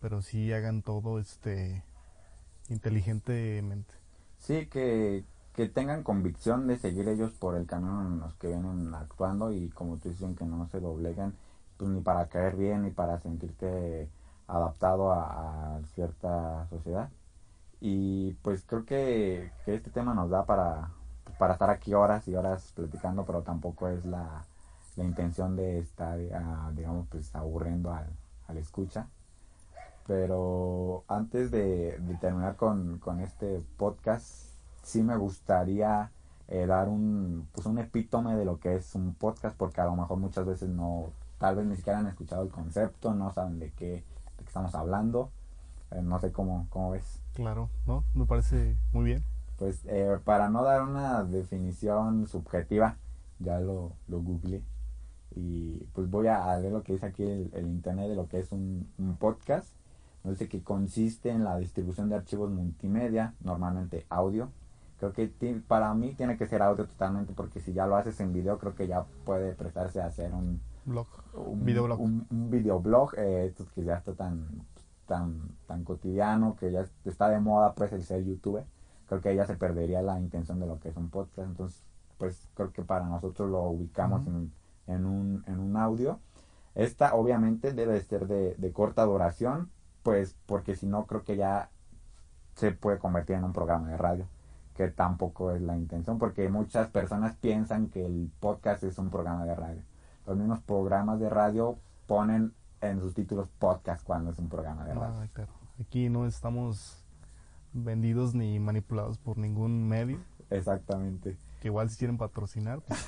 pero 0.00 0.22
sí 0.22 0.52
hagan 0.52 0.82
todo 0.82 1.18
este 1.18 1.82
inteligentemente. 2.68 3.94
Sí, 4.38 4.66
que, 4.66 5.24
que 5.54 5.68
tengan 5.68 6.02
convicción 6.02 6.66
de 6.66 6.78
seguir 6.78 7.08
ellos 7.08 7.32
por 7.32 7.56
el 7.56 7.66
camino 7.66 8.06
en 8.06 8.20
los 8.20 8.34
que 8.34 8.48
vienen 8.48 8.94
actuando 8.94 9.52
y 9.52 9.68
como 9.70 9.96
tú 9.96 10.10
dicen 10.10 10.34
que 10.34 10.44
no 10.44 10.68
se 10.68 10.80
dobleguen 10.80 11.34
pues 11.76 11.90
ni 11.90 12.00
para 12.00 12.28
caer 12.28 12.56
bien 12.56 12.82
ni 12.82 12.90
para 12.90 13.20
sentirte 13.20 14.08
adaptado 14.46 15.12
a, 15.12 15.76
a 15.76 15.82
cierta 15.94 16.66
sociedad 16.70 17.10
y 17.80 18.32
pues 18.42 18.64
creo 18.66 18.84
que, 18.84 19.52
que 19.64 19.74
este 19.74 19.90
tema 19.90 20.14
nos 20.14 20.30
da 20.30 20.44
para, 20.44 20.90
para 21.38 21.54
estar 21.54 21.70
aquí 21.70 21.94
horas 21.94 22.26
y 22.28 22.34
horas 22.34 22.72
platicando, 22.74 23.24
pero 23.24 23.42
tampoco 23.42 23.88
es 23.88 24.04
la, 24.04 24.44
la 24.96 25.04
intención 25.04 25.56
de 25.56 25.78
estar, 25.78 26.18
ah, 26.34 26.70
digamos, 26.74 27.06
pues 27.08 27.34
aburriendo 27.34 27.92
al, 27.92 28.06
al 28.48 28.56
escucha. 28.58 29.06
Pero 30.06 31.04
antes 31.08 31.50
de, 31.50 32.00
terminar 32.20 32.56
con, 32.56 32.98
con, 32.98 33.20
este 33.20 33.60
podcast, 33.76 34.52
sí 34.82 35.02
me 35.02 35.16
gustaría 35.16 36.10
eh, 36.48 36.66
dar 36.66 36.88
un, 36.88 37.48
pues 37.52 37.66
un 37.66 37.78
epítome 37.78 38.36
de 38.36 38.44
lo 38.44 38.60
que 38.60 38.76
es 38.76 38.94
un 38.94 39.14
podcast, 39.14 39.56
porque 39.56 39.80
a 39.80 39.84
lo 39.86 39.96
mejor 39.96 40.18
muchas 40.18 40.46
veces 40.46 40.68
no, 40.68 41.10
tal 41.38 41.56
vez 41.56 41.66
ni 41.66 41.76
siquiera 41.76 41.98
han 41.98 42.06
escuchado 42.06 42.44
el 42.44 42.50
concepto, 42.50 43.14
no 43.14 43.32
saben 43.32 43.58
de 43.58 43.72
qué, 43.72 43.86
de 43.86 44.02
qué 44.38 44.44
estamos 44.44 44.74
hablando. 44.74 45.30
Eh, 45.90 46.02
no 46.02 46.18
sé 46.20 46.32
cómo, 46.32 46.66
cómo 46.70 46.92
ves. 46.92 47.20
Claro, 47.36 47.68
¿no? 47.86 48.02
Me 48.14 48.24
parece 48.24 48.76
muy 48.92 49.04
bien. 49.04 49.22
Pues 49.58 49.82
eh, 49.84 50.18
para 50.24 50.48
no 50.48 50.64
dar 50.64 50.82
una 50.82 51.22
definición 51.22 52.26
subjetiva, 52.26 52.96
ya 53.38 53.60
lo, 53.60 53.92
lo 54.08 54.22
googleé 54.22 54.62
y 55.34 55.84
pues 55.92 56.08
voy 56.08 56.28
a 56.28 56.56
leer 56.58 56.72
lo 56.72 56.82
que 56.82 56.94
dice 56.94 57.04
aquí 57.04 57.22
el, 57.22 57.50
el 57.52 57.66
internet 57.66 58.08
de 58.08 58.16
lo 58.16 58.26
que 58.26 58.38
es 58.38 58.50
un, 58.52 58.88
un 58.96 59.16
podcast. 59.16 59.68
Nos 60.24 60.38
dice 60.38 60.48
que 60.48 60.62
consiste 60.62 61.28
en 61.30 61.44
la 61.44 61.58
distribución 61.58 62.08
de 62.08 62.16
archivos 62.16 62.50
multimedia, 62.50 63.34
normalmente 63.44 64.06
audio. 64.08 64.50
Creo 64.98 65.12
que 65.12 65.30
para 65.68 65.92
mí 65.92 66.14
tiene 66.14 66.38
que 66.38 66.46
ser 66.46 66.62
audio 66.62 66.86
totalmente 66.86 67.34
porque 67.34 67.60
si 67.60 67.74
ya 67.74 67.86
lo 67.86 67.96
haces 67.96 68.18
en 68.20 68.32
video 68.32 68.58
creo 68.58 68.74
que 68.74 68.86
ya 68.86 69.04
puede 69.26 69.52
prestarse 69.52 70.00
a 70.00 70.06
hacer 70.06 70.32
un 70.32 70.62
blog, 70.86 71.06
un 71.34 71.64
videoblog, 71.66 72.00
un, 72.00 72.26
un 72.30 72.50
videoblog, 72.50 73.14
eh, 73.18 73.44
esto 73.44 73.66
que 73.74 73.84
ya 73.84 73.96
está 73.96 74.14
tan 74.14 74.48
tan 75.06 75.56
tan 75.66 75.84
cotidiano 75.84 76.56
que 76.56 76.72
ya 76.72 76.84
está 77.04 77.28
de 77.28 77.40
moda 77.40 77.74
pues 77.74 77.92
el 77.92 78.02
ser 78.04 78.24
youtuber. 78.24 78.64
Creo 79.08 79.20
que 79.20 79.34
ya 79.34 79.46
se 79.46 79.56
perdería 79.56 80.02
la 80.02 80.18
intención 80.18 80.60
de 80.60 80.66
lo 80.66 80.80
que 80.80 80.88
es 80.90 80.96
un 80.96 81.10
podcast, 81.10 81.48
entonces 81.48 81.82
pues 82.18 82.48
creo 82.54 82.72
que 82.72 82.82
para 82.82 83.06
nosotros 83.06 83.50
lo 83.50 83.62
ubicamos 83.62 84.22
uh 84.22 84.30
-huh. 84.30 84.36
en 84.36 84.52
en 84.86 85.06
un, 85.06 85.44
en 85.46 85.60
un 85.60 85.76
audio. 85.76 86.20
Esta 86.74 87.14
obviamente 87.14 87.72
debe 87.72 88.00
ser 88.00 88.26
de, 88.26 88.54
de, 88.56 88.72
corta 88.72 89.04
duración, 89.04 89.70
pues 90.02 90.36
porque 90.46 90.76
si 90.76 90.86
no 90.86 91.06
creo 91.06 91.24
que 91.24 91.36
ya 91.36 91.70
se 92.54 92.72
puede 92.72 92.98
convertir 92.98 93.36
en 93.36 93.44
un 93.44 93.52
programa 93.52 93.88
de 93.88 93.96
radio, 93.96 94.26
que 94.76 94.88
tampoco 94.88 95.52
es 95.52 95.62
la 95.62 95.76
intención, 95.76 96.18
porque 96.18 96.48
muchas 96.48 96.88
personas 96.88 97.34
piensan 97.36 97.88
que 97.88 98.04
el 98.04 98.30
podcast 98.40 98.82
es 98.84 98.98
un 98.98 99.10
programa 99.10 99.44
de 99.44 99.54
radio. 99.54 99.82
Los 100.26 100.36
mismos 100.36 100.60
programas 100.60 101.18
de 101.18 101.30
radio 101.30 101.78
ponen 102.06 102.52
en 102.80 103.00
sus 103.00 103.14
títulos 103.14 103.48
podcast 103.58 104.04
cuando 104.04 104.30
es 104.30 104.38
un 104.38 104.48
programa 104.48 104.84
de 104.84 104.94
radio. 104.94 105.20
Ah, 105.20 105.28
claro. 105.32 105.52
Aquí 105.80 106.08
no 106.08 106.26
estamos 106.26 107.02
vendidos 107.72 108.34
ni 108.34 108.58
manipulados 108.58 109.18
por 109.18 109.38
ningún 109.38 109.88
medio. 109.88 110.18
Exactamente. 110.50 111.36
Que 111.60 111.68
igual 111.68 111.90
si 111.90 111.98
quieren 111.98 112.18
patrocinar, 112.18 112.80
pues 112.80 113.06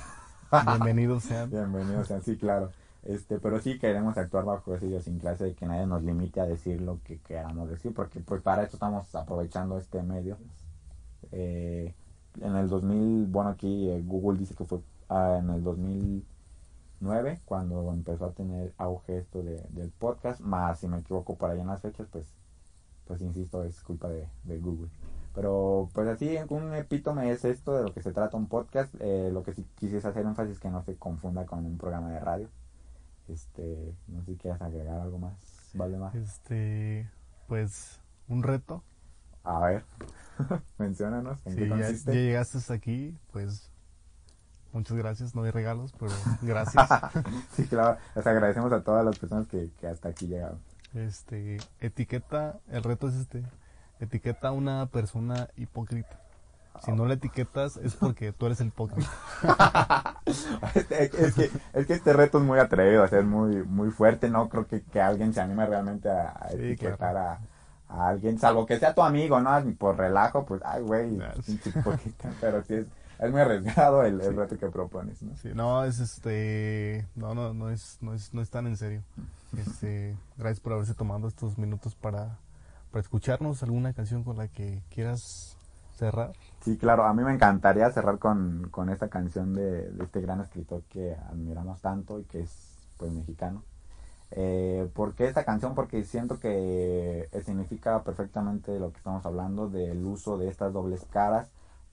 Bienvenidos 0.65 1.23
sean. 1.23 1.49
Bienvenidos 1.49 2.07
sean, 2.07 2.21
sí, 2.23 2.37
claro. 2.37 2.71
Este, 3.03 3.39
pero 3.39 3.59
sí 3.61 3.79
queremos 3.79 4.17
actuar 4.17 4.45
bajo 4.45 4.75
esa 4.75 4.85
idiosincrasia 4.85 5.45
de 5.45 5.53
que 5.53 5.65
nadie 5.65 5.85
nos 5.85 6.03
limite 6.03 6.41
a 6.41 6.45
decir 6.45 6.81
lo 6.81 6.99
que 7.03 7.19
queramos 7.19 7.69
decir, 7.69 7.93
porque 7.93 8.19
pues 8.19 8.41
para 8.41 8.63
eso 8.63 8.75
estamos 8.75 9.13
aprovechando 9.15 9.77
este 9.77 10.01
medio. 10.03 10.37
Eh, 11.31 11.93
en 12.41 12.55
el 12.55 12.67
2000, 12.67 13.27
bueno, 13.27 13.51
aquí 13.51 13.89
eh, 13.89 14.01
Google 14.05 14.39
dice 14.39 14.55
que 14.55 14.65
fue 14.65 14.79
ah, 15.07 15.37
en 15.39 15.49
el 15.49 15.63
2009 16.99 17.41
cuando 17.45 17.91
empezó 17.91 18.25
a 18.25 18.31
tener 18.31 18.73
auge 18.77 19.17
esto 19.17 19.41
de, 19.41 19.61
del 19.69 19.91
podcast, 19.91 20.41
más 20.41 20.79
si 20.79 20.87
me 20.87 20.99
equivoco 20.99 21.37
por 21.37 21.49
ahí 21.49 21.59
en 21.59 21.67
las 21.67 21.81
fechas, 21.81 22.07
pues, 22.11 22.27
pues 23.05 23.21
insisto, 23.21 23.63
es 23.63 23.81
culpa 23.81 24.09
de, 24.09 24.27
de 24.43 24.59
Google. 24.59 24.89
Pero 25.33 25.89
pues 25.93 26.07
así, 26.07 26.37
un 26.49 26.73
epítome 26.73 27.31
es 27.31 27.45
esto 27.45 27.77
de 27.77 27.83
lo 27.83 27.93
que 27.93 28.01
se 28.01 28.11
trata 28.11 28.35
un 28.35 28.47
podcast. 28.47 28.93
Eh, 28.99 29.29
lo 29.31 29.43
que 29.43 29.53
sí 29.53 29.65
quisiese 29.75 30.07
hacer 30.07 30.25
énfasis 30.25 30.53
es 30.53 30.59
que 30.59 30.69
no 30.69 30.81
se 30.83 30.95
confunda 30.95 31.45
con 31.45 31.65
un 31.65 31.77
programa 31.77 32.11
de 32.11 32.19
radio. 32.19 32.49
Este, 33.27 33.95
no 34.07 34.21
sé 34.21 34.33
si 34.33 34.37
quieres 34.37 34.61
agregar 34.61 34.99
algo 34.99 35.19
más, 35.19 35.35
Valdemar. 35.75 36.15
Este, 36.17 37.09
pues, 37.47 38.01
un 38.27 38.41
reto. 38.41 38.83
A 39.43 39.59
ver, 39.59 39.85
menciónanos, 40.77 41.45
¿en 41.45 41.53
sí, 41.53 41.59
qué? 41.59 41.69
Ya, 41.69 41.91
ya, 41.91 42.11
llegaste 42.11 42.57
hasta 42.57 42.73
aquí, 42.73 43.15
pues, 43.31 43.71
muchas 44.73 44.97
gracias. 44.97 45.35
No 45.35 45.43
hay 45.43 45.51
regalos, 45.51 45.93
pero 45.99 46.11
gracias. 46.41 46.87
sí, 47.53 47.65
claro, 47.65 47.97
les 48.15 48.27
agradecemos 48.27 48.71
a 48.71 48.81
todas 48.81 49.05
las 49.05 49.17
personas 49.17 49.47
que, 49.47 49.69
que 49.79 49.87
hasta 49.87 50.09
aquí 50.09 50.27
llegaron. 50.27 50.59
Este, 50.93 51.57
etiqueta, 51.79 52.57
el 52.71 52.83
reto 52.83 53.09
es 53.09 53.15
este 53.15 53.43
etiqueta 53.99 54.49
a 54.49 54.51
una 54.51 54.85
persona 54.87 55.49
hipócrita. 55.57 56.19
Si 56.85 56.93
no 56.93 57.05
la 57.05 57.15
etiquetas 57.15 57.75
es 57.77 57.95
porque 57.95 58.31
tú 58.31 58.45
eres 58.45 58.61
el 58.61 58.67
hipócrita. 58.67 59.09
es, 60.25 60.85
que, 61.35 61.51
es 61.73 61.87
que 61.87 61.93
este 61.93 62.13
reto 62.13 62.37
es 62.37 62.43
muy 62.45 62.57
atrevido, 62.57 63.03
es 63.03 63.25
muy, 63.25 63.63
muy 63.63 63.91
fuerte. 63.91 64.29
No 64.29 64.47
creo 64.47 64.65
que, 64.65 64.81
que 64.83 65.01
alguien 65.01 65.33
se 65.33 65.41
anime 65.41 65.65
realmente 65.65 66.09
a, 66.09 66.29
a 66.29 66.49
sí, 66.49 66.57
etiquetar 66.57 66.97
claro. 66.97 67.19
a, 67.19 67.39
a, 67.89 68.07
alguien, 68.07 68.39
salvo 68.39 68.65
que 68.65 68.79
sea 68.79 68.93
tu 68.93 69.01
amigo, 69.01 69.41
¿no? 69.41 69.51
Por 69.77 69.97
relajo, 69.97 70.45
pues, 70.45 70.61
ay, 70.63 70.81
güey, 70.81 71.19
pero 72.39 72.63
sí 72.63 72.75
es, 72.75 72.85
es 73.19 73.31
muy 73.31 73.41
arriesgado 73.41 74.03
el, 74.03 74.21
el 74.21 74.29
sí. 74.29 74.35
reto 74.35 74.57
que 74.57 74.69
propones, 74.69 75.21
¿no? 75.21 75.35
Sí, 75.37 75.49
no, 75.53 75.83
es 75.83 75.99
este, 75.99 77.07
no, 77.15 77.35
no, 77.35 77.53
no 77.53 77.69
es, 77.69 77.97
no 78.01 78.13
es, 78.13 78.33
no 78.33 78.41
es 78.41 78.49
tan 78.49 78.67
en 78.67 78.77
serio. 78.77 79.03
Este, 79.57 80.15
gracias 80.37 80.59
por 80.59 80.73
haberse 80.73 80.93
tomado 80.93 81.27
estos 81.27 81.57
minutos 81.57 81.95
para 81.95 82.37
para 82.91 83.01
escucharnos 83.01 83.61
alguna 83.63 83.93
canción 83.93 84.23
con 84.23 84.37
la 84.37 84.47
que 84.47 84.81
quieras 84.89 85.57
cerrar. 85.95 86.33
Sí, 86.61 86.77
claro, 86.77 87.05
a 87.05 87.13
mí 87.13 87.23
me 87.23 87.33
encantaría 87.33 87.91
cerrar 87.91 88.19
con, 88.19 88.69
con 88.71 88.89
esta 88.89 89.09
canción 89.09 89.53
de, 89.53 89.91
de, 89.91 90.03
este 90.03 90.21
gran 90.21 90.41
escritor 90.41 90.83
que 90.89 91.15
admiramos 91.29 91.81
tanto 91.81 92.19
y 92.19 92.23
que 92.23 92.41
es 92.41 92.77
pues 92.97 93.11
mexicano. 93.11 93.63
Eh, 94.31 94.89
¿Por 94.93 95.15
qué 95.15 95.25
esta 95.25 95.43
canción? 95.43 95.75
Porque 95.75 96.03
siento 96.03 96.39
que 96.39 97.29
significa 97.45 98.03
perfectamente 98.03 98.79
lo 98.79 98.91
que 98.91 98.97
estamos 98.97 99.25
hablando 99.25 99.69
del 99.69 100.03
uso 100.05 100.37
de 100.37 100.49
estas 100.49 100.71
dobles 100.73 101.05
caras 101.11 101.49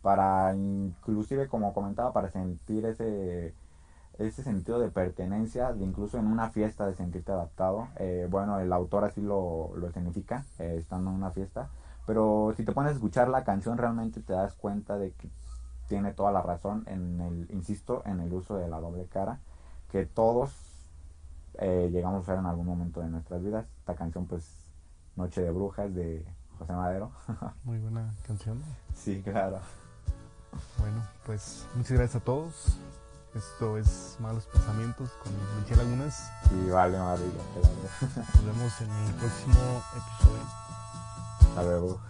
para 0.07 0.54
inclusive 0.54 1.48
como 1.48 1.74
comentaba 1.74 2.12
para 2.12 2.30
sentir 2.30 2.86
ese 2.86 3.52
ese 4.20 4.44
sentido 4.44 4.78
de 4.78 4.88
pertenencia, 4.88 5.72
de 5.72 5.84
incluso 5.84 6.16
en 6.16 6.28
una 6.28 6.48
fiesta 6.50 6.86
de 6.86 6.94
sentirte 6.94 7.32
adaptado. 7.32 7.88
Eh, 7.96 8.28
bueno, 8.30 8.61
el 8.61 8.72
autor 8.72 9.02
así 9.02 9.20
lo, 9.20 9.72
lo 9.76 9.90
significa, 9.90 10.44
eh, 10.61 10.76
estando 10.78 11.11
en 11.11 11.16
una 11.16 11.32
fiesta. 11.32 11.70
Pero 12.07 12.54
si 12.57 12.64
te 12.64 12.70
pones 12.70 12.92
a 12.92 12.94
escuchar 12.94 13.28
la 13.28 13.42
canción, 13.42 13.78
realmente 13.78 14.20
te 14.20 14.32
das 14.32 14.54
cuenta 14.54 14.96
de 14.96 15.11
que 15.11 15.28
tiene 15.88 16.12
toda 16.12 16.30
la 16.30 16.40
razón 16.40 16.84
en 16.86 17.20
el, 17.20 17.50
insisto, 17.50 18.02
en 18.07 18.20
el 18.20 18.32
uso 18.32 18.57
de 18.57 18.68
la 18.68 18.78
doble 18.78 19.07
cara, 19.07 19.40
que 19.90 20.07
todos 20.07 20.54
eh, 21.59 21.90
llegamos 21.92 22.28
a 22.28 22.32
ver 22.32 22.40
en 22.40 22.46
algún 22.46 22.66
momento 22.66 23.00
de 23.00 23.09
nuestras 23.09 23.42
vidas. 23.42 23.66
Esta 23.80 23.96
canción, 23.96 24.26
pues, 24.26 24.48
Noche 25.16 25.42
de 25.42 25.50
Brujas 25.50 25.92
de 25.92 26.24
José 26.61 26.72
Madero. 26.74 27.11
Muy 27.64 27.80
buena 27.80 28.14
canción. 28.24 28.62
Sí, 28.94 29.20
claro. 29.20 29.59
Bueno, 30.78 31.02
pues 31.24 31.66
muchas 31.74 31.92
gracias 31.92 32.22
a 32.22 32.24
todos. 32.24 32.76
Esto 33.34 33.76
es 33.76 34.16
Malos 34.18 34.46
Pensamientos 34.46 35.11
con 35.22 35.32
Michelle 35.61 35.82
Lagunas. 35.84 36.30
Y 36.50 36.70
vale, 36.70 36.98
María. 36.98 37.26
Nos 38.16 38.44
vemos 38.44 38.80
en 38.80 38.90
el 38.90 39.14
próximo 39.14 39.82
episodio. 39.92 40.42
Hasta 41.40 41.62
luego. 41.62 42.00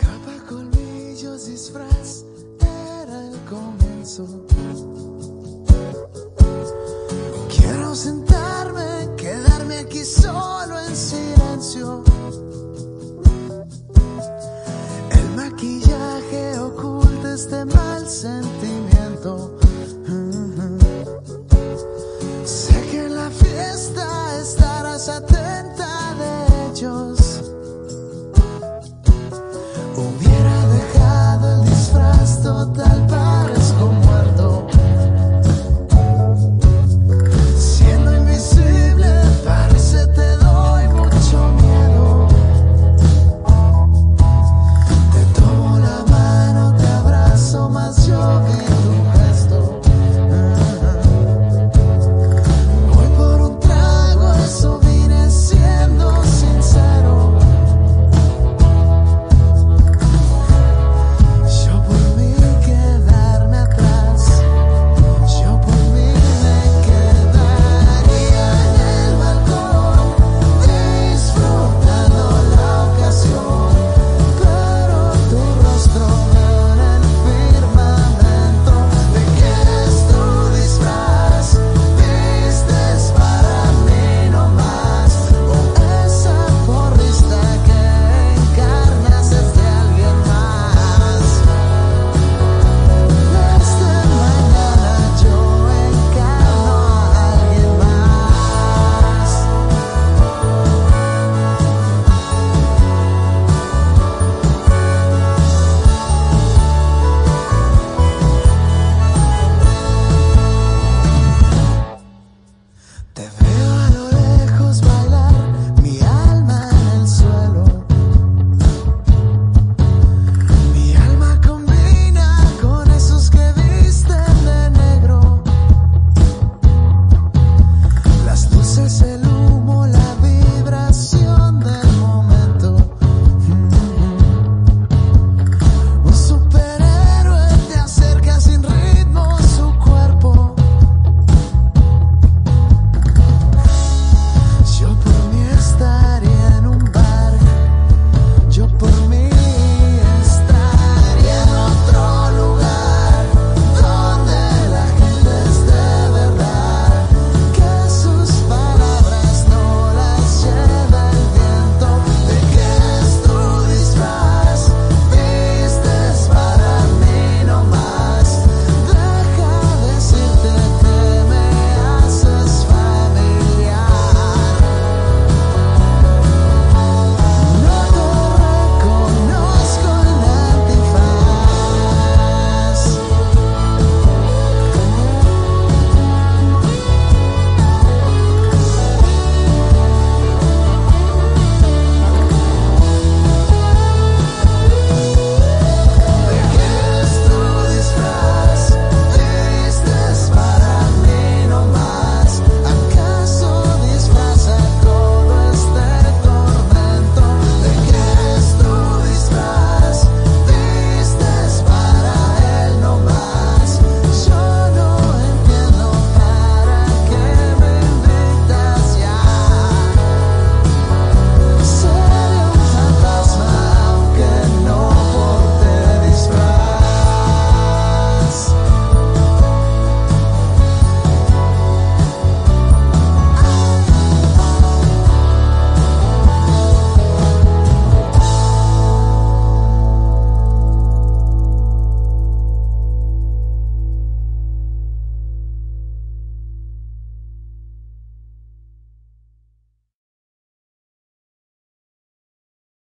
Capa, 0.00 0.46
colmillos, 0.48 1.46
disfraz, 1.46 2.24
era 2.60 3.28
el 3.28 3.38
comienzo. 3.44 4.26